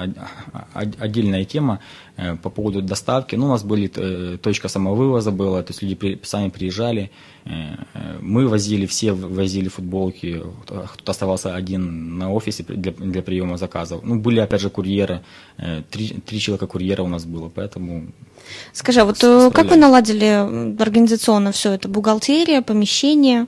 отдельная 0.75 1.45
тема 1.45 1.79
э, 2.17 2.37
по 2.37 2.51
поводу 2.51 2.83
доставки. 2.83 3.37
Ну, 3.37 3.47
у 3.47 3.49
нас 3.49 3.63
были 3.63 3.91
э, 3.97 4.39
точка 4.39 4.69
самовывоза 4.69 5.31
была, 5.31 5.63
то 5.63 5.73
есть 5.73 5.83
люди 5.83 6.19
сами 6.23 6.51
приезжали, 6.51 7.11
э, 7.45 7.77
мы 8.21 8.49
возили, 8.49 8.87
все 8.87 9.13
возили 9.13 9.69
футболки, 9.69 10.43
кто-то 10.65 11.11
оставался 11.11 11.55
один 11.55 12.19
на 12.19 12.33
офисе 12.33 12.65
для, 12.65 12.93
для 12.93 13.23
приема 13.23 13.57
заказов. 13.57 14.01
Ну, 14.05 14.17
были, 14.17 14.41
опять 14.41 14.61
же, 14.61 14.71
курьеры, 14.71 15.21
три, 15.91 16.09
три 16.27 16.39
человека 16.39 16.67
курьера 16.67 17.03
у 17.03 17.09
нас 17.09 17.25
было, 17.25 17.49
поэтому... 17.49 18.07
Скажи, 18.73 19.01
а 19.01 19.05
вот 19.05 19.19
как 19.55 19.71
вы 19.71 19.77
наладили 19.77 20.83
организационно 20.83 21.51
все 21.53 21.73
это? 21.73 21.89
Бухгалтерия, 21.89 22.63
помещение? 22.63 23.47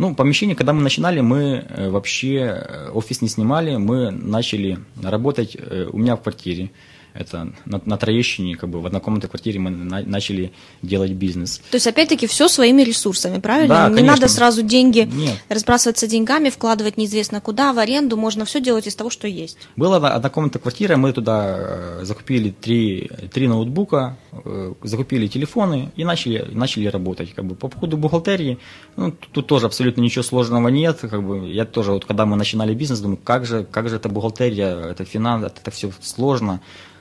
Ну, 0.00 0.14
помещение, 0.14 0.56
когда 0.56 0.72
мы 0.72 0.80
начинали, 0.80 1.20
мы 1.20 1.62
э, 1.68 1.90
вообще 1.90 2.36
э, 2.36 2.90
офис 2.94 3.20
не 3.20 3.28
снимали, 3.28 3.76
мы 3.76 4.10
начали 4.10 4.78
работать 5.02 5.54
э, 5.58 5.90
у 5.92 5.98
меня 5.98 6.16
в 6.16 6.22
квартире 6.22 6.70
это 7.14 7.52
на, 7.64 7.80
на 7.84 7.96
Троещине, 7.96 8.56
как 8.56 8.70
бы 8.70 8.80
в 8.80 8.86
однокомнатной 8.86 9.28
квартире 9.28 9.58
мы 9.58 9.70
на, 9.70 10.02
начали 10.02 10.52
делать 10.82 11.12
бизнес. 11.12 11.58
То 11.70 11.76
есть, 11.76 11.86
опять-таки, 11.86 12.26
все 12.26 12.48
своими 12.48 12.82
ресурсами, 12.82 13.40
правильно? 13.40 13.74
Да, 13.74 13.88
Не 13.88 13.96
конечно. 13.96 14.16
надо 14.16 14.28
сразу 14.28 14.62
деньги 14.62 15.08
Нет. 15.12 15.36
разбрасываться 15.48 16.06
деньгами, 16.06 16.50
вкладывать 16.50 16.96
неизвестно 16.96 17.40
куда, 17.40 17.72
в 17.72 17.78
аренду, 17.78 18.16
можно 18.16 18.44
все 18.44 18.60
делать 18.60 18.86
из 18.86 18.94
того, 18.94 19.10
что 19.10 19.26
есть. 19.26 19.58
Была 19.76 19.96
однокомнатная 19.96 20.60
квартира, 20.60 20.96
мы 20.96 21.12
туда 21.12 21.56
э, 21.58 22.00
закупили 22.02 22.50
три, 22.50 23.10
три 23.32 23.48
ноутбука, 23.48 24.16
э, 24.32 24.74
закупили 24.82 25.26
телефоны 25.26 25.92
и 25.96 26.04
начали, 26.04 26.46
начали 26.52 26.86
работать. 26.86 27.34
Как 27.34 27.44
бы, 27.44 27.54
по 27.54 27.68
поводу 27.68 27.96
бухгалтерии, 27.96 28.58
ну, 28.96 29.12
тут, 29.12 29.46
тоже 29.46 29.66
абсолютно 29.66 30.00
ничего 30.00 30.22
сложного 30.22 30.68
нет. 30.68 30.98
Как 31.00 31.22
бы, 31.22 31.48
я 31.48 31.64
тоже, 31.64 31.92
вот, 31.92 32.04
когда 32.04 32.26
мы 32.26 32.36
начинали 32.36 32.74
бизнес, 32.74 33.00
думаю, 33.00 33.18
как 33.22 33.46
же, 33.46 33.64
как 33.64 33.88
же 33.88 33.96
это 33.96 34.08
бухгалтерия, 34.08 34.76
это 34.90 35.04
финансы, 35.04 35.46
это 35.46 35.70
все 35.70 35.90
сложно. 36.00 36.60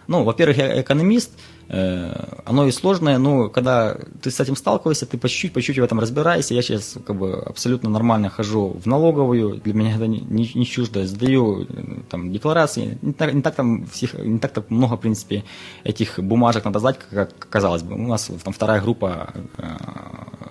Ну, 0.09 0.23
во-первых, 0.23 0.57
я 0.57 0.81
экономист, 0.81 1.31
оно 1.69 2.65
и 2.65 2.71
сложное, 2.71 3.19
но 3.19 3.47
когда 3.49 3.95
ты 4.21 4.31
с 4.31 4.39
этим 4.39 4.55
сталкиваешься, 4.55 5.05
ты 5.05 5.19
по 5.19 5.29
чуть-чуть, 5.29 5.53
по 5.53 5.61
чуть-чуть 5.61 5.81
в 5.81 5.83
этом 5.83 5.99
разбираешься. 5.99 6.55
Я 6.55 6.63
сейчас 6.63 6.97
как 7.05 7.15
бы 7.15 7.33
абсолютно 7.33 7.89
нормально 7.89 8.29
хожу 8.29 8.69
в 8.83 8.87
налоговую, 8.87 9.61
для 9.61 9.73
меня 9.73 9.95
это 9.95 10.07
не, 10.07 10.19
не, 10.19 10.51
не 10.55 10.65
чуждо, 10.65 11.05
сдаю 11.05 11.67
там 12.09 12.33
декларации. 12.33 12.97
Не 13.03 13.13
так, 13.13 13.33
не 13.33 13.41
так 13.43 13.53
там 13.53 13.85
всех, 13.85 14.15
не 14.15 14.39
так, 14.39 14.51
так 14.51 14.71
много, 14.71 14.95
в 14.95 14.99
принципе, 14.99 15.43
этих 15.83 16.19
бумажек 16.19 16.65
надо 16.65 16.79
сдать, 16.79 16.97
как 17.11 17.37
казалось 17.49 17.83
бы. 17.83 17.93
У 17.93 18.07
нас 18.07 18.31
там 18.43 18.51
вторая 18.51 18.81
группа 18.81 19.33
э, 19.57 19.63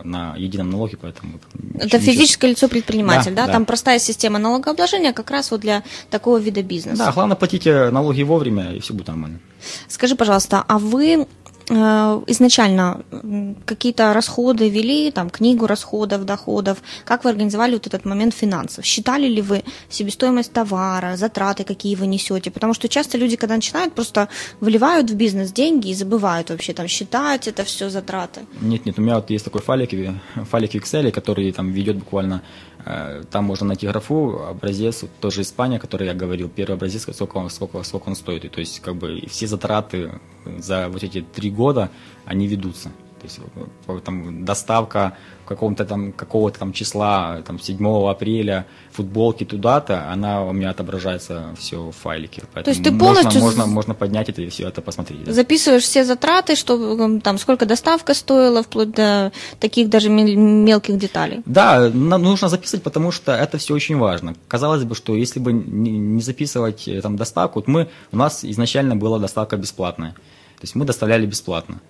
на 0.05 0.37
едином 0.37 0.71
налоге, 0.71 0.99
поэтому... 1.01 1.41
Это 1.81 1.99
физическое 1.99 2.51
лицо 2.51 2.69
предприниматель, 2.69 3.35
да, 3.35 3.43
да? 3.43 3.47
да? 3.47 3.53
Там 3.55 3.65
простая 3.65 3.99
система 3.99 4.39
налогообложения 4.39 5.13
как 5.13 5.31
раз 5.33 5.51
вот 5.51 5.61
для 5.61 5.83
такого 6.11 6.39
вида 6.39 6.63
бизнеса. 6.63 7.07
Да, 7.07 7.13
главное 7.13 7.37
платите 7.37 7.91
налоги 7.91 8.23
вовремя, 8.23 8.73
и 8.73 8.79
все 8.79 8.95
будет 8.95 9.09
нормально. 9.09 9.41
Скажи, 9.89 10.15
пожалуйста, 10.15 10.65
а 10.67 10.79
вы 10.79 11.08
Э, 11.71 12.23
изначально 12.27 13.03
какие-то 13.67 14.13
расходы 14.15 14.71
вели, 14.71 15.11
там, 15.11 15.31
книгу 15.31 15.67
расходов, 15.67 16.25
доходов? 16.25 16.79
Как 17.05 17.25
вы 17.25 17.31
организовали 17.31 17.75
вот 17.75 17.87
этот 17.87 18.05
момент 18.05 18.35
финансов? 18.35 18.85
Считали 18.85 19.29
ли 19.29 19.43
вы 19.43 19.63
себестоимость 19.91 20.53
товара, 20.53 21.17
затраты, 21.17 21.65
какие 21.65 21.95
вы 21.95 22.07
несете? 22.07 22.51
Потому 22.51 22.75
что 22.75 22.89
часто 22.89 23.19
люди, 23.19 23.37
когда 23.37 23.55
начинают, 23.55 23.95
просто 23.95 24.29
выливают 24.61 25.11
в 25.11 25.15
бизнес 25.15 25.53
деньги 25.53 25.91
и 25.91 25.95
забывают 25.95 26.51
вообще 26.51 26.73
там 26.73 26.89
считать 26.89 27.49
это 27.49 27.65
все 27.65 27.91
затраты. 27.91 28.41
Нет, 28.61 28.87
нет, 28.87 28.99
у 28.99 29.03
меня 29.03 29.17
вот 29.17 29.31
есть 29.31 29.45
такой 29.45 29.61
файлик, 29.61 29.91
файлик 30.51 30.73
в 30.73 30.75
Excel, 30.75 31.11
который 31.11 31.53
там 31.53 31.73
ведет 31.73 31.97
буквально 31.97 32.43
там 33.31 33.45
можно 33.45 33.67
найти 33.67 33.87
графу, 33.87 34.41
образец, 34.49 35.05
тоже 35.21 35.43
Испания, 35.43 35.79
который 35.79 36.07
я 36.07 36.15
говорил, 36.15 36.49
первый 36.49 36.75
образец, 36.75 37.03
сколько, 37.03 37.49
сколько, 37.49 37.83
сколько 37.83 38.09
он 38.09 38.15
стоит. 38.15 38.45
И, 38.45 38.49
то 38.49 38.61
есть, 38.61 38.81
как 38.81 38.97
бы, 38.97 39.23
все 39.29 39.47
затраты 39.47 40.13
за 40.59 40.89
вот 40.89 41.03
эти 41.03 41.21
три 41.21 41.51
года, 41.51 41.91
они 42.25 42.47
ведутся. 42.47 42.91
То 43.19 43.25
есть, 43.25 43.41
там, 44.05 44.45
доставка 44.45 45.17
какого-то 45.49 45.85
там, 45.85 46.13
какого-то 46.13 46.59
там 46.59 46.73
числа, 46.73 47.43
там, 47.47 47.59
7 47.59 48.11
апреля, 48.11 48.67
футболки 48.93 49.45
туда-то, 49.45 50.11
она 50.11 50.45
у 50.45 50.53
меня 50.53 50.71
отображается 50.71 51.55
все 51.59 51.77
в 51.77 51.93
файлике. 51.93 52.43
Поэтому 52.53 52.65
То 52.65 52.71
есть 52.71 52.83
ты 52.85 52.91
полностью... 52.93 53.41
Можно, 53.41 53.63
можно, 53.63 53.67
можно 53.67 53.95
поднять 53.95 54.29
это 54.29 54.43
и 54.43 54.49
все 54.49 54.69
это 54.69 54.83
посмотреть. 54.83 55.25
Да. 55.25 55.33
Записываешь 55.33 55.85
все 55.85 56.05
затраты, 56.05 56.55
что 56.55 57.19
там 57.21 57.39
сколько 57.39 57.67
доставка 57.67 58.15
стоила, 58.15 58.63
вплоть 58.63 58.91
до 58.91 59.33
таких 59.59 59.89
даже 59.89 60.11
мелких 60.11 60.99
деталей. 60.99 61.41
Да, 61.47 61.89
нужно 61.89 62.49
записывать, 62.49 62.83
потому 62.83 63.11
что 63.11 63.33
это 63.33 63.59
все 63.59 63.75
очень 63.75 63.97
важно. 63.97 64.35
Казалось 64.49 64.85
бы, 64.85 64.95
что 64.95 65.15
если 65.15 65.41
бы 65.41 65.53
не 65.53 66.21
записывать 66.21 66.89
э, 66.89 67.01
там 67.01 67.17
доставку, 67.17 67.61
вот 67.61 67.69
мы, 67.69 67.89
у 68.13 68.17
нас 68.17 68.45
изначально 68.45 68.97
была 68.97 69.19
доставка 69.19 69.57
бесплатная. 69.57 70.11
То 70.11 70.65
есть 70.65 70.75
мы 70.75 70.85
доставляли 70.85 71.27
бесплатно. 71.27 71.81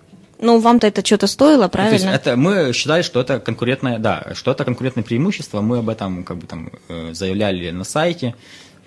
Ну, 0.40 0.58
вам-то 0.58 0.86
это 0.86 1.04
что-то 1.04 1.26
стоило, 1.26 1.68
правильно? 1.68 1.98
То 1.98 2.04
есть 2.04 2.20
это, 2.20 2.36
мы 2.36 2.72
считали, 2.72 3.02
что 3.02 3.20
это 3.20 3.40
конкурентное, 3.40 3.98
да, 3.98 4.28
что 4.34 4.52
это 4.52 4.64
конкурентное 4.64 5.04
преимущество, 5.04 5.60
мы 5.60 5.78
об 5.78 5.88
этом 5.88 6.22
как 6.24 6.38
бы 6.38 6.46
там 6.46 6.70
э, 6.88 7.12
заявляли 7.12 7.70
на 7.70 7.84
сайте. 7.84 8.34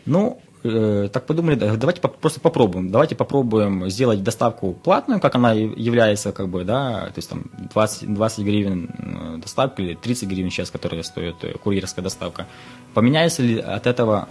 Ну, 0.05 0.41
э, 0.63 1.09
так 1.11 1.25
подумали, 1.25 1.55
давайте 1.55 2.01
просто 2.01 2.39
попробуем, 2.39 2.91
давайте 2.91 3.15
попробуем 3.15 3.89
сделать 3.89 4.23
доставку 4.23 4.73
платную, 4.73 5.19
как 5.19 5.35
она 5.35 5.53
является, 5.53 6.31
как 6.31 6.49
бы, 6.49 6.63
да, 6.63 7.07
то 7.07 7.17
есть 7.17 7.29
там 7.29 7.45
20, 7.73 8.13
20 8.13 8.45
гривен 8.45 8.89
э, 8.97 9.37
доставка 9.41 9.81
или 9.81 9.95
30 9.95 10.29
гривен 10.29 10.49
сейчас, 10.49 10.71
которая 10.71 11.03
стоит 11.03 11.35
курьерская 11.63 12.03
доставка. 12.03 12.47
Поменяется 12.93 13.41
ли 13.41 13.57
от 13.57 13.87
этого 13.87 14.27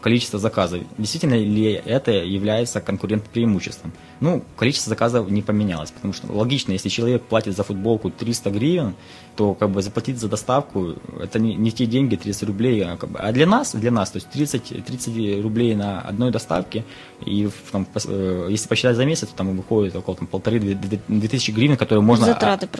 количество 0.00 0.38
заказов? 0.38 0.80
Действительно 0.96 1.34
ли 1.34 1.72
это 1.84 2.12
является 2.12 2.80
конкурентным 2.80 3.30
преимуществом? 3.30 3.92
Ну, 4.20 4.42
количество 4.56 4.88
заказов 4.88 5.30
не 5.30 5.42
поменялось, 5.42 5.90
потому 5.90 6.14
что 6.14 6.32
логично, 6.32 6.72
если 6.72 6.88
человек 6.88 7.22
платит 7.22 7.54
за 7.56 7.62
футболку 7.62 8.10
300 8.10 8.50
гривен, 8.50 8.94
то 9.36 9.54
как 9.54 9.70
бы 9.70 9.82
заплатить 9.82 10.18
за 10.18 10.28
доставку, 10.28 10.94
это 11.22 11.38
не, 11.38 11.54
не 11.54 11.70
те 11.70 11.86
деньги, 11.86 12.16
30 12.16 12.42
рублей, 12.44 12.82
а, 12.84 12.96
как 12.96 13.10
бы, 13.10 13.18
а 13.18 13.32
для 13.32 13.46
нас, 13.46 13.74
для 13.74 13.90
нас, 13.90 14.10
то 14.10 14.16
есть 14.16 14.30
30, 14.30 14.84
30 14.84 15.42
рублей 15.42 15.74
на 15.74 16.00
одной 16.00 16.30
доставке, 16.30 16.84
и 17.24 17.48
там, 17.72 17.86
э, 18.06 18.48
если 18.50 18.68
посчитать 18.68 18.96
за 18.96 19.04
месяц, 19.04 19.28
то 19.28 19.36
там 19.36 19.56
выходит 19.56 19.94
около 19.96 20.16
там, 20.16 20.26
полторы-две 20.26 21.28
тысячи 21.28 21.50
гривен, 21.50 21.76
которые 21.76 22.02
можно, 22.02 22.34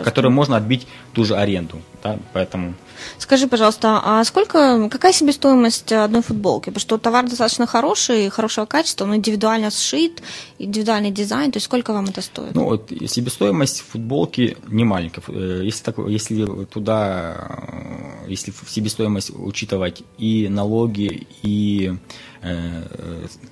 которые 0.05 0.33
можно 0.33 0.57
отбить 0.57 0.87
ту 1.13 1.25
же 1.25 1.37
аренду. 1.37 1.61
аренду, 1.61 1.81
да, 2.03 2.19
поэтому... 2.33 2.75
Скажи, 3.19 3.47
пожалуйста, 3.47 4.01
а 4.05 4.25
сколько, 4.25 4.89
какая 4.91 5.13
себестоимость 5.13 5.93
одной 5.93 6.23
футболки? 6.23 6.67
Потому 6.67 6.81
что 6.81 6.99
товар 6.99 7.25
достаточно 7.25 7.67
хороший, 7.67 8.29
хорошего 8.29 8.67
качества, 8.67 9.05
он 9.05 9.17
индивидуально 9.17 9.71
сшит, 9.71 10.23
индивидуальный 10.59 11.11
дизайн, 11.11 11.51
то 11.51 11.57
есть 11.57 11.67
сколько 11.67 11.93
вам 11.93 12.07
это 12.07 12.21
стоит? 12.21 12.55
Ну, 12.55 12.65
вот 12.65 12.91
себестоимость 13.07 13.81
футболки 13.81 14.57
не 14.69 14.85
маленькая. 14.85 15.23
Э, 15.29 15.63
если, 15.65 15.83
так, 15.83 15.99
если 16.09 16.40
туда, 16.47 17.37
э, 18.25 18.29
если 18.29 18.51
в 18.51 18.65
себестоимость 18.69 19.31
учитывать 19.35 20.03
и 20.19 20.49
налоги, 20.49 21.27
и 21.43 21.93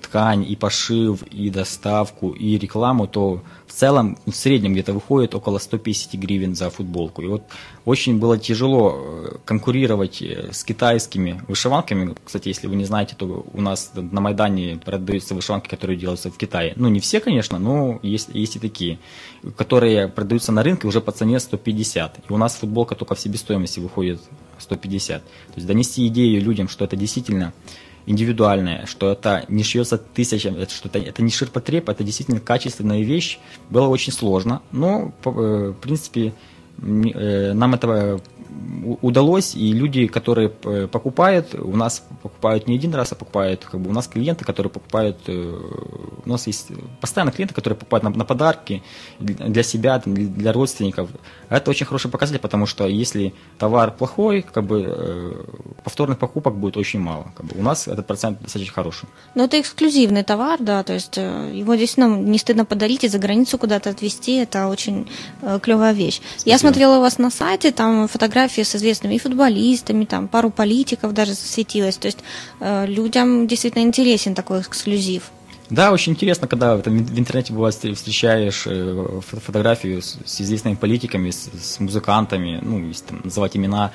ткань, 0.03 0.51
и 0.51 0.57
пошив, 0.57 1.23
и 1.25 1.51
доставку, 1.51 2.31
и 2.31 2.59
рекламу, 2.59 3.07
то 3.07 3.43
в 3.67 3.73
целом 3.73 4.17
в 4.27 4.33
среднем 4.33 4.73
где-то 4.73 4.95
выходит 4.95 5.35
около 5.35 5.59
150 5.59 6.15
гривен 6.15 6.55
за 6.55 6.71
футболку. 6.71 7.23
И 7.23 7.27
вот 7.27 7.43
очень 7.85 8.19
было 8.19 8.39
тяжело 8.39 8.95
э, 8.97 9.37
конкурировать 9.45 10.23
э, 10.23 10.51
с 10.53 10.65
китайскими 10.65 11.43
вышиванками. 11.49 12.15
Кстати, 12.25 12.49
если 12.49 12.67
вы 12.67 12.77
не 12.77 12.85
знаете, 12.85 13.15
то 13.15 13.45
у 13.53 13.61
нас 13.61 13.93
на 13.95 14.21
Майдане 14.21 14.81
продаются 14.83 15.35
вышиванки, 15.35 15.69
которые 15.69 15.99
делаются 15.99 16.31
в 16.31 16.39
Китае. 16.39 16.73
Ну, 16.77 16.89
не 16.89 17.01
все, 17.01 17.21
конечно, 17.21 17.59
но 17.59 18.01
есть, 18.03 18.31
есть 18.33 18.57
и 18.57 18.59
такие, 18.59 18.99
которые 19.57 20.09
продаются 20.09 20.51
на 20.51 20.63
рынке 20.63 20.87
уже 20.87 21.03
по 21.03 21.13
цене 21.13 21.41
150. 21.41 22.31
И 22.31 22.33
у 22.33 22.39
нас 22.39 22.57
футболка 22.57 22.95
только 22.95 23.15
в 23.15 23.21
себестоимости 23.21 23.81
выходит 23.81 24.21
150. 24.59 25.23
То 25.23 25.31
есть 25.57 25.67
донести 25.67 26.07
идею 26.07 26.43
людям, 26.43 26.69
что 26.69 26.85
это 26.87 26.97
действительно 26.97 27.53
индивидуальное, 28.09 28.87
что 28.87 29.13
это 29.13 29.45
не 29.49 29.63
шьется 29.63 29.99
тысячами, 29.99 30.67
что 30.69 30.89
это, 30.89 30.99
это 30.99 31.23
не 31.23 31.31
ширпотреб, 31.31 31.89
это 31.89 32.03
действительно 32.03 32.41
качественная 32.41 33.03
вещь, 33.03 33.39
было 33.71 33.87
очень 33.89 34.13
сложно, 34.13 34.63
но, 34.73 35.13
э, 35.25 35.75
в 35.77 35.81
принципе, 35.81 36.33
э, 36.83 37.53
нам 37.53 37.75
этого 37.75 38.21
удалось, 39.03 39.55
и 39.55 39.73
люди, 39.73 40.07
которые 40.07 40.53
э, 40.65 40.89
покупают, 40.91 41.55
у 41.55 41.77
нас 41.77 42.05
покупают 42.23 42.67
не 42.69 42.77
один 42.77 42.95
раз, 42.95 43.13
а 43.13 43.15
покупают, 43.15 43.65
как 43.65 43.81
бы 43.81 43.91
у 43.91 43.93
нас 43.93 44.09
клиенты, 44.09 44.45
которые 44.45 44.71
покупают, 44.71 45.19
э, 45.27 45.59
у 46.25 46.29
нас 46.29 46.47
есть 46.47 46.69
постоянно 47.01 47.33
клиенты, 47.33 47.55
которые 47.55 47.77
покупают 47.77 48.05
на, 48.05 48.11
на 48.11 48.25
подарки 48.25 48.83
для 49.21 49.63
себя, 49.63 50.03
для 50.05 50.53
родственников. 50.53 51.11
Это 51.49 51.71
очень 51.71 51.87
хороший 51.87 52.11
показатель, 52.11 52.41
потому 52.41 52.67
что 52.67 52.87
если 52.87 53.35
товар 53.59 53.93
плохой, 53.93 54.43
как 54.43 54.65
бы 54.65 54.85
э, 54.87 55.33
повторных 55.85 56.19
покупок 56.19 56.57
будет 56.57 56.77
очень 56.77 57.01
мало. 57.01 57.33
Как 57.37 57.47
бы 57.47 57.59
у 57.59 57.63
нас 57.63 57.89
этот 57.89 58.07
процент 58.07 58.41
достаточно 58.41 58.75
хороший. 58.75 59.09
Но 59.35 59.45
это 59.45 59.61
эксклюзивный 59.61 60.25
товар, 60.25 60.59
да, 60.61 60.83
то 60.83 60.95
есть 60.95 61.17
его 61.17 61.75
действительно 61.75 62.17
не 62.17 62.39
стыдно 62.39 62.65
подарить 62.65 63.05
и 63.05 63.09
за 63.09 63.19
границу 63.19 63.59
куда-то 63.59 63.91
отвезти, 63.91 64.37
это 64.37 64.69
очень 64.69 65.09
клевая 65.63 65.93
вещь. 65.93 66.21
Спасибо. 66.21 66.51
Я 66.51 66.59
смотрела 66.59 66.99
у 66.99 67.01
вас 67.01 67.19
на 67.19 67.31
сайте, 67.31 67.71
там 67.71 68.09
фотографии 68.09 68.48
с 68.49 68.75
известными 68.77 69.19
футболистами, 69.19 70.05
там 70.05 70.29
пару 70.29 70.51
политиков 70.51 71.13
даже 71.13 71.33
засветилось. 71.33 71.97
То 71.97 72.07
есть 72.07 72.19
э, 72.61 72.87
людям 72.87 73.47
действительно 73.47 73.83
интересен 73.83 74.35
такой 74.35 74.61
эксклюзив. 74.61 75.31
Да, 75.71 75.93
очень 75.93 76.13
интересно, 76.13 76.49
когда 76.49 76.79
там, 76.79 77.05
в 77.05 77.19
интернете 77.19 77.53
бывает 77.53 77.75
встречаешь 77.75 78.65
э, 78.67 79.21
фотографию 79.21 80.01
с, 80.01 80.17
с 80.25 80.41
известными 80.41 80.77
политиками, 80.77 81.31
с, 81.31 81.51
с 81.61 81.79
музыкантами, 81.79 82.59
ну, 82.63 82.87
если 82.89 83.05
там, 83.07 83.21
называть 83.25 83.57
имена, 83.57 83.93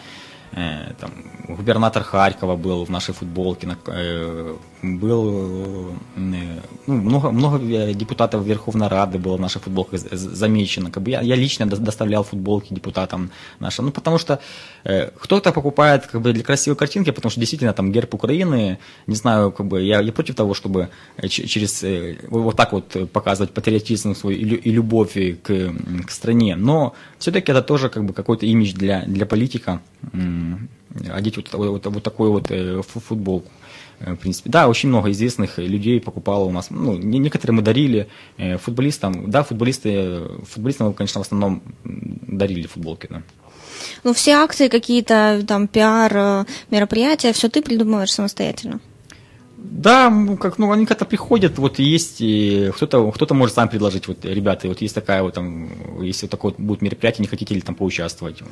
там, 0.54 1.12
губернатор 1.48 2.04
Харькова 2.04 2.56
был 2.56 2.86
в 2.86 2.90
нашей 2.90 3.14
футболке, 3.14 3.68
э, 3.88 4.56
был 4.82 5.90
э, 6.16 6.60
ну, 6.88 6.94
много, 6.96 7.32
много 7.32 7.94
депутатов 7.94 8.46
Верховной 8.46 8.88
Рады 8.88 9.18
было 9.18 9.38
в 9.38 9.40
нашей 9.40 9.62
футболках 9.62 10.00
замечено. 10.12 10.92
Как 10.92 11.04
бы 11.04 11.12
я, 11.12 11.22
я 11.22 11.36
лично 11.36 11.66
доставлял 11.66 12.24
футболки 12.24 12.74
депутатам 12.74 13.32
нашим. 13.60 13.86
Ну, 13.86 13.92
потому 13.92 14.18
что 14.18 14.40
э, 14.84 15.10
кто-то 15.20 15.52
покупает 15.52 16.08
как 16.08 16.22
бы, 16.22 16.34
для 16.34 16.44
красивой 16.44 16.78
картинки, 16.78 17.12
потому 17.12 17.32
что 17.32 17.40
действительно 17.40 17.74
там 17.74 17.92
герб 17.92 18.14
Украины, 18.14 18.78
не 19.08 19.16
знаю, 19.16 19.52
как 19.52 19.66
бы 19.66 19.82
я, 19.82 20.02
я 20.02 20.12
против 20.12 20.36
того, 20.36 20.54
чтобы 20.54 20.90
через 21.28 21.84
э, 21.84 22.18
вот 22.30 22.56
так 22.56 22.74
вот 22.74 23.12
показывать 23.12 23.52
патриотизм 23.52 24.16
свой 24.16 24.36
и, 24.36 24.56
и 24.56 24.72
любовь 24.72 25.18
к, 25.42 25.74
к 26.06 26.12
стране. 26.12 26.56
Но 26.56 26.94
все-таки 27.20 27.52
это 27.52 27.62
тоже 27.62 27.90
как 27.90 28.04
бы 28.06 28.14
какой-то 28.14 28.46
имидж 28.46 28.74
для, 28.74 29.04
для 29.06 29.26
политика 29.26 29.82
одеть 31.10 31.38
вот, 31.38 31.54
вот, 31.54 31.86
вот 31.86 32.04
такую 32.04 32.32
вот 32.32 32.52
э, 32.52 32.82
футболку. 32.82 33.50
Э, 34.00 34.14
в 34.14 34.18
принципе, 34.18 34.50
да, 34.50 34.68
очень 34.68 34.90
много 34.90 35.12
известных 35.12 35.58
людей 35.58 36.00
покупало 36.00 36.46
у 36.46 36.52
нас. 36.52 36.70
Ну, 36.70 36.96
некоторые 36.96 37.56
мы 37.56 37.62
дарили 37.62 38.08
э, 38.38 38.58
футболистам. 38.58 39.30
Да, 39.30 39.44
футболисты, 39.44 40.22
футболистам 40.50 40.94
конечно, 40.94 41.22
в 41.22 41.26
основном 41.26 41.62
дарили 41.84 42.68
футболки, 42.68 43.08
да. 43.10 43.24
Ну, 44.04 44.14
все 44.14 44.34
акции 44.34 44.68
какие-то, 44.68 45.44
там, 45.48 45.68
пиар, 45.68 46.46
мероприятия, 46.70 47.34
все 47.34 47.50
ты 47.50 47.62
придумываешь 47.62 48.14
самостоятельно? 48.14 48.80
Да, 49.64 50.14
как, 50.42 50.58
ну, 50.60 50.72
они 50.74 50.86
как-то 50.86 51.06
приходят, 51.06 51.58
вот 51.58 51.80
есть, 51.80 52.22
кто-то, 52.76 53.12
кто-то 53.12 53.34
может 53.34 53.56
сам 53.56 53.70
предложить, 53.70 54.10
вот, 54.10 54.26
ребята, 54.26 54.68
вот 54.68 54.82
есть 54.82 54.94
такая 54.94 55.24
вот 55.24 55.36
там, 55.36 55.70
если 56.02 56.26
вот 56.26 56.32
такое 56.32 56.52
вот 56.52 56.60
будет 56.60 56.82
мероприятие, 56.82 57.24
не 57.24 57.30
хотите 57.30 57.56
ли 57.56 57.62
там 57.62 57.74
поучаствовать? 57.74 58.44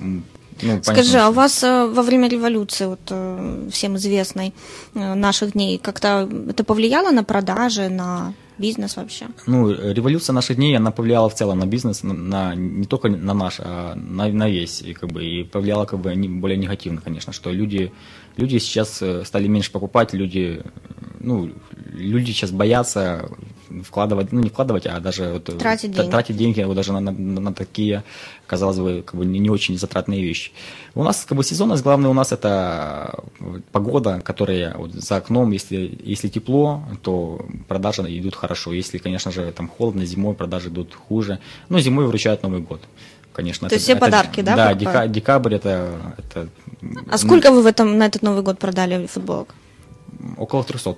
Ну, 0.61 0.79
Скажи, 0.83 1.17
а 1.17 1.29
у 1.29 1.33
вас 1.33 1.63
э, 1.63 1.87
во 1.87 2.01
время 2.01 2.29
революции, 2.29 2.85
вот 2.85 2.99
э, 3.09 3.69
всем 3.71 3.97
известной, 3.97 4.53
э, 4.93 5.13
наших 5.13 5.51
дней, 5.51 5.77
как-то 5.77 6.29
это 6.49 6.63
повлияло 6.63 7.11
на 7.11 7.23
продажи, 7.23 7.89
на 7.89 8.33
бизнес 8.57 8.95
вообще? 8.95 9.27
Ну, 9.47 9.71
революция 9.71 10.33
наших 10.33 10.55
дней, 10.55 10.77
она 10.77 10.91
повлияла 10.91 11.29
в 11.29 11.35
целом 11.35 11.59
на 11.59 11.65
бизнес, 11.65 12.03
на, 12.03 12.13
на 12.13 12.55
не 12.55 12.85
только 12.85 13.09
на 13.09 13.33
наш, 13.33 13.59
а 13.59 13.95
на, 13.95 14.27
на 14.27 14.49
весь, 14.49 14.81
и, 14.81 14.93
как 14.93 15.11
бы, 15.11 15.25
и 15.25 15.43
повлияла 15.43 15.85
как 15.85 15.99
бы 15.99 16.13
более 16.13 16.57
негативно, 16.57 17.01
конечно, 17.01 17.33
что 17.33 17.51
люди, 17.51 17.91
люди 18.37 18.57
сейчас 18.57 19.01
стали 19.25 19.47
меньше 19.47 19.71
покупать, 19.71 20.13
люди, 20.13 20.61
ну, 21.19 21.51
люди 21.93 22.31
сейчас 22.31 22.51
боятся 22.51 23.29
вкладывать, 23.83 24.31
ну 24.31 24.41
не 24.41 24.49
вкладывать, 24.49 24.85
а 24.85 24.99
даже 24.99 25.33
вот, 25.33 25.45
тратить, 25.57 25.91
деньги. 25.91 26.09
тратить 26.09 26.37
деньги 26.37 26.61
вот 26.61 26.75
даже 26.75 26.91
на, 26.93 26.99
на, 26.99 27.11
на 27.11 27.53
такие, 27.53 28.03
казалось 28.45 28.79
бы, 28.79 29.03
как 29.05 29.15
бы 29.15 29.25
не, 29.25 29.39
не 29.39 29.49
очень 29.49 29.77
затратные 29.77 30.21
вещи. 30.21 30.51
У 30.93 31.03
нас 31.03 31.25
как 31.25 31.37
бы 31.37 31.43
сезонность, 31.43 31.83
главное 31.83 32.09
у 32.09 32.13
нас 32.13 32.31
это 32.31 33.23
погода, 33.71 34.21
которая 34.21 34.75
вот 34.77 34.91
за 34.91 35.17
окном, 35.17 35.51
если, 35.51 35.99
если 36.03 36.27
тепло, 36.27 36.83
то 37.01 37.45
продажи 37.67 38.01
идут 38.19 38.35
хорошо. 38.35 38.73
Если, 38.73 38.97
конечно 38.97 39.31
же, 39.31 39.51
там 39.51 39.69
холодно, 39.69 40.05
зимой 40.05 40.33
продажи 40.35 40.69
идут 40.69 40.93
хуже. 40.93 41.39
Ну, 41.69 41.79
зимой 41.79 42.07
вручают 42.07 42.43
Новый 42.43 42.61
год 42.61 42.81
конечно. 43.33 43.69
То 43.69 43.75
есть 43.75 43.85
все 43.85 43.93
это, 43.93 44.01
подарки, 44.01 44.41
да? 44.41 44.55
Да, 44.55 44.73
дека, 44.73 45.07
декабрь 45.07 45.55
это, 45.55 45.89
это... 46.17 46.47
А 47.11 47.17
сколько 47.17 47.51
вы 47.51 47.61
в 47.61 47.65
этом, 47.65 47.97
на 47.97 48.05
этот 48.05 48.21
Новый 48.21 48.43
год 48.43 48.59
продали 48.59 49.07
футболок? 49.07 49.55
Около 50.37 50.63
300. 50.63 50.95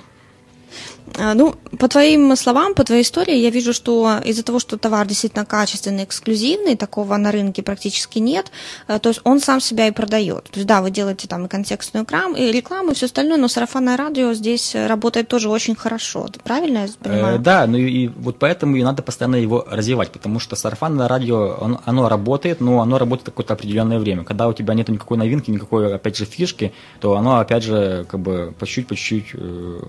А, 1.18 1.34
ну, 1.34 1.56
по 1.78 1.88
твоим 1.88 2.36
словам, 2.36 2.74
по 2.74 2.84
твоей 2.84 3.04
истории, 3.04 3.36
я 3.36 3.50
вижу, 3.50 3.74
что 3.74 4.20
из-за 4.24 4.44
того, 4.44 4.60
что 4.60 4.78
товар 4.78 5.06
действительно 5.08 5.46
качественный, 5.46 6.06
эксклюзивный, 6.06 6.76
такого 6.76 7.18
на 7.18 7.32
рынке 7.32 7.62
практически 7.62 8.20
нет, 8.20 8.52
э, 8.88 9.00
то 9.00 9.10
есть 9.10 9.22
он 9.24 9.40
сам 9.40 9.60
себя 9.60 9.88
и 9.88 9.92
продает. 9.92 10.46
То 10.46 10.58
есть 10.60 10.68
да, 10.68 10.82
вы 10.82 10.92
делаете 10.92 11.28
там 11.28 11.46
и 11.46 11.50
контекстную 11.50 12.04
рекламу, 12.04 12.36
и 12.36 12.52
рекламу, 12.52 12.92
и 12.92 12.96
все 12.96 13.06
остальное, 13.06 13.38
но 13.38 13.48
сарафанное 13.48 13.98
радио 13.98 14.34
здесь 14.34 14.76
работает 14.76 15.28
тоже 15.28 15.50
очень 15.50 15.76
хорошо. 15.76 16.28
Правильно 16.44 16.80
я 16.80 16.88
понимаю? 17.02 17.36
Э, 17.36 17.40
да, 17.40 17.68
ну 17.68 17.78
и, 17.78 18.06
и 18.06 18.08
вот 18.08 18.40
поэтому 18.40 18.76
и 18.76 18.84
надо 18.84 19.04
постоянно 19.04 19.36
его 19.36 19.66
развивать, 19.70 20.12
потому 20.12 20.40
что 20.40 20.56
сарафанное 20.56 21.08
радио, 21.08 21.58
оно, 21.62 21.82
оно 21.86 22.10
работает, 22.10 22.62
но 22.62 22.82
оно 22.82 22.98
работает 22.98 23.26
какое-то 23.26 23.54
определенное 23.54 24.00
время. 24.00 24.24
Когда 24.24 24.48
у 24.48 24.54
тебя 24.54 24.74
нет 24.74 24.90
никакой 24.90 25.18
новинки, 25.18 25.52
никакой, 25.52 25.94
опять 25.94 26.18
же, 26.18 26.26
фишки, 26.26 26.74
то 27.00 27.16
оно, 27.18 27.40
опять 27.40 27.64
же, 27.64 28.06
как 28.10 28.20
бы 28.20 28.54
по 28.58 28.66
чуть-чуть, 28.66 28.88
по 28.88 28.96
чуть-чуть 28.96 29.32
э, 29.34 29.80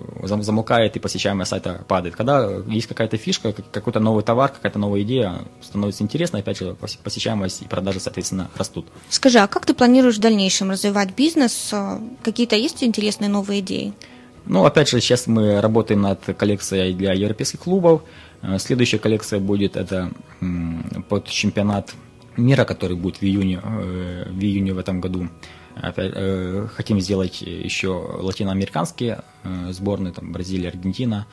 замолкает 0.40 0.96
и 0.96 1.00
посещаемость 1.04 1.50
сайта 1.50 1.84
падает. 1.86 2.16
Когда 2.16 2.48
есть 2.66 2.86
какая-то 2.86 3.18
фишка, 3.18 3.52
какой-то 3.52 4.00
новый 4.00 4.24
товар, 4.24 4.48
какая-то 4.48 4.78
новая 4.78 5.02
идея, 5.02 5.34
становится 5.60 6.02
интересно, 6.02 6.38
опять 6.38 6.56
же, 6.56 6.74
посещаемость 7.04 7.60
и 7.60 7.66
продажи, 7.66 8.00
соответственно, 8.00 8.48
растут. 8.56 8.86
Скажи, 9.10 9.38
а 9.38 9.46
как 9.46 9.66
ты 9.66 9.74
планируешь 9.74 10.16
в 10.16 10.20
дальнейшем 10.20 10.70
развивать 10.70 11.14
бизнес? 11.14 11.74
Какие-то 12.22 12.56
есть 12.56 12.82
интересные 12.82 13.28
новые 13.28 13.60
идеи? 13.60 13.92
Ну, 14.46 14.64
опять 14.64 14.88
же, 14.88 15.00
сейчас 15.02 15.26
мы 15.26 15.60
работаем 15.60 16.00
над 16.00 16.24
коллекцией 16.38 16.94
для 16.94 17.12
европейских 17.12 17.60
клубов. 17.60 18.02
Э, 18.40 18.58
следующая 18.58 18.98
коллекция 18.98 19.40
будет 19.40 19.76
это 19.76 20.10
под 21.10 21.28
чемпионат 21.28 21.92
мира, 22.38 22.64
который 22.64 22.96
будет 22.96 23.18
в 23.18 23.22
июне, 23.24 23.60
э, 23.62 24.30
в 24.30 24.40
июне 24.40 24.72
в 24.72 24.78
этом 24.78 25.02
году. 25.02 25.28
Опять, 25.74 26.12
э, 26.14 26.68
хотим 26.72 27.00
сделать 27.00 27.42
еще 27.42 27.88
латиноамериканские 27.88 29.22
э, 29.42 29.72
сборные, 29.72 30.12
там 30.12 30.32
Бразилия, 30.32 30.68
Аргентина. 30.68 31.26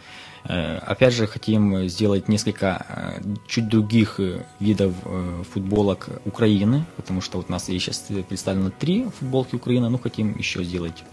Э, 0.46 0.78
опять 0.78 1.14
же, 1.14 1.28
хотим 1.28 1.88
сделать 1.88 2.28
несколько 2.28 2.86
э, 2.90 3.22
чуть 3.48 3.68
других 3.68 4.20
э, 4.20 4.44
видов 4.60 4.94
э, 5.06 5.44
футболок 5.54 6.10
Украины, 6.26 6.86
потому 6.96 7.22
что 7.22 7.38
вот 7.38 7.50
у 7.50 7.52
нас 7.52 7.70
есть 7.70 7.86
сейчас 7.86 8.08
представлено 8.28 8.72
три 8.72 9.06
футболки 9.20 9.56
Украины, 9.56 9.90
но 9.90 10.00
хотим 10.00 10.36
еще 10.38 10.64
сделать 10.64 11.04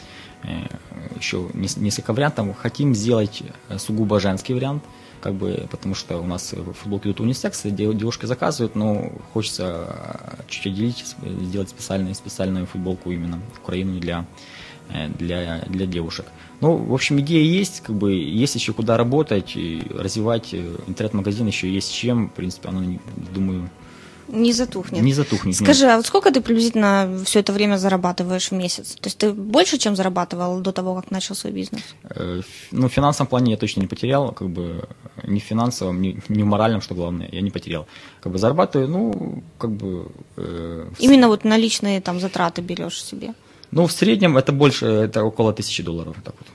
еще 1.16 1.48
несколько 1.54 2.12
вариантов. 2.12 2.56
Хотим 2.58 2.94
сделать 2.94 3.42
э, 3.68 3.78
сугубо 3.78 4.20
женский 4.20 4.54
вариант– 4.54 4.82
как 5.20 5.34
бы, 5.34 5.66
потому 5.70 5.94
что 5.94 6.18
у 6.18 6.26
нас 6.26 6.54
футболки 6.74 7.06
идут 7.06 7.20
унисекс, 7.20 7.62
девушки 7.64 8.26
заказывают, 8.26 8.74
но 8.74 9.12
хочется 9.32 10.36
чуть 10.48 10.66
отделить, 10.66 11.04
сделать 11.42 11.68
специальную, 11.68 12.14
специальную 12.14 12.66
футболку 12.66 13.10
именно 13.10 13.40
Украину 13.60 13.98
для, 14.00 14.26
для, 15.18 15.64
для 15.66 15.86
девушек. 15.86 16.26
Ну, 16.60 16.76
в 16.76 16.94
общем, 16.94 17.20
идея 17.20 17.44
есть, 17.44 17.80
как 17.80 17.96
бы 17.96 18.14
есть 18.14 18.54
еще 18.54 18.72
куда 18.72 18.96
работать, 18.96 19.56
и 19.56 19.82
развивать 19.90 20.54
интернет-магазин 20.54 21.46
еще 21.46 21.70
есть 21.70 21.92
чем, 21.92 22.28
в 22.28 22.32
принципе, 22.32 22.68
оно, 22.68 22.98
думаю, 23.32 23.70
не 24.28 24.52
затухнет. 24.52 25.02
Не 25.02 25.12
затухнет. 25.12 25.56
Скажи, 25.56 25.84
нет. 25.84 25.92
а 25.92 25.96
вот 25.96 26.06
сколько 26.06 26.30
ты 26.30 26.40
приблизительно 26.40 27.18
все 27.24 27.40
это 27.40 27.52
время 27.52 27.76
зарабатываешь 27.76 28.50
в 28.50 28.54
месяц? 28.54 28.94
То 29.00 29.06
есть 29.06 29.18
ты 29.18 29.32
больше, 29.32 29.78
чем 29.78 29.96
зарабатывал 29.96 30.60
до 30.60 30.72
того, 30.72 30.94
как 30.94 31.10
начал 31.10 31.34
свой 31.34 31.52
бизнес? 31.52 31.82
Э, 32.04 32.42
ну, 32.70 32.88
в 32.88 32.92
финансовом 32.92 33.28
плане 33.28 33.52
я 33.52 33.56
точно 33.56 33.80
не 33.80 33.86
потерял, 33.86 34.32
как 34.32 34.48
бы 34.48 34.88
ни 35.24 35.38
в 35.38 35.42
финансовом, 35.42 36.00
ни, 36.02 36.20
ни 36.28 36.42
в 36.42 36.46
моральном, 36.46 36.80
что 36.80 36.94
главное, 36.94 37.28
я 37.32 37.40
не 37.40 37.50
потерял. 37.50 37.86
Как 38.20 38.32
бы 38.32 38.38
зарабатываю, 38.38 38.88
ну, 38.88 39.42
как 39.58 39.70
бы... 39.70 40.06
Э, 40.36 40.88
Именно 40.98 41.28
вот 41.28 41.44
наличные 41.44 42.00
там 42.00 42.20
затраты 42.20 42.62
берешь 42.62 43.02
себе? 43.02 43.34
Ну, 43.70 43.86
в 43.86 43.92
среднем 43.92 44.36
это 44.36 44.52
больше, 44.52 44.86
это 44.86 45.24
около 45.24 45.52
тысячи 45.52 45.82
долларов. 45.82 46.16
Так 46.24 46.34
вот. 46.38 46.48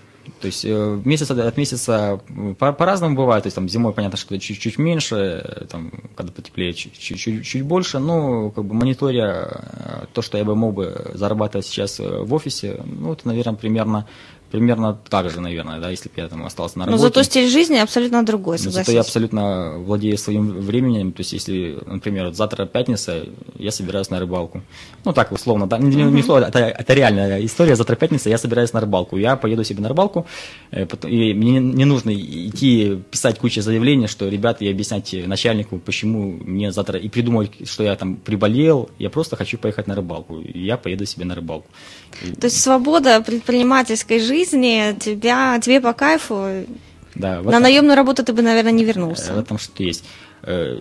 То 0.44 0.48
есть 0.48 0.66
э, 0.66 1.02
месяц 1.06 1.32
от 1.32 1.56
месяца 1.56 2.20
по- 2.60 2.74
по-разному 2.74 3.16
бывает. 3.16 3.44
То 3.44 3.48
есть 3.48 3.56
там 3.56 3.70
зимой, 3.70 3.94
понятно, 3.94 4.18
что 4.18 4.38
чуть-чуть 4.38 4.78
меньше, 4.78 5.16
э, 5.16 5.66
там, 5.70 5.90
когда 6.16 6.34
потеплее, 6.34 6.74
чуть-чуть 6.74 7.46
чуть 7.46 7.62
больше. 7.62 8.00
Но 8.00 8.50
как 8.52 8.66
бы 8.66 8.74
мониторя 8.74 9.48
э, 9.48 10.06
то, 10.12 10.22
что 10.22 10.38
я 10.38 10.44
бы 10.44 10.54
мог 10.54 10.74
бы 10.74 11.12
зарабатывать 11.14 11.66
сейчас 11.66 11.98
в 12.00 12.34
офисе, 12.34 12.82
ну, 12.84 13.14
это, 13.14 13.26
наверное, 13.26 13.54
примерно 13.54 14.06
примерно 14.54 14.96
так 15.10 15.32
же, 15.32 15.42
наверное, 15.42 15.80
да, 15.80 15.90
если 15.90 16.10
бы 16.10 16.22
я 16.22 16.28
там 16.28 16.46
остался 16.46 16.78
на 16.78 16.86
работе. 16.86 17.02
Но 17.02 17.08
зато 17.08 17.24
стиль 17.24 17.50
жизни 17.50 17.78
абсолютно 17.78 18.24
другой, 18.24 18.60
согласись. 18.60 18.78
Но 18.78 18.84
зато 18.84 18.92
я 18.92 19.00
абсолютно 19.00 19.74
владею 19.80 20.18
своим 20.18 20.52
временем, 20.62 21.12
то 21.12 21.22
есть 21.22 21.34
если, 21.34 21.80
например, 21.88 22.26
вот 22.26 22.36
завтра 22.36 22.68
пятница, 22.68 23.24
я 23.58 23.72
собираюсь 23.72 24.12
на 24.12 24.20
рыбалку. 24.20 24.62
Ну 25.06 25.14
так, 25.14 25.32
условно, 25.32 25.66
да, 25.66 25.80
не, 25.80 26.04
не 26.04 26.20
условно, 26.20 26.46
это, 26.46 26.60
это 26.60 26.94
реальная 26.94 27.44
история, 27.44 27.76
завтра 27.76 27.96
пятница, 27.96 28.30
я 28.30 28.38
собираюсь 28.38 28.74
на 28.74 28.80
рыбалку. 28.80 29.18
Я 29.18 29.38
поеду 29.38 29.64
себе 29.64 29.82
на 29.82 29.90
рыбалку, 29.90 30.28
э, 30.72 30.86
и 31.08 31.34
мне 31.34 31.60
не 31.60 31.86
нужно 31.86 32.14
идти 32.14 33.02
писать 33.10 33.40
кучу 33.40 33.62
заявлений, 33.64 34.08
что, 34.08 34.30
ребята, 34.30 34.66
и 34.66 34.72
объяснять 34.72 35.16
начальнику, 35.26 35.80
почему 35.80 36.38
мне 36.46 36.72
завтра, 36.72 37.00
и 37.00 37.10
придумывать, 37.10 37.68
что 37.68 37.84
я 37.84 37.96
там 37.96 38.18
приболел, 38.18 38.92
я 39.00 39.10
просто 39.10 39.36
хочу 39.36 39.58
поехать 39.58 39.88
на 39.88 39.96
рыбалку, 39.96 40.40
и 40.42 40.60
я 40.60 40.78
поеду 40.78 41.06
себе 41.06 41.26
на 41.26 41.34
рыбалку. 41.34 41.68
То 42.40 42.46
есть 42.46 42.62
свобода 42.62 43.22
предпринимательской 43.22 44.20
жизни 44.20 44.96
тебя, 45.00 45.60
тебе 45.60 45.82
по 45.82 45.94
кайфу. 45.94 46.66
Да, 47.16 47.42
На 47.42 47.50
этом, 47.50 47.64
наемную 47.64 47.96
работу 47.96 48.24
ты 48.24 48.34
бы, 48.34 48.42
наверное, 48.42 48.72
не 48.72 48.86
вернулся. 48.86 49.34
В 49.34 49.40
этом 49.40 49.60
что-то 49.60 49.84
есть. 49.84 50.04
Э, 50.46 50.78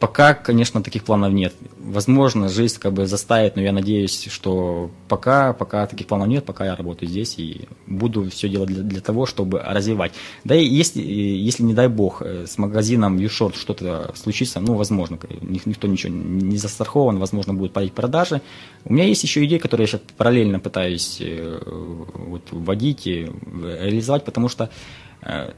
пока, 0.00 0.34
конечно, 0.34 0.82
таких 0.82 1.04
планов 1.04 1.32
нет. 1.32 1.54
Возможно, 1.78 2.48
жизнь 2.48 2.78
как 2.78 2.92
бы 2.92 3.06
заставит, 3.06 3.56
но 3.56 3.62
я 3.62 3.72
надеюсь, 3.72 4.28
что 4.30 4.90
пока, 5.08 5.54
пока 5.54 5.86
таких 5.86 6.06
планов 6.06 6.28
нет, 6.28 6.44
пока 6.44 6.66
я 6.66 6.76
работаю 6.76 7.08
здесь 7.08 7.38
и 7.38 7.62
буду 7.86 8.28
все 8.28 8.50
делать 8.50 8.68
для, 8.68 8.82
для 8.82 9.00
того, 9.00 9.24
чтобы 9.24 9.60
развивать. 9.60 10.12
Да 10.44 10.54
и 10.54 10.64
если, 10.64 11.00
если, 11.00 11.62
не 11.62 11.72
дай 11.72 11.88
бог, 11.88 12.20
э, 12.20 12.46
с 12.46 12.58
магазином 12.58 13.16
YouShort 13.16 13.56
что-то 13.56 14.12
случится, 14.14 14.60
ну, 14.60 14.74
возможно, 14.74 15.18
никто 15.40 15.88
ничего 15.88 16.12
не 16.12 16.58
застрахован, 16.58 17.18
возможно, 17.18 17.54
будут 17.54 17.72
падать 17.72 17.92
продажи. 17.92 18.42
У 18.84 18.92
меня 18.92 19.04
есть 19.04 19.22
еще 19.22 19.42
идеи, 19.46 19.58
которые 19.58 19.84
я 19.84 19.88
сейчас 19.88 20.02
параллельно 20.18 20.60
пытаюсь 20.60 21.16
э, 21.20 21.60
вот, 21.64 22.42
вводить 22.50 23.06
и 23.06 23.30
реализовать, 23.62 24.26
потому 24.26 24.50
что 24.50 24.68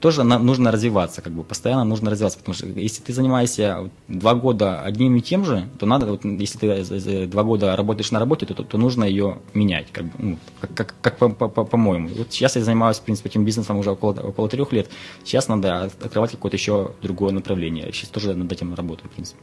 тоже 0.01 0.25
нам 0.25 0.47
нужно 0.47 0.71
развиваться, 0.73 1.23
как 1.23 1.33
бы 1.33 1.45
постоянно 1.45 1.85
нужно 1.85 2.11
развиваться, 2.11 2.39
потому 2.39 2.55
что 2.55 2.67
если 2.67 3.03
ты 3.03 3.13
занимаешься 3.13 3.91
два 4.09 4.35
года 4.35 4.81
одним 4.81 5.17
и 5.17 5.21
тем 5.21 5.45
же, 5.45 5.69
то 5.79 5.87
надо, 5.87 6.07
вот, 6.07 6.25
если 6.25 6.59
ты 6.59 7.27
два 7.27 7.43
года 7.43 7.77
работаешь 7.77 8.11
на 8.11 8.19
работе, 8.19 8.47
то, 8.47 8.55
то, 8.55 8.65
то 8.65 8.79
нужно 8.79 9.05
ее 9.05 9.39
менять, 9.55 9.89
как, 9.93 10.05
бы, 10.05 10.13
ну, 10.19 10.39
как, 10.61 10.75
как, 10.75 10.95
как 11.03 11.19
по, 11.19 11.29
по, 11.29 11.49
по, 11.49 11.65
по-моему. 11.65 12.09
Вот 12.17 12.33
сейчас 12.33 12.57
я 12.57 12.65
занимаюсь, 12.65 12.97
в 12.99 13.03
принципе, 13.03 13.29
этим 13.29 13.45
бизнесом 13.45 13.79
уже 13.79 13.91
около, 13.91 14.13
около 14.13 14.49
трех 14.49 14.73
лет, 14.73 14.89
сейчас 15.25 15.49
надо 15.49 15.83
открывать 15.83 16.31
какое-то 16.31 16.57
еще 16.57 16.93
другое 17.03 17.33
направление, 17.33 17.93
сейчас 17.93 18.09
тоже 18.11 18.35
над 18.35 18.51
этим 18.51 18.75
работаю, 18.75 19.11
в 19.11 19.15
принципе. 19.15 19.39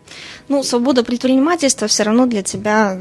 Ну, 0.49 0.63
свобода 0.63 1.03
предпринимательства 1.03 1.87
все 1.87 2.03
равно 2.03 2.25
для 2.25 2.41
тебя 2.41 2.99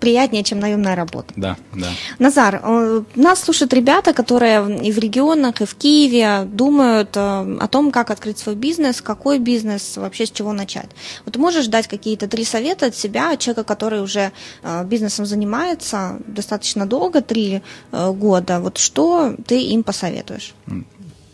приятнее, 0.00 0.44
чем 0.44 0.60
наемная 0.60 0.94
работа. 0.94 1.32
Да, 1.36 1.56
да. 1.74 1.88
Назар, 2.18 2.60
э, 2.62 3.02
нас 3.16 3.42
слушают 3.42 3.72
ребята, 3.72 4.12
которые 4.12 4.78
и 4.80 4.92
в 4.92 4.98
регионах, 4.98 5.60
и 5.60 5.64
в 5.64 5.74
Киеве, 5.74 6.51
думают 6.52 7.16
э, 7.16 7.20
о 7.20 7.68
том, 7.68 7.90
как 7.90 8.10
открыть 8.10 8.38
свой 8.38 8.54
бизнес, 8.54 9.00
какой 9.00 9.38
бизнес, 9.38 9.96
вообще 9.96 10.26
с 10.26 10.30
чего 10.30 10.52
начать. 10.52 10.90
Вот 11.24 11.36
можешь 11.36 11.66
дать 11.66 11.88
какие-то 11.88 12.28
три 12.28 12.44
совета 12.44 12.86
от 12.86 12.96
себя, 12.96 13.32
от 13.32 13.40
человека, 13.40 13.64
который 13.64 14.02
уже 14.02 14.32
э, 14.62 14.84
бизнесом 14.84 15.26
занимается 15.26 16.18
достаточно 16.26 16.86
долго, 16.86 17.22
три 17.22 17.62
э, 17.90 18.12
года. 18.12 18.60
Вот 18.60 18.78
что 18.78 19.34
ты 19.46 19.62
им 19.62 19.82
посоветуешь? 19.82 20.54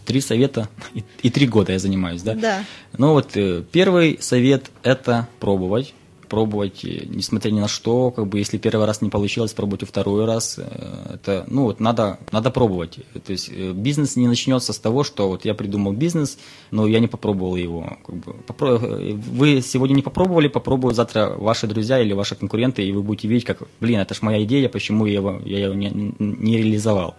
Три 0.05 0.21
совета 0.21 0.69
и, 0.95 1.05
и 1.23 1.31
три 1.31 1.47
года 1.47 1.73
я 1.73 1.79
занимаюсь, 1.79 2.23
да? 2.23 2.35
Да. 2.35 2.65
Ну 2.97 3.13
вот 3.13 3.37
первый 3.73 4.19
совет– 4.23 4.71
это 4.83 5.29
пробовать 5.41 5.93
пробовать, 6.29 6.85
несмотря 6.85 7.51
ни 7.51 7.61
на 7.61 7.69
что, 7.69 8.11
как 8.11 8.27
бы, 8.27 8.39
если 8.39 8.59
первый 8.59 8.87
раз 8.87 9.03
не 9.03 9.11
получилось, 9.11 9.53
пробуйте 9.53 9.87
второй 9.87 10.25
раз. 10.25 10.59
Э, 10.59 11.15
это, 11.15 11.45
ну, 11.49 11.65
вот 11.65 11.81
надо, 11.81 12.19
надо 12.31 12.51
пробовать. 12.51 12.99
То 13.27 13.33
есть 13.33 13.51
э, 13.53 13.73
бизнес 13.73 14.17
не 14.17 14.29
начнется 14.29 14.73
с 14.73 14.79
того, 14.79 15.05
что 15.05 15.29
вот 15.29 15.45
я 15.45 15.55
придумал 15.55 15.93
бизнес, 15.93 16.39
но 16.71 16.87
я 16.87 17.01
не 17.01 17.09
попробовал 17.09 17.57
его. 17.57 17.99
Как 18.07 18.17
бы, 18.17 18.35
попро... 18.47 18.79
Вы 18.79 19.63
сегодня 19.63 19.95
не 19.95 20.03
попробовали, 20.03 20.49
попробуют 20.49 20.97
завтра 20.97 21.35
ваши 21.37 21.67
друзья 21.67 22.01
или 22.01 22.13
ваши 22.13 22.35
конкуренты, 22.35 22.83
и 22.83 22.93
вы 22.93 23.03
будете 23.03 23.29
видеть, 23.29 23.45
как, 23.45 23.63
блин, 23.81 24.01
это 24.01 24.15
же 24.15 24.21
моя 24.23 24.43
идея, 24.45 24.69
почему 24.69 25.07
я 25.07 25.15
его, 25.15 25.41
я 25.45 25.65
его 25.65 25.75
не, 25.75 25.91
не 26.19 26.57
реализовал. 26.59 27.17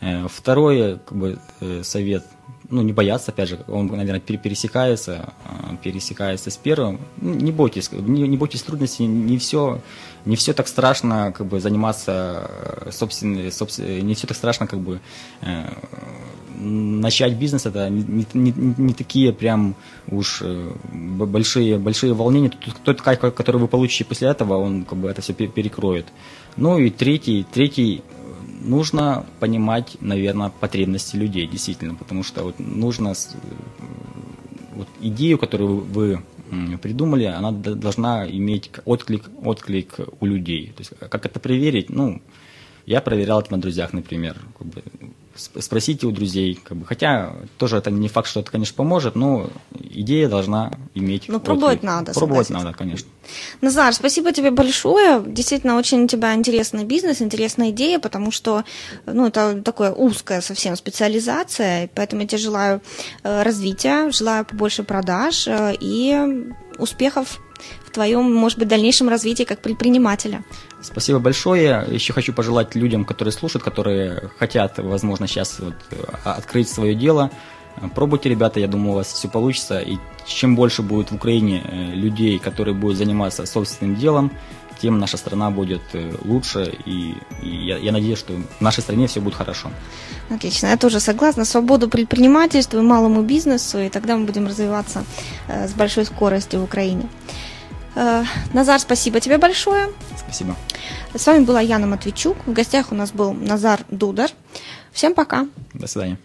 Э, 0.00 0.26
второй 0.28 0.98
как 0.98 1.18
бы, 1.18 1.38
совет– 1.82 2.24
ну, 2.70 2.82
не 2.82 2.92
бояться, 2.92 3.32
опять 3.32 3.48
же, 3.48 3.58
он, 3.68 3.86
наверное, 3.88 4.20
пересекается, 4.20 5.32
а, 5.44 5.76
пересекается 5.82 6.50
с 6.50 6.56
первым. 6.56 7.00
Ну, 7.20 7.34
не 7.34 7.52
бойтесь, 7.52 7.90
не, 7.92 8.28
не 8.28 8.36
бойтесь 8.36 8.62
трудностей, 8.62 9.06
не 9.06 9.38
все, 9.38 9.80
не 10.24 10.36
все 10.36 10.52
так 10.52 10.68
страшно, 10.68 11.32
как 11.36 11.46
бы, 11.46 11.60
заниматься 11.60 12.48
э, 12.86 12.90
собственной, 12.92 13.50
собственно, 13.50 14.00
не 14.00 14.14
все 14.14 14.26
так 14.26 14.36
страшно, 14.36 14.66
как 14.66 14.78
бы, 14.80 15.00
э, 15.42 15.68
начать 16.60 17.34
бизнес, 17.34 17.66
это 17.66 17.88
не, 17.88 18.26
не, 18.34 18.52
не 18.52 18.94
такие 18.94 19.32
прям 19.32 19.74
уж 20.08 20.40
э, 20.42 20.72
большие, 20.92 21.78
большие 21.78 22.12
волнения. 22.12 22.52
Тот 22.84 23.02
кайф, 23.02 23.20
который 23.20 23.60
вы 23.60 23.66
получите 23.68 24.04
после 24.04 24.28
этого, 24.28 24.56
он, 24.56 24.84
как 24.84 24.98
бы, 24.98 25.08
это 25.08 25.22
все 25.22 25.32
перекроет. 25.32 26.06
Ну 26.56 26.78
и 26.78 26.90
третий, 26.90 27.46
третий 27.50 28.02
нужно 28.60 29.26
понимать, 29.40 29.96
наверное, 30.00 30.50
потребности 30.50 31.16
людей, 31.16 31.46
действительно, 31.46 31.94
потому 31.94 32.22
что 32.22 32.44
вот 32.44 32.58
нужно 32.58 33.14
вот 34.74 34.88
идею, 35.00 35.38
которую 35.38 35.80
вы 35.80 36.22
придумали, 36.82 37.24
она 37.24 37.52
должна 37.52 38.28
иметь 38.28 38.70
отклик, 38.84 39.24
отклик 39.42 40.00
у 40.20 40.26
людей. 40.26 40.72
То 40.76 40.80
есть 40.80 40.92
как 40.98 41.26
это 41.26 41.38
проверить? 41.38 41.90
Ну, 41.90 42.20
я 42.86 43.00
проверял 43.00 43.40
это 43.40 43.52
на 43.52 43.60
друзьях, 43.60 43.92
например. 43.92 44.36
Спросите 45.36 46.06
у 46.06 46.10
друзей. 46.10 46.58
Как 46.62 46.76
бы, 46.76 46.86
хотя 46.86 47.34
тоже 47.58 47.76
это 47.76 47.90
не 47.90 48.08
факт, 48.08 48.28
что 48.28 48.40
это, 48.40 48.50
конечно, 48.50 48.74
поможет, 48.76 49.14
но 49.14 49.48
идея 49.78 50.28
должна 50.28 50.72
иметь. 50.94 51.24
Ну, 51.28 51.40
пробовать 51.40 51.82
надо. 51.82 52.12
Пробовать 52.12 52.50
надо, 52.50 52.72
конечно. 52.72 53.08
Назар, 53.60 53.94
спасибо 53.94 54.32
тебе 54.32 54.50
большое. 54.50 55.22
Действительно, 55.24 55.76
очень 55.76 56.04
у 56.04 56.06
тебя 56.08 56.34
интересный 56.34 56.84
бизнес, 56.84 57.22
интересная 57.22 57.70
идея, 57.70 57.98
потому 57.98 58.30
что 58.30 58.64
ну, 59.06 59.26
это 59.26 59.62
такая 59.62 59.92
узкая 59.92 60.40
совсем 60.40 60.76
специализация, 60.76 61.88
поэтому 61.94 62.22
я 62.22 62.28
тебе 62.28 62.38
желаю 62.38 62.80
э, 63.22 63.42
развития, 63.42 64.10
желаю 64.10 64.44
побольше 64.44 64.82
продаж 64.82 65.46
э, 65.46 65.76
и 65.80 66.44
успехов 66.78 67.40
в 67.84 67.90
твоем, 67.90 68.32
может 68.32 68.58
быть, 68.58 68.68
дальнейшем 68.68 69.08
развитии 69.08 69.44
как 69.44 69.60
предпринимателя. 69.60 70.42
Спасибо 70.82 71.18
большое. 71.18 71.84
Еще 71.90 72.12
хочу 72.12 72.32
пожелать 72.32 72.74
людям, 72.74 73.04
которые 73.04 73.32
слушают, 73.32 73.64
которые 73.64 74.30
хотят, 74.38 74.78
возможно, 74.78 75.26
сейчас 75.26 75.58
вот 75.60 75.74
а, 76.24 76.34
открыть 76.34 76.68
свое 76.68 76.94
дело. 76.94 77.30
Пробуйте, 77.94 78.28
ребята, 78.28 78.60
я 78.60 78.66
думаю, 78.66 78.92
у 78.92 78.94
вас 78.96 79.12
все 79.12 79.28
получится. 79.28 79.80
И 79.80 79.96
чем 80.26 80.56
больше 80.56 80.82
будет 80.82 81.10
в 81.10 81.14
Украине 81.14 81.62
э, 81.64 81.94
людей, 81.94 82.38
которые 82.38 82.74
будут 82.74 82.96
заниматься 82.96 83.46
собственным 83.46 83.96
делом, 83.96 84.30
тем 84.80 84.98
наша 84.98 85.16
страна 85.16 85.50
будет 85.50 85.82
э, 85.92 86.12
лучше. 86.24 86.72
И, 86.86 87.14
и 87.42 87.48
я, 87.48 87.78
я 87.78 87.92
надеюсь, 87.92 88.18
что 88.18 88.32
в 88.58 88.60
нашей 88.60 88.80
стране 88.80 89.06
все 89.06 89.20
будет 89.20 89.34
хорошо. 89.34 89.70
Отлично, 90.30 90.68
я 90.68 90.76
тоже 90.76 91.00
согласна. 91.00 91.44
Свободу 91.44 91.88
предпринимательству 91.88 92.78
и 92.78 92.82
малому 92.82 93.22
бизнесу, 93.22 93.78
и 93.78 93.88
тогда 93.88 94.16
мы 94.16 94.26
будем 94.26 94.46
развиваться 94.46 95.04
э, 95.48 95.68
с 95.68 95.72
большой 95.72 96.04
скоростью 96.04 96.60
в 96.60 96.64
Украине. 96.64 97.08
Э, 97.94 98.24
Назар, 98.52 98.80
спасибо 98.80 99.20
тебе 99.20 99.38
большое. 99.38 99.90
Спасибо. 100.18 100.56
С 101.14 101.26
вами 101.26 101.44
была 101.44 101.60
Яна 101.60 101.86
Матвейчук. 101.86 102.36
В 102.46 102.52
гостях 102.52 102.92
у 102.92 102.94
нас 102.94 103.12
был 103.12 103.32
Назар 103.32 103.80
Дудар. 103.90 104.30
Всем 104.92 105.14
пока. 105.14 105.46
До 105.74 105.86
свидания. 105.86 106.18